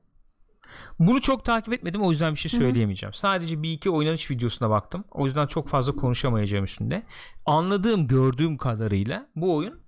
Bunu 0.99 1.21
çok 1.21 1.45
takip 1.45 1.73
etmedim 1.73 2.01
o 2.01 2.11
yüzden 2.11 2.33
bir 2.33 2.39
şey 2.39 2.51
söyleyemeyeceğim. 2.51 3.13
Sadece 3.13 3.63
bir 3.63 3.71
iki 3.71 3.89
oynanış 3.89 4.31
videosuna 4.31 4.69
baktım. 4.69 5.03
O 5.11 5.25
yüzden 5.25 5.47
çok 5.47 5.67
fazla 5.67 5.95
konuşamayacağım 5.95 6.63
üstünde. 6.65 7.03
Anladığım, 7.45 8.07
gördüğüm 8.07 8.57
kadarıyla 8.57 9.29
bu 9.35 9.55
oyun 9.55 9.81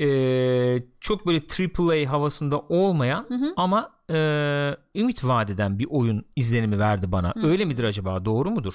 ee, 0.00 0.82
çok 1.00 1.26
böyle 1.26 1.38
AAA 1.38 2.12
havasında 2.12 2.60
olmayan 2.60 3.54
ama 3.56 3.90
ee, 4.10 4.76
ümit 4.94 5.24
vadeden 5.24 5.78
bir 5.78 5.86
oyun 5.90 6.24
izlenimi 6.36 6.78
verdi 6.78 7.12
bana. 7.12 7.32
Öyle 7.42 7.64
midir 7.64 7.84
acaba? 7.84 8.24
Doğru 8.24 8.50
mudur? 8.50 8.74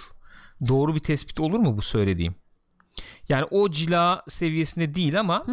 Doğru 0.68 0.96
bir 0.96 1.00
tespit 1.00 1.40
olur 1.40 1.60
mu 1.60 1.78
bu 1.78 1.82
söylediğim? 1.82 2.36
Yani 3.30 3.46
o 3.52 3.72
cila 3.72 4.24
seviyesinde 4.28 4.96
değil 4.96 5.20
ama 5.20 5.46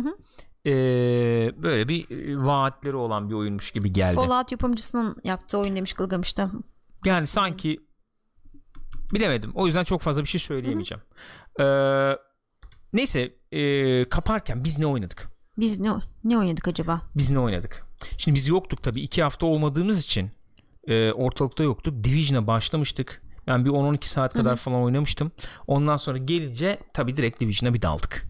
ee, 0.67 1.53
böyle 1.57 1.89
bir 1.89 2.11
e, 2.11 2.45
vaatleri 2.47 2.97
olan 2.97 3.29
bir 3.29 3.35
oyunmuş 3.35 3.71
gibi 3.71 3.93
geldi. 3.93 4.15
Fallout 4.17 4.53
yapımcısının 4.53 5.17
yaptığı 5.25 5.59
oyun 5.59 5.77
demiş 5.77 5.93
Gılgamış'ta. 5.93 6.51
Yani 7.05 7.27
sanki 7.27 7.81
bilemedim. 9.15 9.53
O 9.55 9.67
yüzden 9.67 9.85
çok 9.85 10.01
fazla 10.01 10.23
bir 10.23 10.29
şey 10.29 10.41
söyleyemeyeceğim. 10.41 11.03
Ee, 11.61 12.19
neyse 12.93 13.35
ee, 13.53 14.05
kaparken 14.05 14.65
biz 14.65 14.79
ne 14.79 14.87
oynadık? 14.87 15.36
Biz 15.59 15.81
ne, 15.81 15.91
ne 16.25 16.39
oynadık 16.39 16.69
acaba? 16.69 17.01
Biz 17.17 17.31
ne 17.31 17.39
oynadık? 17.39 17.87
Şimdi 18.19 18.35
biz 18.37 18.47
yoktuk 18.49 18.83
tabii. 18.83 19.01
iki 19.01 19.23
hafta 19.23 19.47
olmadığımız 19.47 20.05
için 20.05 20.31
e, 20.89 21.13
ortalıkta 21.13 21.65
yoktuk. 21.65 22.05
Division'a 22.05 22.47
başlamıştık. 22.47 23.23
Ben 23.47 23.65
bir 23.65 23.71
10-12 23.71 24.05
saat 24.07 24.33
kadar 24.35 24.57
falan 24.57 24.83
oynamıştım. 24.83 25.33
Ondan 25.67 25.97
sonra 25.97 26.19
gelince 26.19 26.79
tabii 26.95 27.17
direkt 27.17 27.41
Division'a 27.41 27.75
bir 27.75 27.83
daldık. 27.83 28.27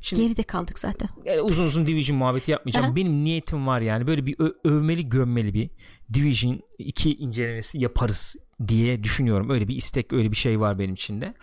Şimdi 0.00 0.22
Geride 0.22 0.42
kaldık 0.42 0.78
zaten. 0.78 1.08
yani 1.24 1.40
uzun 1.40 1.64
uzun 1.64 1.86
Division 1.86 2.18
muhabbeti 2.18 2.50
yapmayacağım. 2.50 2.86
Aha. 2.86 2.96
Benim 2.96 3.24
niyetim 3.24 3.66
var 3.66 3.80
yani 3.80 4.06
böyle 4.06 4.26
bir 4.26 4.34
ö- 4.38 4.54
övmeli 4.64 5.08
gömmeli 5.08 5.54
bir 5.54 5.70
Division 6.14 6.60
2 6.78 7.16
incelemesi 7.16 7.78
yaparız 7.78 8.36
diye 8.68 9.04
düşünüyorum. 9.04 9.50
Öyle 9.50 9.68
bir 9.68 9.76
istek 9.76 10.12
öyle 10.12 10.30
bir 10.30 10.36
şey 10.36 10.60
var 10.60 10.78
benim 10.78 10.94
içinde. 10.94 11.34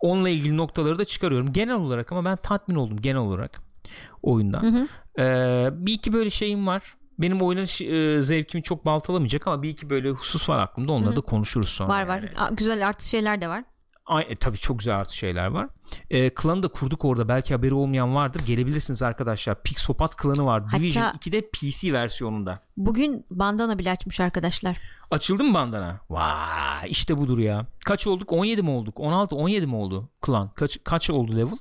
Onunla 0.00 0.28
ilgili 0.28 0.56
noktaları 0.56 0.98
da 0.98 1.04
çıkarıyorum. 1.04 1.52
Genel 1.52 1.74
olarak 1.74 2.12
ama 2.12 2.24
ben 2.24 2.36
tatmin 2.36 2.74
oldum 2.76 3.00
genel 3.00 3.16
olarak 3.20 3.60
oyundan. 4.22 4.88
Ee, 5.18 5.68
bir 5.72 5.92
iki 5.92 6.12
böyle 6.12 6.30
şeyim 6.30 6.66
var. 6.66 6.82
Benim 7.18 7.42
oynanış 7.42 7.80
e, 7.80 8.22
zevkimi 8.22 8.62
çok 8.62 8.86
baltalamayacak 8.86 9.46
ama 9.46 9.62
bir 9.62 9.68
iki 9.68 9.90
böyle 9.90 10.10
husus 10.10 10.48
var 10.48 10.58
aklımda. 10.58 10.92
Onları 10.92 11.16
da 11.16 11.20
konuşuruz 11.20 11.68
sonra. 11.68 11.88
Var 11.88 11.98
yani. 12.00 12.08
var. 12.08 12.30
Aa, 12.36 12.48
güzel 12.52 12.88
artı 12.88 13.08
şeyler 13.08 13.40
de 13.40 13.48
var. 13.48 13.64
Ay, 14.06 14.26
e, 14.28 14.34
tabii 14.34 14.56
çok 14.58 14.78
güzel 14.78 14.96
artı 14.96 15.16
şeyler 15.16 15.46
var. 15.46 15.68
E, 16.10 16.34
klanı 16.34 16.62
da 16.62 16.68
kurduk 16.68 17.04
orada. 17.04 17.28
Belki 17.28 17.54
haberi 17.54 17.74
olmayan 17.74 18.14
vardır. 18.14 18.42
Gelebilirsiniz 18.46 19.02
arkadaşlar. 19.02 19.62
Pixopat 19.62 20.16
klanı 20.16 20.46
var. 20.46 20.62
Hatta- 20.62 20.78
Division 20.78 21.04
2'de 21.04 21.40
PC 21.50 21.92
versiyonunda. 21.92 22.60
Bugün 22.76 23.26
bandana 23.30 23.78
bile 23.78 23.90
açmış 23.90 24.20
arkadaşlar. 24.20 24.78
Açıldı 25.10 25.44
mı 25.44 25.54
bandana? 25.54 26.00
Vay 26.10 26.88
işte 26.88 27.18
budur 27.18 27.38
ya. 27.38 27.66
Kaç 27.84 28.06
olduk? 28.06 28.32
17 28.32 28.62
mi 28.62 28.70
olduk? 28.70 29.00
16 29.00 29.36
17 29.36 29.66
mi 29.66 29.76
oldu 29.76 30.10
klan? 30.20 30.50
Kaç 30.54 30.78
kaç 30.84 31.10
oldu 31.10 31.36
level? 31.36 31.56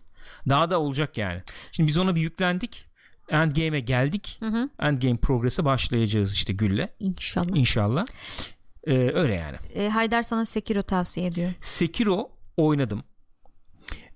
Daha 0.49 0.72
da 0.72 0.80
olacak 0.80 1.17
yani. 1.17 1.41
Şimdi 1.72 1.88
biz 1.88 1.97
ona 1.97 2.15
bir 2.15 2.22
yüklendik. 2.22 2.86
Endgame'e 3.30 3.80
geldik. 3.80 4.39
Endgame 4.80 5.17
progress'e 5.17 5.65
başlayacağız 5.65 6.34
işte 6.34 6.53
Gül'le. 6.53 6.88
İnşallah. 6.99 7.55
İnşallah. 7.55 8.05
E, 8.88 8.93
öyle 9.13 9.34
yani. 9.34 9.57
Ee, 9.74 9.89
Haydar 9.89 10.24
sana 10.24 10.45
Sekiro 10.45 10.82
tavsiye 10.82 11.28
ediyor. 11.28 11.51
Sekiro 11.61 12.30
oynadım. 12.57 13.03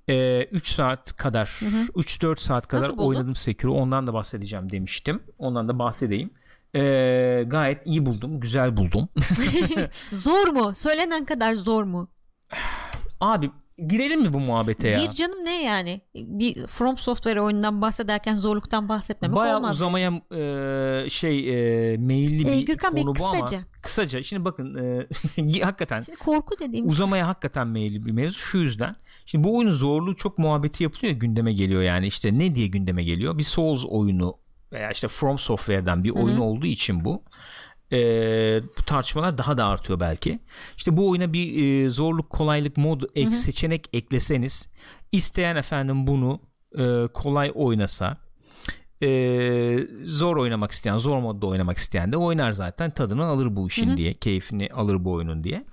3 0.08 0.68
saat 0.68 1.16
kadar 1.18 1.46
3-4 1.48 2.40
saat 2.40 2.68
kadar 2.68 2.84
Nasıl 2.84 2.98
buldun? 2.98 3.08
oynadım 3.08 3.36
Sekiro 3.36 3.72
ondan 3.74 4.08
da 4.08 4.14
bahsedeceğim 4.14 4.72
demiştim 4.72 5.24
ondan 5.38 5.68
da 5.70 5.80
bahsedeyim 5.80 6.30
Ee, 6.76 7.44
gayet 7.48 7.82
iyi 7.86 8.06
buldum 8.06 8.40
güzel 8.40 8.78
buldum 8.78 9.10
Zor 10.12 10.48
mu? 10.48 10.76
Söylenen 10.76 11.26
kadar 11.26 11.54
zor 11.54 11.84
mu? 11.84 12.10
abi 13.20 13.52
girelim 13.88 14.22
mi 14.22 14.34
bu 14.34 14.40
muhabbete 14.40 14.90
ya 14.90 15.06
Gir 15.06 15.10
canım 15.12 15.46
ne 15.46 15.64
yani? 15.64 16.02
Bir 16.16 16.68
From 16.68 16.98
Software 16.98 17.42
oyundan 17.42 17.82
bahsederken 17.82 18.36
zorluktan 18.36 18.90
bahsetmemek 18.90 19.36
Bayağı 19.36 19.58
olmaz. 19.58 19.76
uzamaya 19.76 20.12
e, 20.36 21.10
şey 21.10 21.38
e, 21.94 21.98
meyilli 21.98 22.50
Ee, 22.50 22.60
bir 22.60 22.66
Gürkan 22.66 22.96
Bey, 22.96 23.04
konu 23.04 23.16
bu 23.16 23.26
ama 23.26 23.46
kısaca. 23.46 23.64
kısaca 23.82 24.24
şimdi 24.24 24.46
bakın 24.46 24.76
e, 24.76 25.62
hakikaten 25.64 26.00
Şimdi 26.00 26.20
korku 26.20 26.60
dediğim 26.60 26.88
uzamaya 26.88 27.28
hakikaten 27.28 27.68
meyilli 27.68 28.06
bir 28.06 28.12
mevzu 28.12 28.40
şu 28.40 28.58
yüzden. 28.58 28.96
Şimdi 29.26 29.44
bu 29.44 29.58
oyunun 29.58 29.72
zorluğu 29.72 30.16
çok 30.16 30.38
muhabbeti 30.38 30.84
yapılıyor 30.84 31.14
ya, 31.14 31.20
gündeme 31.20 31.54
geliyor 31.54 31.82
yani 31.82 32.08
işte 32.08 32.40
ne 32.40 32.56
diye 32.56 32.68
gündeme 32.68 33.04
geliyor? 33.04 33.38
Bir 33.38 33.44
Souls 33.44 33.86
oyunu 33.86 34.38
veya 34.72 34.92
işte 34.92 35.08
From 35.08 35.38
Software'den 35.38 36.04
bir 36.04 36.10
oyun 36.10 36.38
olduğu 36.38 36.66
için 36.66 37.06
bu. 37.06 37.24
Ee, 37.92 38.62
bu 38.78 38.84
tartışmalar 38.84 39.38
daha 39.38 39.58
da 39.58 39.66
artıyor 39.66 40.00
belki. 40.00 40.40
İşte 40.78 40.98
bu 40.98 41.10
oyuna 41.10 41.34
bir 41.34 41.84
e, 41.86 41.90
zorluk 41.90 42.30
kolaylık 42.30 42.78
mod 42.78 43.02
ek, 43.16 43.32
seçenek 43.32 43.90
ekleseniz 43.94 44.70
isteyen 45.12 45.56
efendim 45.56 46.08
bunu 46.08 46.40
e, 46.78 47.08
kolay 47.14 47.52
oynasa 47.56 48.18
e, 49.04 49.88
zor 50.06 50.38
oynamak 50.38 50.72
isteyen 50.72 50.98
zor 50.98 51.20
modda 51.20 51.48
oynamak 51.48 51.78
isteyen 51.78 52.12
de 52.12 52.18
oynar 52.18 52.52
zaten 52.52 52.92
tadını 52.92 53.26
alır 53.26 53.56
bu 53.56 53.68
işin 53.68 53.98
diye 53.98 54.14
keyfini 54.14 54.70
alır 54.74 55.06
bu 55.06 55.12
oyunun 55.12 55.44
diye. 55.44 55.66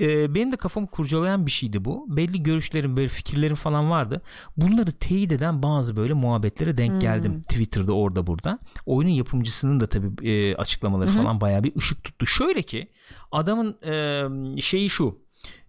E, 0.00 0.34
benim 0.34 0.52
de 0.52 0.56
kafamı 0.56 0.86
kurcalayan 0.86 1.46
bir 1.46 1.50
şeydi 1.50 1.84
bu. 1.84 2.16
Belli 2.16 2.42
görüşlerim 2.42 2.96
böyle 2.96 3.08
fikirlerim 3.08 3.56
falan 3.56 3.90
vardı. 3.90 4.22
Bunları 4.56 4.92
teyit 4.92 5.32
eden 5.32 5.62
bazı 5.62 5.96
böyle 5.96 6.12
muhabbetlere 6.12 6.76
denk 6.76 7.00
geldim 7.00 7.42
Twitter'da 7.42 7.92
orada 7.92 8.26
burada. 8.26 8.58
Oyunun 8.86 9.12
yapımcısının 9.12 9.80
da 9.80 9.86
tabii 9.86 10.28
e, 10.28 10.56
açıklamaları 10.56 11.10
falan 11.10 11.40
bayağı 11.40 11.64
bir 11.64 11.76
ışık 11.76 12.04
tuttu. 12.04 12.26
Şöyle 12.26 12.62
ki 12.62 12.90
adamın 13.32 13.76
e, 13.86 14.60
şeyi 14.60 14.90
şu 14.90 15.24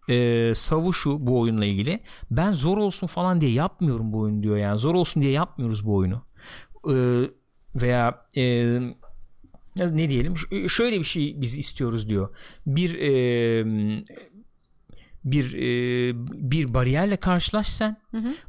e, 0.09 0.51
savu 0.55 0.93
şu 0.93 1.27
bu 1.27 1.39
oyunla 1.39 1.65
ilgili 1.65 1.99
ben 2.31 2.51
zor 2.51 2.77
olsun 2.77 3.07
falan 3.07 3.41
diye 3.41 3.51
yapmıyorum 3.51 4.13
bu 4.13 4.19
oyunu 4.19 4.43
diyor 4.43 4.57
yani 4.57 4.79
zor 4.79 4.95
olsun 4.95 5.23
diye 5.23 5.31
yapmıyoruz 5.31 5.85
bu 5.85 5.95
oyunu 5.95 6.21
E, 6.89 6.95
veya 7.75 8.25
e, 8.37 8.77
ne 9.79 10.09
diyelim? 10.09 10.33
Ş- 10.37 10.69
şöyle 10.69 10.99
bir 10.99 11.03
şey 11.05 11.41
biz 11.41 11.57
istiyoruz 11.57 12.09
diyor. 12.09 12.35
Bir 12.67 12.93
e, 12.99 13.65
bir 15.23 15.53
e, 15.53 16.13
bir 16.51 16.73
bariyerle 16.73 17.17
karşılaş 17.17 17.67
sen 17.67 18.01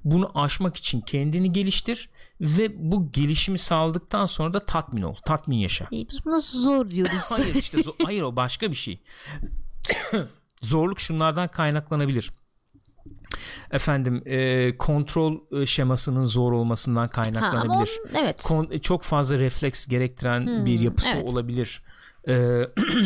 bunu 0.05 0.31
aşmak 0.39 0.77
için 0.77 1.01
kendini 1.01 1.53
geliştir 1.53 2.11
ve 2.41 2.91
bu 2.93 3.13
gelişimi 3.13 3.59
sağladıktan 3.59 4.27
sonra 4.27 4.55
da 4.55 4.67
tatmin 4.67 5.03
ol 5.03 5.15
tatmin 5.27 5.57
yaşa. 5.57 5.89
İyi, 5.91 6.09
biz 6.09 6.25
buna 6.25 6.39
zor 6.39 6.91
diyoruz. 6.91 7.31
hayır 7.31 7.55
işte 7.55 7.79
zo- 7.79 8.05
hayır 8.05 8.23
o 8.23 8.37
başka 8.37 8.71
bir 8.71 8.77
şey. 8.77 9.03
Zorluk 10.63 11.01
şunlardan 11.01 11.49
kaynaklanabilir 11.49 12.31
efendim 13.71 14.23
e, 14.27 14.77
kontrol 14.77 15.61
e, 15.63 15.67
şemasının 15.67 16.25
zor 16.25 16.53
olmasından 16.53 17.01
ha, 17.01 17.11
kaynaklanabilir 17.11 17.99
onun- 18.01 18.19
evet. 18.25 18.43
Kon- 18.43 18.79
çok 18.79 19.03
fazla 19.03 19.39
refleks 19.39 19.87
gerektiren 19.87 20.67
bir 20.67 20.81
yapısı 20.81 21.09
evet. 21.15 21.33
olabilir. 21.33 21.83
E, 22.29 22.63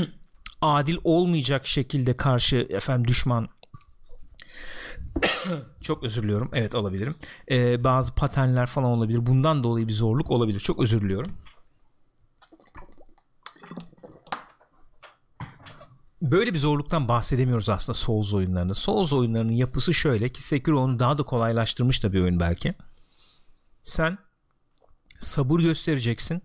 adil 0.63 0.97
olmayacak 1.05 1.67
şekilde 1.67 2.17
karşı 2.17 2.67
efendim 2.71 3.09
düşman. 3.09 3.49
Çok 5.81 6.03
özür 6.05 6.23
diliyorum. 6.23 6.51
Evet 6.53 6.75
alabilirim. 6.75 7.15
E, 7.51 7.85
bazı 7.85 8.15
paternler 8.15 8.67
falan 8.67 8.91
olabilir. 8.91 9.27
Bundan 9.27 9.65
dolayı 9.65 9.89
bir 9.89 9.93
zorluk 9.93 10.31
olabilir. 10.31 10.61
Çok 10.61 10.81
özür 10.81 11.01
diliyorum 11.01 11.33
böyle 16.23 16.55
bir 16.55 16.59
zorluktan 16.59 17.09
bahsedemiyoruz 17.09 17.69
aslında 17.69 17.99
Souls 17.99 18.35
oyunlarında. 18.35 18.75
Souls 18.75 19.13
oyunlarının 19.13 19.53
yapısı 19.53 19.95
şöyle 19.95 20.29
ki 20.29 20.43
Sekiro 20.43 20.81
onu 20.81 20.99
daha 20.99 21.19
da 21.19 21.23
kolaylaştırmış 21.23 22.05
da 22.05 22.13
bir 22.13 22.21
oyun 22.21 22.41
belki. 22.41 22.75
Sen 23.83 24.19
sabır 25.19 25.61
göstereceksin. 25.61 26.43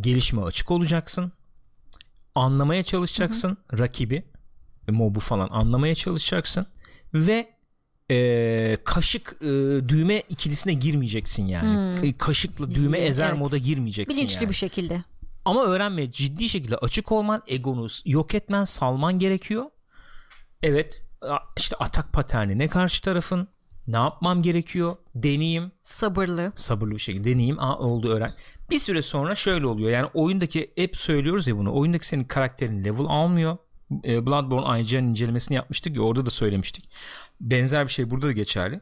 Gelişime 0.00 0.42
açık 0.42 0.70
olacaksın. 0.70 1.32
Anlamaya 2.34 2.84
çalışacaksın 2.84 3.58
rakibi, 3.78 4.24
mobu 4.88 5.20
falan 5.20 5.48
anlamaya 5.52 5.94
çalışacaksın 5.94 6.66
ve 7.14 7.54
e, 8.10 8.76
kaşık 8.84 9.36
e, 9.40 9.46
düğme 9.88 10.20
ikilisine 10.28 10.72
girmeyeceksin 10.72 11.46
yani. 11.46 12.14
Kaşıkla 12.18 12.70
düğme 12.74 12.98
ezer 12.98 13.28
Evet. 13.28 13.38
moda 13.38 13.58
girmeyeceksin 13.58 14.16
Bilinçli 14.16 14.36
yani. 14.36 14.48
bir 14.48 14.54
şekilde. 14.54 15.04
Ama 15.44 15.64
öğrenmeye 15.64 16.10
ciddi 16.10 16.48
şekilde 16.48 16.76
açık 16.76 17.12
olman, 17.12 17.42
egonu 17.46 17.86
yok 18.04 18.34
etmen, 18.34 18.64
salman 18.64 19.18
gerekiyor. 19.18 19.64
Evet, 20.62 21.02
işte 21.56 21.76
atak 21.76 22.12
paternine 22.12 22.68
karşı 22.68 23.02
tarafın 23.02 23.48
ne 23.86 23.96
yapmam 23.96 24.42
gerekiyor? 24.42 24.94
Deneyeyim, 25.14 25.72
Sabırlı. 25.82 26.52
sabırlı 26.56 26.94
bir 26.94 26.98
şekilde 26.98 27.30
deneyeyim. 27.30 27.58
Aa, 27.58 27.78
oldu 27.78 28.08
öğren. 28.12 28.30
Bir 28.70 28.78
süre 28.78 29.02
sonra 29.02 29.34
şöyle 29.34 29.66
oluyor. 29.66 29.90
Yani 29.90 30.08
oyundaki 30.14 30.72
hep 30.76 30.96
söylüyoruz 30.96 31.46
ya 31.48 31.56
bunu. 31.58 31.74
Oyundaki 31.76 32.06
senin 32.06 32.24
karakterin 32.24 32.84
level 32.84 33.06
almıyor. 33.08 33.56
E, 34.04 34.26
Bloodborne 34.26 34.80
IGN 34.80 34.96
incelemesini 35.04 35.56
yapmıştık 35.56 35.96
ya 35.96 36.02
orada 36.02 36.26
da 36.26 36.30
söylemiştik. 36.30 36.90
Benzer 37.40 37.86
bir 37.86 37.92
şey 37.92 38.10
burada 38.10 38.26
da 38.26 38.32
geçerli. 38.32 38.80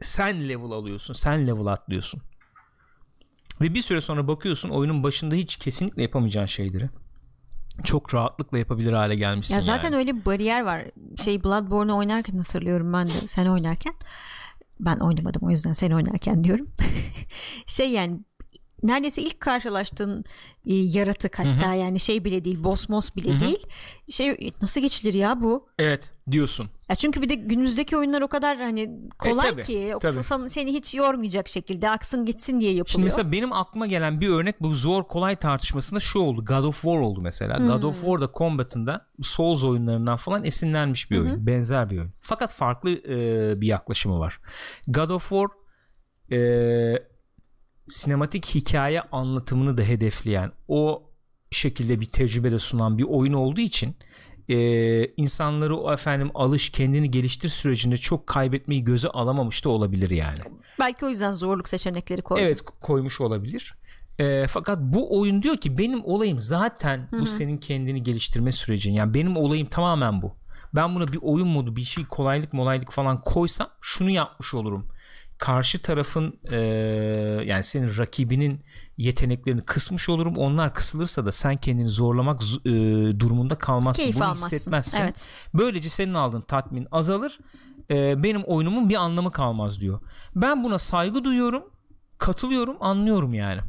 Sen 0.00 0.48
level 0.48 0.70
alıyorsun. 0.70 1.14
Sen 1.14 1.46
level 1.46 1.66
atlıyorsun. 1.66 2.22
Ve 3.60 3.74
bir 3.74 3.82
süre 3.82 4.00
sonra 4.00 4.28
bakıyorsun 4.28 4.68
oyunun 4.68 5.02
başında 5.02 5.34
hiç 5.34 5.56
kesinlikle 5.56 6.02
yapamayacağın 6.02 6.46
şeyleri 6.46 6.88
çok 7.84 8.14
rahatlıkla 8.14 8.58
yapabilir 8.58 8.92
hale 8.92 9.14
gelmişsin. 9.14 9.54
Ya 9.54 9.60
zaten 9.60 9.88
yani. 9.88 9.96
öyle 9.96 10.16
bir 10.16 10.24
bariyer 10.24 10.62
var. 10.62 10.84
Şey 11.24 11.44
Bloodborne'u 11.44 11.96
oynarken 11.96 12.36
hatırlıyorum 12.38 12.92
ben 12.92 13.06
de 13.06 13.10
sen 13.10 13.46
oynarken. 13.46 13.94
Ben 14.80 14.96
oynamadım 14.96 15.42
o 15.42 15.50
yüzden 15.50 15.72
sen 15.72 15.90
oynarken 15.90 16.44
diyorum. 16.44 16.66
şey 17.66 17.90
yani 17.90 18.20
neredeyse 18.82 19.22
ilk 19.22 19.40
karşılaştığın 19.40 20.24
e, 20.66 20.74
yaratık 20.74 21.38
hatta 21.38 21.74
yani 21.74 22.00
şey 22.00 22.24
bile 22.24 22.44
değil 22.44 22.64
boss 22.64 22.88
mos 22.88 23.16
bile 23.16 23.40
değil. 23.40 23.66
Şey 24.10 24.52
nasıl 24.62 24.80
geçilir 24.80 25.14
ya 25.14 25.42
bu? 25.42 25.68
Evet 25.78 26.12
diyorsun. 26.30 26.70
Ya 26.90 26.96
çünkü 26.96 27.22
bir 27.22 27.28
de 27.28 27.34
günümüzdeki 27.34 27.96
oyunlar 27.96 28.22
o 28.22 28.28
kadar 28.28 28.56
hani 28.58 28.90
kolay 29.18 29.48
E, 29.48 29.50
tabii, 29.50 29.62
ki 29.62 29.94
tabii. 30.00 30.22
sana- 30.24 30.50
seni 30.50 30.72
hiç 30.72 30.94
yormayacak 30.94 31.48
şekilde 31.48 31.90
aksın 31.90 32.24
gitsin 32.24 32.60
diye 32.60 32.70
yapılıyor. 32.70 32.86
Şimdi 32.92 33.04
mesela 33.04 33.32
benim 33.32 33.52
aklıma 33.52 33.86
gelen 33.86 34.20
bir 34.20 34.28
örnek 34.28 34.60
bu 34.62 34.74
zor 34.74 35.04
kolay 35.08 35.36
tartışmasında 35.36 36.00
şu 36.00 36.18
oldu. 36.18 36.44
God 36.44 36.64
of 36.64 36.74
War 36.82 36.98
oldu 37.00 37.20
mesela. 37.20 37.58
God 37.58 37.82
of 37.82 38.00
War'da 38.00 38.30
combat'ında 38.34 39.06
Souls 39.22 39.64
oyunlarından 39.64 40.16
falan 40.16 40.44
esinlenmiş 40.44 41.10
bir 41.10 41.18
oyun. 41.18 41.46
Benzer 41.46 41.90
bir 41.90 41.98
oyun. 41.98 42.12
Fakat 42.20 42.54
farklı 42.54 42.90
e, 42.90 43.60
bir 43.60 43.66
yaklaşımı 43.66 44.18
var. 44.18 44.40
God 44.88 45.10
of 45.10 45.28
War 45.28 45.46
e, 46.38 47.02
sinematik 47.88 48.54
hikaye 48.54 49.00
anlatımını 49.00 49.78
da 49.78 49.82
hedefleyen 49.82 50.52
o 50.68 51.02
şekilde 51.50 52.00
bir 52.00 52.06
tecrübe 52.06 52.50
de 52.50 52.58
sunan 52.58 52.98
bir 52.98 53.04
oyun 53.04 53.32
olduğu 53.32 53.60
için 53.60 53.96
e, 54.50 55.06
insanları 55.16 55.76
o 55.76 55.92
efendim 55.92 56.30
alış 56.34 56.70
kendini 56.70 57.10
geliştir 57.10 57.48
sürecinde 57.48 57.96
çok 57.96 58.26
kaybetmeyi 58.26 58.84
göze 58.84 59.08
alamamış 59.08 59.64
da 59.64 59.68
olabilir 59.68 60.10
yani. 60.10 60.38
Belki 60.78 61.06
o 61.06 61.08
yüzden 61.08 61.32
zorluk 61.32 61.68
seçenekleri 61.68 62.22
koydu. 62.22 62.40
Evet 62.40 62.62
koymuş 62.80 63.20
olabilir. 63.20 63.74
Ee, 64.20 64.46
fakat 64.48 64.78
bu 64.80 65.20
oyun 65.20 65.42
diyor 65.42 65.56
ki 65.56 65.78
benim 65.78 66.04
olayım 66.04 66.38
zaten 66.40 67.08
bu 67.12 67.26
senin 67.26 67.58
kendini 67.58 68.02
geliştirme 68.02 68.52
sürecin. 68.52 68.94
Yani 68.94 69.14
benim 69.14 69.36
olayım 69.36 69.66
tamamen 69.66 70.22
bu. 70.22 70.36
Ben 70.74 70.94
buna 70.94 71.08
bir 71.08 71.18
oyun 71.22 71.48
modu 71.48 71.76
bir 71.76 71.82
şey 71.84 72.04
kolaylık 72.04 72.52
molaylık 72.52 72.92
falan 72.92 73.20
koysam 73.20 73.68
şunu 73.80 74.10
yapmış 74.10 74.54
olurum. 74.54 74.86
Karşı 75.38 75.82
tarafın 75.82 76.40
e, 76.50 76.56
yani 77.46 77.64
senin 77.64 77.96
rakibinin 77.96 78.60
yeteneklerini 79.00 79.60
kısmış 79.62 80.08
olurum. 80.08 80.36
Onlar 80.36 80.74
kısılırsa 80.74 81.26
da 81.26 81.32
sen 81.32 81.56
kendini 81.56 81.88
zorlamak 81.88 82.42
e, 82.42 82.70
durumunda 83.20 83.54
kalmazsın. 83.54 84.02
Keyif 84.02 84.16
Bunu 84.16 84.24
almazsın. 84.24 84.46
hissetmezsin. 84.46 85.00
Evet. 85.00 85.28
Böylece 85.54 85.88
senin 85.90 86.14
aldığın 86.14 86.40
tatmin 86.40 86.86
azalır. 86.90 87.38
Ee, 87.90 88.22
benim 88.22 88.42
oyunumun 88.42 88.88
bir 88.88 88.94
anlamı 88.96 89.32
kalmaz 89.32 89.80
diyor. 89.80 90.00
Ben 90.36 90.64
buna 90.64 90.78
saygı 90.78 91.24
duyuyorum. 91.24 91.62
Katılıyorum, 92.18 92.76
anlıyorum 92.80 93.34
yani. 93.34 93.60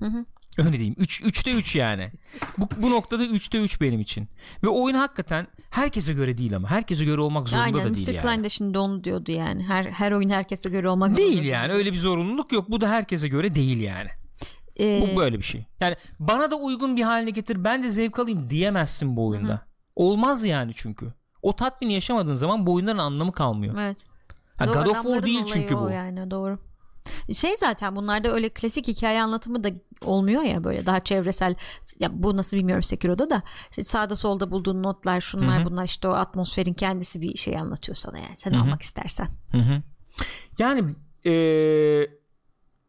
Öyle 0.57 0.73
diyeyim. 0.73 0.95
3 0.97 1.21
3'te 1.21 1.51
3 1.51 1.75
yani. 1.75 2.11
Bu, 2.57 2.67
bu 2.77 2.91
noktada 2.91 3.25
3'te 3.25 3.57
3 3.57 3.81
benim 3.81 3.99
için. 3.99 4.27
Ve 4.63 4.67
oyun 4.67 4.95
hakikaten 4.95 5.47
herkese 5.69 6.13
göre 6.13 6.37
değil 6.37 6.55
ama. 6.55 6.69
Herkese 6.71 7.05
göre 7.05 7.21
olmak 7.21 7.49
zorunda 7.49 7.65
Aynen 7.65 7.85
da 7.85 7.89
Mr. 7.89 7.95
değil 7.95 8.07
yani. 8.07 8.21
Klein 8.21 8.43
de 8.43 8.49
şimdi 8.49 8.77
onu 8.77 9.03
diyordu 9.03 9.31
yani. 9.31 9.63
Her 9.63 9.85
her 9.85 10.11
oyun 10.11 10.29
herkese 10.29 10.69
göre 10.69 10.89
olmak 10.89 11.17
Değil 11.17 11.33
zorunda 11.33 11.47
yani. 11.47 11.73
Öyle 11.73 11.93
bir 11.93 11.99
zorunluluk 11.99 12.51
yok. 12.51 12.71
Bu 12.71 12.81
da 12.81 12.89
herkese 12.89 13.27
göre 13.27 13.55
değil 13.55 13.79
yani. 13.79 14.09
Ee, 14.81 15.01
Bu 15.13 15.19
böyle 15.19 15.37
bir 15.37 15.43
şey. 15.43 15.65
Yani 15.79 15.95
bana 16.19 16.51
da 16.51 16.55
uygun 16.55 16.97
bir 16.97 17.03
haline 17.03 17.29
getir. 17.29 17.63
Ben 17.63 17.83
de 17.83 17.89
zevk 17.89 18.19
alayım 18.19 18.49
diyemezsin 18.49 19.15
bu 19.15 19.27
oyunda. 19.27 19.61
Olmaz 19.95 20.45
yani 20.45 20.71
çünkü. 20.75 21.13
O 21.41 21.55
tatmini 21.55 21.93
yaşamadığın 21.93 22.33
zaman 22.33 22.65
bu 22.65 22.73
oyunların 22.73 22.97
anlamı 22.97 23.31
kalmıyor. 23.31 23.75
evet. 23.79 23.97
Ha, 24.57 24.65
God 24.65 24.85
of 24.85 25.03
War 25.03 25.23
değil 25.25 25.45
çünkü 25.45 25.77
bu. 25.77 25.89
Yani 25.89 26.31
doğru. 26.31 26.59
Şey 27.33 27.57
zaten 27.57 27.95
bunlarda 27.95 28.31
öyle 28.31 28.49
klasik 28.49 28.87
hikaye 28.87 29.21
anlatımı 29.21 29.63
da 29.63 29.69
olmuyor 30.05 30.41
ya 30.41 30.63
böyle 30.63 30.85
daha 30.85 30.99
çevresel 30.99 31.55
ya 31.99 32.09
bu 32.23 32.37
nasıl 32.37 32.57
bilmiyorum 32.57 32.83
Sekiro'da 32.83 33.29
da 33.29 33.41
işte 33.69 33.83
sağda 33.83 34.15
solda 34.15 34.51
bulduğun 34.51 34.83
notlar 34.83 35.21
şunlar 35.21 35.57
Hı 35.59 35.61
hı. 35.61 35.65
bunlar 35.65 35.83
işte 35.83 36.07
o 36.07 36.11
atmosferin 36.11 36.73
kendisi 36.73 37.21
bir 37.21 37.37
şey 37.37 37.57
anlatıyor 37.57 37.95
sana 37.95 38.17
yani 38.19 38.33
sen 38.35 38.51
Hı 38.51 38.55
hı. 38.57 38.61
almak 38.61 38.81
istersen. 38.81 39.27
Hı 39.51 39.57
hı. 39.57 39.81
Yani 40.59 40.95
eee, 41.25 42.20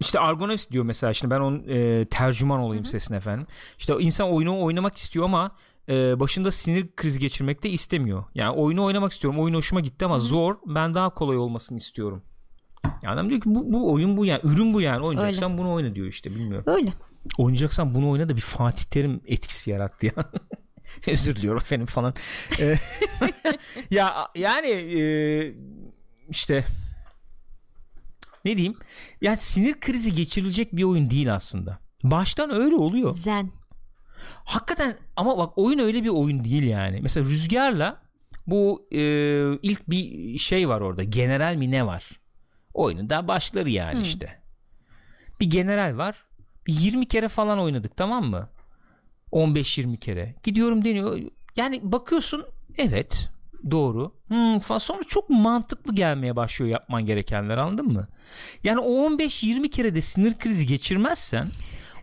işte 0.03 0.21
Argonavis 0.21 0.71
diyor 0.71 0.85
mesela 0.85 1.15
şimdi 1.15 1.35
ben 1.35 1.41
onun 1.41 1.63
eee, 1.63 2.05
tercüman 2.05 2.61
olayım 2.61 2.85
sesine 2.85 3.17
efendim. 3.17 3.47
İşte 3.79 3.95
insan 4.01 4.31
oyunu 4.33 4.63
oynamak 4.63 4.97
istiyor 4.97 5.25
ama 5.25 5.51
eee, 5.89 6.15
başında 6.17 6.51
sinir 6.51 6.87
krizi 6.97 7.19
geçirmek 7.21 7.63
de 7.63 7.71
istemiyor. 7.71 8.25
Yani 8.35 8.51
oyunu 8.51 8.85
oynamak 8.85 9.13
istiyorum. 9.13 9.41
Oyun 9.41 9.55
hoşuma 9.55 9.81
gitti 9.81 10.05
ama 10.05 10.19
zor. 10.19 10.57
Ben 10.67 10.95
daha 10.95 11.11
kolay 11.11 11.37
olmasını 11.37 11.79
istiyorum. 11.79 12.23
Yani 13.03 13.15
adam 13.15 13.31
diyor 13.31 13.41
ki 13.41 13.49
bu, 13.55 13.73
bu 13.73 13.93
oyun 13.93 14.17
bu 14.17 14.27
yani 14.27 14.41
ürün 14.45 14.75
bu 14.75 14.81
yani 14.81 15.07
oynayacaksan 15.07 15.59
bunu 15.59 15.73
oyna 15.73 15.95
diyor 15.95 16.07
işte 16.07 16.31
bilmiyorum. 16.31 16.65
Öyle. 16.67 16.93
Oynayacaksan 17.39 17.95
bunu 17.95 18.11
oyna 18.11 18.29
da 18.29 18.37
bir 18.37 18.41
Fatih 18.41 18.85
Terim 18.85 19.21
etkisi 19.27 19.71
yarattı 19.71 20.07
ya. 20.07 20.13
Özür 21.07 21.37
diliyorum 21.37 21.61
efendim 21.61 21.87
falan. 21.87 22.15
Ee, 22.61 22.75
ya 23.91 24.15
yani 24.35 24.69
e, 24.69 25.55
işte 26.31 26.65
ne 28.45 28.57
diyeyim? 28.57 28.77
Yani 29.21 29.37
sinir 29.37 29.81
krizi 29.81 30.15
geçirilecek 30.15 30.77
bir 30.77 30.85
oyun 30.85 31.11
değil 31.11 31.35
aslında. 31.35 31.79
Baştan 32.05 32.51
öyle 32.55 32.75
oluyor. 32.75 33.15
Zen. 33.15 33.51
Hakikaten 34.45 34.97
ama 35.17 35.39
bak 35.39 35.59
oyun 35.59 35.79
öyle 35.79 36.05
bir 36.05 36.09
oyun 36.09 36.45
değil 36.45 36.63
yani. 36.63 37.01
Mesela 37.03 37.27
Rüzgar'la 37.27 38.03
bu 38.47 38.89
e, 38.93 39.01
ilk 39.63 39.91
bir 39.91 40.39
şey 40.39 40.69
var 40.69 40.81
orada. 40.81 41.03
General 41.03 41.55
mi 41.55 41.71
ne 41.71 41.87
var? 41.87 42.11
Oyunun 42.75 43.11
daha 43.11 43.29
başları 43.29 43.71
yani 43.71 44.01
işte. 44.03 44.43
Bir 45.41 45.51
general 45.51 45.97
var. 45.97 46.25
Bir 46.67 46.73
20 46.73 47.09
kere 47.09 47.29
falan 47.29 47.59
oynadık 47.59 47.97
tamam 47.97 48.25
mı? 48.25 48.49
15-20 49.33 49.99
kere. 49.99 50.35
Gidiyorum 50.43 50.85
deniyor. 50.85 51.21
Yani 51.57 51.81
bakıyorsun 51.83 52.45
evet 52.79 53.29
doğru. 53.71 54.15
Hmm, 54.29 54.59
falan. 54.59 54.79
Sonra 54.79 55.03
çok 55.05 55.31
mantıklı 55.31 55.95
gelmeye 55.95 56.37
başlıyor 56.37 56.73
yapman 56.73 57.07
gerekenler 57.07 57.59
anladın 57.59 57.87
mı? 57.87 58.09
Yani 58.65 58.81
o 58.81 59.11
15-20 59.11 59.71
kere 59.71 59.95
de 59.95 60.03
sinir 60.03 60.35
krizi 60.39 60.67
geçirmezsen 60.67 61.47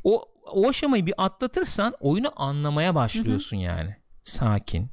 o 0.03 0.25
o 0.51 0.69
aşamayı 0.69 1.05
bir 1.05 1.13
atlatırsan 1.17 1.93
oyunu 1.99 2.31
anlamaya 2.35 2.95
başlıyorsun 2.95 3.57
yani. 3.57 3.95
Sakin. 4.23 4.91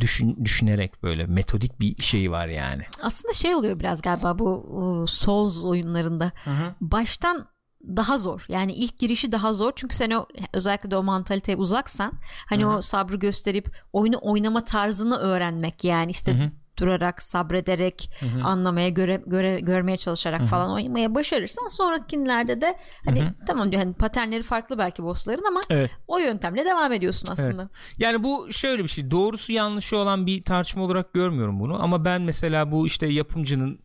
Düşün, 0.00 0.44
düşünerek 0.44 1.02
böyle 1.02 1.26
metodik 1.26 1.80
bir 1.80 2.02
şeyi 2.02 2.30
var 2.30 2.48
yani. 2.48 2.82
Aslında 3.02 3.32
şey 3.32 3.54
oluyor 3.54 3.80
biraz 3.80 4.02
galiba 4.02 4.38
bu 4.38 4.54
uh, 4.54 5.06
Souls 5.06 5.64
oyunlarında. 5.64 6.32
Baştan 6.80 7.46
daha 7.86 8.18
zor. 8.18 8.44
Yani 8.48 8.72
ilk 8.72 8.98
girişi 8.98 9.30
daha 9.30 9.52
zor. 9.52 9.72
Çünkü 9.76 9.96
sen 9.96 10.10
o 10.10 10.26
özellikle 10.52 10.90
de 10.90 10.96
o 10.96 11.02
mantaliteye 11.02 11.56
uzaksan 11.56 12.12
hani 12.48 12.66
o 12.66 12.80
sabrı 12.80 13.16
gösterip 13.16 13.76
oyunu 13.92 14.18
oynama 14.22 14.64
tarzını 14.64 15.16
öğrenmek 15.16 15.84
yani 15.84 16.10
işte 16.10 16.38
Hı 16.38 16.44
hı. 16.44 16.50
durarak, 16.78 17.22
sabrederek, 17.22 18.10
anlamaya 18.44 18.88
göre, 18.88 19.22
göre 19.26 19.60
görmeye 19.60 19.96
çalışarak 19.96 20.46
falan 20.46 20.72
oynamaya 20.72 21.14
başarırsan 21.14 21.68
sonrakilerde 21.68 22.60
de 22.60 22.78
hani 23.04 23.24
tamam 23.46 23.72
diyor 23.72 23.82
hani 23.82 23.94
paternleri 23.94 24.42
farklı 24.42 24.78
belki 24.78 25.02
bossların 25.02 25.44
ama 25.48 25.60
Evet. 25.70 25.90
o 26.08 26.18
yöntemle 26.18 26.64
devam 26.64 26.92
ediyorsun 26.92 27.28
aslında. 27.30 27.68
Yani 27.98 28.22
bu 28.22 28.52
şöyle 28.52 28.82
bir 28.82 28.88
şey. 28.88 29.10
Doğrusu 29.10 29.52
yanlışı 29.52 29.96
olan 29.98 30.26
bir 30.26 30.44
tartışma 30.44 30.82
olarak 30.84 31.12
görmüyorum 31.14 31.60
bunu. 31.60 31.82
Ama 31.82 32.04
ben 32.04 32.22
mesela 32.22 32.72
bu 32.72 32.86
işte 32.86 33.06
yapımcının 33.06 33.80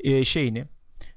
e, 0.00 0.24
şeyini, 0.24 0.64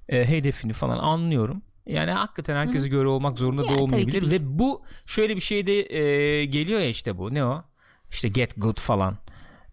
e, 0.09 0.30
hedefini 0.30 0.73
falan 0.73 0.97
anlıyorum. 0.97 1.61
Yani 1.88 2.11
hakikaten 2.11 2.55
herkese 2.55 2.88
göre 2.88 3.07
olmak 3.07 3.39
zorunda 3.39 3.63
Yani 3.65 3.77
da 3.77 3.81
olmayabilir. 3.83 4.31
Ve 4.31 4.59
bu 4.59 4.83
şöyle 5.07 5.35
bir 5.35 5.41
şey 5.41 5.67
de 5.67 5.95
e, 5.95 6.45
geliyor 6.45 6.79
ya 6.79 6.89
işte 6.89 7.17
bu. 7.17 7.33
Ne 7.33 7.45
o? 7.45 7.63
İşte 8.09 8.27
get 8.27 8.53
good 8.57 8.79
falan. 8.79 9.17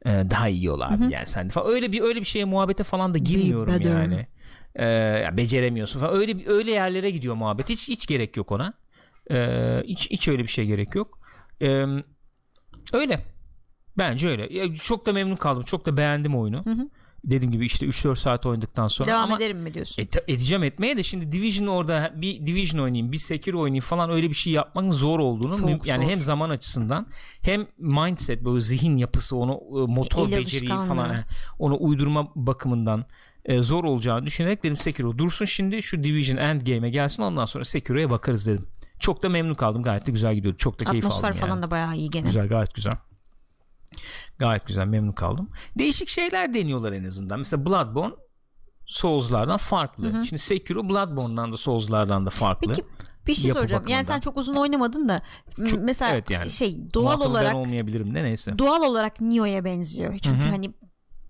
E, 0.06 0.10
daha 0.10 0.48
iyi 0.48 0.64
yol 0.64 0.80
abi 0.80 1.12
yani 1.12 1.26
sen 1.26 1.48
falan. 1.48 1.72
Öyle 1.72 1.92
bir 1.92 2.00
öyle 2.00 2.20
bir 2.20 2.24
şeye 2.26 2.44
muhabbete 2.44 2.84
falan 2.84 3.14
da 3.14 3.18
girmiyorum 3.18 3.74
better. 3.74 3.90
yani. 3.90 4.26
E, 4.74 4.86
ya 5.24 5.36
beceremiyorsun 5.36 6.00
falan. 6.00 6.14
Öyle 6.14 6.48
öyle 6.48 6.70
yerlere 6.70 7.10
gidiyor 7.10 7.34
muhabbet. 7.34 7.68
Hiç 7.68 7.88
hiç 7.88 8.06
gerek 8.06 8.36
yok 8.36 8.52
ona. 8.52 8.74
E, 9.30 9.82
hiç 9.86 10.10
hiç 10.10 10.28
öyle 10.28 10.42
bir 10.42 10.48
şey 10.48 10.66
gerek 10.66 10.94
yok. 10.94 11.18
E, 11.62 11.84
öyle. 12.92 13.20
Bence 13.98 14.28
öyle. 14.28 14.54
Ya, 14.54 14.74
çok 14.76 15.06
da 15.06 15.12
memnun 15.12 15.36
kaldım. 15.36 15.62
Çok 15.62 15.86
da 15.86 15.96
beğendim 15.96 16.36
oyunu. 16.36 16.64
Dediğim 17.24 17.52
gibi 17.52 17.66
işte 17.66 17.86
3-4 17.86 18.16
saat 18.16 18.46
oynadıktan 18.46 18.88
sonra 18.88 19.08
Devam 19.08 19.22
ama 19.24 19.36
ederim 19.36 19.58
mi 19.58 19.74
diyorsun? 19.74 20.02
e, 20.02 20.06
ta- 20.06 20.20
edeceğim 20.28 20.62
etmeye 20.62 20.96
de 20.96 21.02
şimdi 21.02 21.32
Division 21.32 21.66
orada 21.66 22.12
bir 22.16 22.46
Division 22.46 22.80
oynayayım, 22.80 23.12
bir 23.12 23.18
Sekiro 23.18 23.60
oynayayım 23.60 23.82
falan 23.84 24.10
öyle 24.10 24.28
bir 24.30 24.34
şey 24.34 24.52
yapmanın 24.52 24.90
zor 24.90 25.18
olduğunu 25.18 25.58
Çok 25.58 25.86
yani 25.86 26.04
zor. 26.04 26.10
hem 26.12 26.22
zaman 26.22 26.50
açısından 26.50 27.06
hem 27.42 27.66
mindset 27.78 28.44
böyle 28.44 28.60
zihin 28.60 28.96
yapısı 28.96 29.36
onu 29.36 29.52
e, 29.52 29.92
motor 29.92 30.28
El 30.28 30.36
beceriyi 30.36 30.68
falan 30.68 31.16
onu 31.58 31.76
uydurma 31.80 32.28
bakımından 32.36 33.04
e, 33.44 33.62
zor 33.62 33.84
olacağını 33.84 34.26
düşünerek 34.26 34.62
dedim 34.62 34.76
Sekiro 34.76 35.18
dursun 35.18 35.44
şimdi 35.44 35.82
şu 35.82 36.04
Division 36.04 36.36
Endgame'e 36.36 36.90
gelsin 36.90 37.22
ondan 37.22 37.44
sonra 37.44 37.64
Sekiro'ya 37.64 38.10
bakarız 38.10 38.46
dedim. 38.46 38.68
Çok 38.98 39.22
da 39.22 39.28
memnun 39.28 39.54
kaldım. 39.54 39.82
Gayet 39.82 40.06
de 40.06 40.12
güzel 40.12 40.34
gidiyordu. 40.34 40.58
Çok 40.58 40.80
da 40.80 40.90
keyif 40.90 41.04
Atmosfer 41.04 41.28
aldım 41.28 41.40
falan 41.40 41.50
yani. 41.50 41.62
da 41.62 41.70
bayağı 41.70 41.96
iyi 41.96 42.10
gene. 42.10 42.26
Güzel 42.26 42.48
gayet 42.48 42.74
güzel. 42.74 42.92
Gayet 44.38 44.66
güzel 44.66 44.86
memnun 44.86 45.12
kaldım. 45.12 45.50
Değişik 45.78 46.08
şeyler 46.08 46.54
deniyorlar 46.54 46.92
en 46.92 47.04
azından. 47.04 47.38
Mesela 47.38 47.66
Bloodborne 47.66 48.14
Souls'lardan 48.86 49.56
farklı. 49.56 50.24
Şimdi 50.28 50.42
Sekiro 50.42 50.88
Bloodborne'dan 50.88 51.52
da 51.52 51.56
Souls'lardan 51.56 52.26
da 52.26 52.30
farklı. 52.30 52.68
Peki 52.68 52.84
bir 53.26 53.34
şey 53.34 53.48
Yapı 53.48 53.60
soracağım. 53.60 53.82
Yani 53.88 54.00
bakımından. 54.00 54.14
sen 54.14 54.20
çok 54.20 54.36
uzun 54.36 54.54
oynamadın 54.54 55.08
da 55.08 55.22
Çok- 55.70 55.82
mesela 55.82 56.12
evet 56.12 56.30
yani. 56.30 56.50
şey 56.50 56.76
doğal 56.94 57.02
Muhatabı 57.04 57.28
olarak 57.28 57.52
ben 57.52 57.58
olmayabilirim 57.58 58.14
de 58.14 58.22
neyse. 58.22 58.58
doğal 58.58 58.82
olarak 58.82 59.20
Nio'ya 59.20 59.64
benziyor. 59.64 60.18
Çünkü 60.18 60.46
hani 60.46 60.74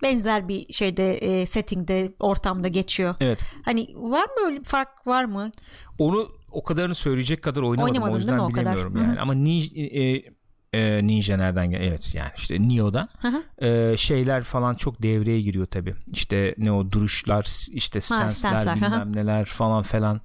benzer 0.03 0.49
bir 0.49 0.73
şeyde 0.73 1.15
e, 1.17 1.47
settingde 1.47 2.15
ortamda 2.21 2.69
geçiyor. 2.69 3.15
Evet. 3.21 3.41
Hani 3.65 3.87
var 3.97 4.25
mı 4.25 4.47
öyle 4.47 4.59
bir 4.59 4.65
fark 4.65 5.07
var 5.07 5.25
mı? 5.25 5.51
Onu 5.99 6.29
o 6.51 6.63
kadarını 6.63 6.95
söyleyecek 6.95 7.43
kadar 7.43 7.63
oynamadım 7.63 7.95
Oynamadın 8.03 8.13
o 8.13 8.29
değil 8.29 8.31
mi 8.31 8.33
yüzden 8.33 8.39
o 8.39 8.53
kadar? 8.53 8.65
bilemiyorum 8.65 8.95
Hı 8.95 8.99
hı. 8.99 9.05
yani. 9.05 9.21
Ama 9.21 9.35
Ni, 9.35 9.81
e, 9.81 10.23
e, 10.75 11.07
Ninja 11.07 11.37
nereden 11.37 11.71
gel? 11.71 11.81
Evet 11.81 12.15
yani 12.15 12.31
işte 12.37 12.69
hı. 13.29 13.67
e, 13.67 13.97
şeyler 13.97 14.43
falan 14.43 14.75
çok 14.75 15.03
devreye 15.03 15.41
giriyor 15.41 15.67
tabi. 15.67 15.95
İşte 16.13 16.55
ne 16.59 16.73
o 16.73 16.93
duruşlar, 16.93 17.69
işte 17.71 18.01
stanslar, 18.01 18.77
bilmem 18.77 19.17
neler 19.17 19.45
falan 19.45 19.83
falan. 19.83 20.21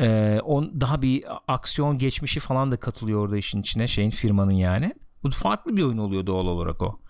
E, 0.00 0.38
on 0.44 0.80
daha 0.80 1.02
bir 1.02 1.24
aksiyon 1.48 1.98
geçmişi 1.98 2.40
falan 2.40 2.72
da 2.72 2.76
katılıyor 2.76 3.20
orada 3.20 3.36
işin 3.36 3.60
içine 3.60 3.88
şeyin 3.88 4.10
firmanın 4.10 4.54
yani. 4.54 4.94
Bu 5.22 5.30
farklı 5.30 5.76
bir 5.76 5.82
oyun 5.82 5.98
oluyor 5.98 6.26
doğal 6.26 6.46
olarak 6.46 6.82
o. 6.82 7.00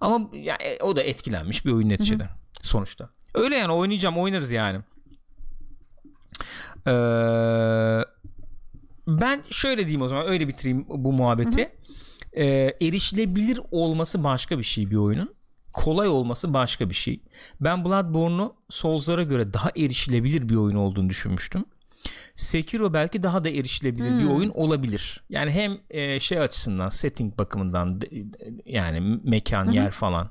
Ama 0.00 0.28
yani 0.32 0.58
o 0.82 0.96
da 0.96 1.02
etkilenmiş 1.02 1.66
bir 1.66 1.72
oyun 1.72 1.88
neticede 1.88 2.28
sonuçta. 2.62 3.08
Öyle 3.34 3.56
yani 3.56 3.72
oynayacağım 3.72 4.18
oynarız 4.18 4.50
yani. 4.50 4.78
Ee, 6.86 6.92
ben 9.06 9.40
şöyle 9.50 9.78
diyeyim 9.78 10.02
o 10.02 10.08
zaman 10.08 10.26
öyle 10.26 10.48
bitireyim 10.48 10.84
bu 10.88 11.12
muhabbeti. 11.12 11.72
Ee, 12.36 12.44
erişilebilir 12.82 13.60
olması 13.70 14.24
başka 14.24 14.58
bir 14.58 14.62
şey 14.64 14.90
bir 14.90 14.96
oyunun. 14.96 15.34
Kolay 15.72 16.08
olması 16.08 16.54
başka 16.54 16.88
bir 16.90 16.94
şey. 16.94 17.20
Ben 17.60 17.84
Bloodborne'u 17.84 18.54
Souls'lara 18.70 19.22
göre 19.22 19.54
daha 19.54 19.70
erişilebilir 19.76 20.48
bir 20.48 20.56
oyun 20.56 20.76
olduğunu 20.76 21.10
düşünmüştüm. 21.10 21.64
Sekiro 22.34 22.92
belki 22.92 23.22
daha 23.22 23.44
da 23.44 23.48
erişilebilir 23.50 24.10
bir 24.18 24.24
oyun 24.34 24.50
olabilir. 24.50 25.22
Yani 25.30 25.50
hem 25.50 25.78
e, 25.90 26.20
şey 26.20 26.38
açısından 26.40 26.88
setting 26.88 27.38
bakımından 27.38 28.00
de- 28.00 28.08
yani 28.66 29.20
mekan 29.24 29.70
yer 29.70 29.90
falan 29.90 30.30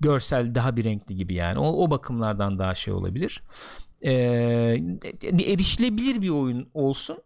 görsel 0.00 0.54
daha 0.54 0.76
bir 0.76 0.84
renkli 0.84 1.14
gibi 1.16 1.34
yani 1.34 1.58
o, 1.58 1.84
o 1.84 1.90
bakımlardan 1.90 2.58
daha 2.58 2.74
şey 2.74 2.94
olabilir. 2.94 3.42
E, 4.04 4.12
erişilebilir 5.46 6.22
bir 6.22 6.28
oyun 6.28 6.68
olsun. 6.74 7.18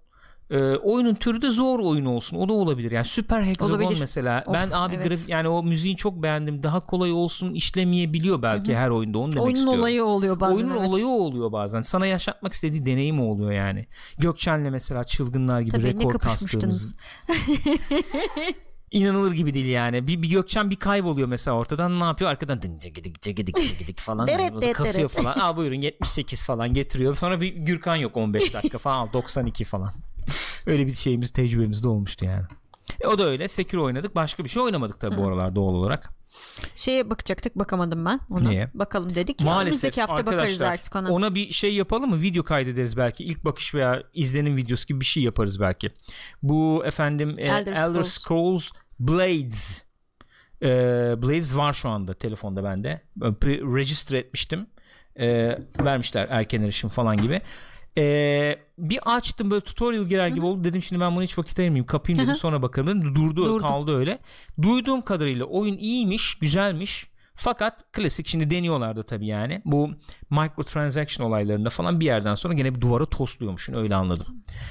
E, 0.53 0.77
oyunun 0.77 1.15
türü 1.15 1.43
de 1.43 1.51
zor 1.51 1.81
oyun 1.81 2.05
olsun. 2.05 2.37
O 2.37 2.49
da 2.49 2.53
olabilir. 2.53 2.93
Yani 2.93 3.05
Super 3.05 3.43
Hexagon 3.43 3.71
Olabilir. 3.71 4.01
mesela. 4.01 4.45
Of, 4.47 4.55
ben 4.55 4.69
abi 4.73 4.95
evet. 4.95 5.07
graf- 5.07 5.31
yani 5.31 5.49
o 5.49 5.63
müziği 5.63 5.97
çok 5.97 6.23
beğendim. 6.23 6.63
Daha 6.63 6.81
kolay 6.81 7.13
olsun 7.13 7.55
işlemeyebiliyor 7.55 8.43
belki 8.43 8.77
her 8.77 8.89
oyunda. 8.89 9.19
Onu 9.19 9.33
demek 9.33 9.45
Oyunun 9.45 9.59
istiyorum. 9.59 9.81
olayı 9.81 10.05
oluyor 10.05 10.41
bazen. 10.41 10.57
Oyunun 10.57 10.77
evet. 10.77 10.89
olayı 10.89 11.07
oluyor 11.07 11.53
bazen. 11.53 11.83
Sana 11.83 12.07
yaşatmak 12.07 12.53
istediği 12.53 12.87
deneyim 12.87 13.21
oluyor 13.21 13.53
yani. 13.53 13.87
Gökçen'le 14.19 14.71
mesela 14.71 15.05
çılgınlar 15.05 15.61
gibi 15.61 15.71
Tabii, 15.71 15.85
rekor 15.85 16.19
kastığımız. 16.19 16.97
İnanılır 18.93 19.33
gibi 19.33 19.55
değil 19.55 19.67
yani. 19.67 20.07
Bir, 20.07 20.23
bir 20.23 20.31
Gökçen 20.31 20.71
bir 20.71 20.77
kayboluyor 20.77 21.29
mesela 21.29 21.57
ortadan 21.57 22.01
ne 22.01 22.05
yapıyor? 22.05 22.31
Arkadan 22.31 22.63
dınca 22.63 22.89
gidik 22.91 23.23
gidik 23.23 23.79
gidik 23.79 24.01
falan. 24.01 24.27
Deret, 24.29 24.73
kasıyor 24.73 25.11
deret. 25.11 25.23
falan. 25.25 25.39
Aa 25.39 25.57
buyurun 25.57 25.81
78 25.81 26.47
falan 26.47 26.75
getiriyor. 26.75 27.15
Sonra 27.15 27.41
bir 27.41 27.55
Gürkan 27.55 27.97
yok 27.97 28.17
15 28.17 28.55
dakika 28.55 28.79
falan. 28.79 28.97
Al, 28.97 29.13
92 29.13 29.65
falan. 29.65 29.93
öyle 30.67 30.87
bir 30.87 30.93
şeyimiz 30.93 31.31
tecrübemiz 31.31 31.85
de 31.85 31.89
olmuştu 31.89 32.25
yani. 32.25 32.45
E, 33.01 33.07
o 33.07 33.19
da 33.19 33.25
öyle. 33.25 33.49
Sekiro 33.49 33.85
oynadık. 33.85 34.15
Başka 34.17 34.45
bir 34.45 34.49
şey 34.49 34.63
oynamadık 34.63 35.01
tabii 35.01 35.17
bu 35.17 35.27
aralar 35.29 35.55
doğal 35.57 35.75
olarak. 35.75 36.11
Şeye 36.75 37.11
bakacaktık 37.11 37.59
bakamadım 37.59 38.05
ben 38.05 38.21
ona. 38.31 38.49
Niye? 38.49 38.71
Bakalım 38.75 39.15
dedik. 39.15 39.41
ya, 39.41 39.47
Maalesef 39.47 39.67
önümüzdeki 39.67 40.01
hafta 40.01 40.27
bakarız 40.27 40.63
artık 40.63 40.97
ona. 40.97 41.13
ona 41.13 41.35
bir 41.35 41.53
şey 41.53 41.75
yapalım 41.75 42.11
mı? 42.11 42.21
Video 42.23 42.45
kaydederiz 42.45 42.97
belki. 42.97 43.25
İlk 43.25 43.45
bakış 43.45 43.75
veya 43.75 44.03
izlenim 44.15 44.57
videosu 44.57 44.87
gibi 44.87 45.01
bir 45.01 45.05
şey 45.05 45.23
yaparız 45.23 45.61
belki. 45.61 45.91
Bu 46.43 46.83
efendim 46.87 47.35
e, 47.39 47.43
Elder 47.43 47.73
Elder, 47.73 48.03
Scrolls. 48.03 48.13
Scrolls 48.13 48.69
Blades. 49.09 49.83
E, 50.63 50.69
Blades 51.23 51.57
var 51.57 51.73
şu 51.73 51.89
anda 51.89 52.15
telefonda 52.15 52.65
bende. 52.65 53.03
Register 53.77 54.19
etmiştim. 54.19 54.67
E, 55.21 55.59
vermişler 55.81 56.27
erken 56.31 56.63
erişim 56.63 56.91
falan 56.91 57.17
gibi. 57.17 57.41
E, 57.99 58.59
bir 58.79 59.01
açtım 59.17 59.51
böyle 59.51 59.61
tutorial 59.61 60.05
girer 60.05 60.29
gibi 60.29 60.47
oldu. 60.47 60.65
Dedim 60.65 60.83
şimdi 60.83 61.01
ben 61.01 61.17
bunu 61.17 61.23
hiç 61.23 61.39
vakit 61.39 61.59
ayırmayayım. 61.59 61.87
Kapayım 61.87 62.23
dedim 62.23 62.35
hı. 62.35 62.39
sonra 62.39 62.63
bakarım. 62.63 62.89
Dedim. 62.89 63.15
Durdu, 63.15 63.47
Durdu. 63.47 63.67
kaldı 63.67 63.97
öyle. 63.97 64.19
Duyduğum 64.63 65.03
kadarıyla 65.03 65.45
oyun 65.45 65.79
iyiymiş, 65.79 66.35
güzelmiş. 66.35 67.13
Fakat 67.35 67.93
klasik 67.93 68.27
şimdi 68.27 68.51
deniyorlardı 68.51 69.03
tabii 69.03 69.27
yani. 69.27 69.63
Bu 69.65 69.91
microtransaction 70.31 71.27
olaylarında 71.27 71.71
falan 71.71 72.01
bir 72.01 72.07
yerden 72.07 72.35
sonra 72.35 72.55
gene 72.55 72.75
bir 72.75 72.81
duvara 72.81 73.07
tosluyormuşsun 73.07 73.75
öyle 73.75 73.95
anladım. 73.95 74.27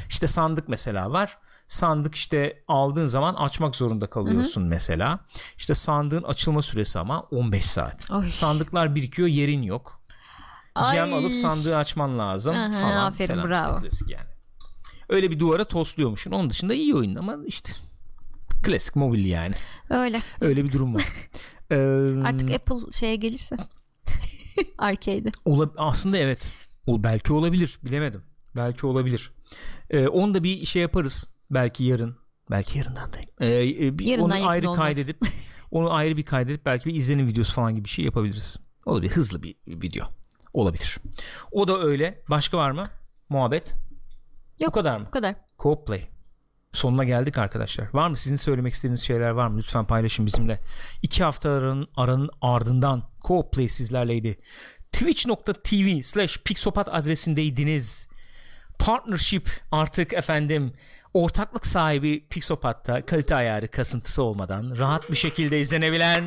İşte 0.10 0.28
sandık 0.28 0.70
mesela 0.70 1.12
var. 1.12 1.38
Sandık 1.72 2.16
işte 2.16 2.64
aldığın 2.68 3.08
zaman 3.08 3.34
açmak 3.34 3.76
zorunda 3.76 4.08
kalıyorsun 4.10 4.64
mesela. 4.64 5.20
İşte 5.58 5.74
sandığın 5.74 6.24
açılma 6.24 6.62
süresi 6.62 7.00
ama 7.00 7.22
15 7.22 7.66
saat. 7.66 8.12
Oy. 8.12 8.30
Sandıklar 8.32 8.96
birikiyor 8.96 9.28
yerin 9.28 9.62
yok. 9.62 10.02
Ay. 10.76 11.02
alıp 11.02 11.34
sandığı 11.34 11.78
açman 11.78 12.20
lazım 12.20 12.56
Aha, 12.56 12.82
falan. 12.82 13.06
aferin, 13.06 13.34
falan 13.36 13.50
bravo. 13.50 13.76
işte 13.76 13.82
klasik 13.88 14.10
yani. 14.10 14.28
Öyle 15.10 15.32
bir 15.32 15.40
duvara 15.40 15.64
tosluyormuşsun. 15.64 16.32
Onun 16.32 16.50
dışında 16.50 16.74
iyi 16.74 16.96
oyun 16.96 17.16
ama 17.16 17.38
işte 17.46 17.74
klasik 18.64 18.96
mobil 18.96 19.26
yani. 19.26 19.56
Öyle. 19.90 20.22
Öyle 20.42 20.64
bir 20.64 20.72
durum 20.72 20.96
var. 20.96 21.04
Ee, 21.72 21.76
Artık 22.26 22.52
Apple 22.52 22.92
şeye 23.00 23.16
gelirse. 23.16 23.56
Arcade'e. 24.78 25.32
Ola- 25.46 25.74
aslında 25.78 26.18
evet. 26.18 26.54
O 26.88 27.04
belki 27.04 27.34
olabilir. 27.34 27.80
Bilemedim. 27.84 28.24
Belki 28.56 28.86
olabilir. 28.86 29.32
Ee, 29.90 30.08
onu 30.08 30.34
da 30.34 30.44
bir 30.44 30.66
şey 30.66 30.82
yaparız. 30.82 31.28
Belki 31.52 31.84
yarın. 31.84 32.16
Belki 32.52 32.78
yarından 32.78 33.14
da. 33.14 33.18
Ee, 33.40 33.86
e, 33.86 34.00
bir- 34.00 34.06
Yarından 34.06 34.40
onu 34.42 34.50
ayrı 34.50 34.70
olmaz. 34.70 34.84
kaydedip 34.84 35.18
onu 35.72 35.94
ayrı 35.94 36.18
bir 36.18 36.24
kaydedip 36.24 36.66
belki 36.66 36.90
bir 36.90 36.96
izlenim 36.96 37.28
videosu 37.28 37.54
falan 37.54 37.76
gibi 37.76 37.86
bir 37.86 37.90
şey 37.90 38.06
yapabiliriz. 38.06 38.58
Olabilir. 38.86 39.12
Hızlı 39.12 39.44
bir 39.44 39.56
video. 39.68 40.06
Olabilir. 40.54 40.98
O 41.52 41.68
da 41.68 41.80
öyle. 41.82 42.24
Başka 42.30 42.58
var 42.58 42.72
mı? 42.72 42.84
Muhabbet. 43.30 43.76
Bu 44.60 44.64
Yok. 44.64 44.74
kadar 44.74 44.98
mı? 44.98 45.06
Bu 45.08 45.12
kadar. 45.12 45.36
Co-op 45.60 45.86
Play. 45.88 46.08
Sonuna 46.74 47.04
geldik 47.04 47.38
arkadaşlar. 47.38 47.88
Var 47.94 48.10
mı 48.10 48.18
sizin 48.18 48.36
söylemek 48.36 48.74
istediğiniz 48.74 49.02
şeyler 49.02 49.30
var 49.30 49.48
mı? 49.48 49.58
Lütfen 49.58 49.86
paylaşın 49.86 50.26
bizimle. 50.26 50.60
İki 51.02 51.24
hafta 51.24 51.50
aranın, 51.96 52.30
ardından 52.42 53.04
Co-op 53.22 53.52
Play 53.52 53.68
sizlerleydi. 53.70 54.40
Twitch.tv 54.92 56.02
slash 56.02 56.38
Pixopat 56.44 56.90
adresindeydiniz. 56.92 58.08
Partnership 58.80 59.50
artık 59.72 60.14
efendim 60.14 60.74
ortaklık 61.14 61.66
sahibi 61.66 62.28
Pixopat'ta 62.30 63.02
kalite 63.02 63.36
ayarı 63.36 63.68
kasıntısı 63.68 64.24
olmadan 64.24 64.78
rahat 64.78 65.12
bir 65.12 65.16
şekilde 65.16 65.60
izlenebilen 65.60 66.24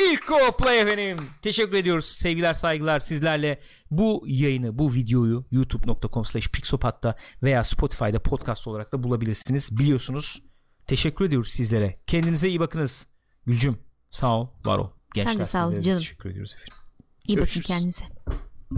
İlk 0.00 0.26
Co 0.26 0.56
Play 0.58 0.80
efendim. 0.80 1.26
Teşekkür 1.42 1.76
ediyoruz. 1.76 2.06
Sevgiler 2.06 2.54
saygılar 2.54 3.00
sizlerle 3.00 3.60
bu 3.90 4.24
yayını 4.26 4.78
bu 4.78 4.94
videoyu 4.94 5.44
youtube.com 5.50 6.24
slash 6.24 6.48
pixopat'ta 6.48 7.14
veya 7.42 7.64
Spotify'da 7.64 8.22
podcast 8.22 8.66
olarak 8.66 8.92
da 8.92 9.02
bulabilirsiniz. 9.02 9.78
Biliyorsunuz. 9.78 10.42
Teşekkür 10.86 11.24
ediyoruz 11.24 11.48
sizlere. 11.52 12.00
Kendinize 12.06 12.48
iyi 12.48 12.60
bakınız. 12.60 13.06
Gülcüm 13.46 13.78
sağ 14.10 14.36
ol 14.40 14.48
var 14.64 14.78
ol. 14.78 14.90
Gençler 15.14 15.32
Sen 15.32 15.40
de 15.40 15.44
sağ 15.44 15.68
ol 15.68 15.80
canım. 15.80 15.98
Teşekkür 15.98 16.30
ediyoruz 16.30 16.54
efendim. 16.54 16.74
İyi 17.26 17.36
Görüşürüz. 17.36 17.64
bakın 17.64 17.74
kendinize. 17.74 18.04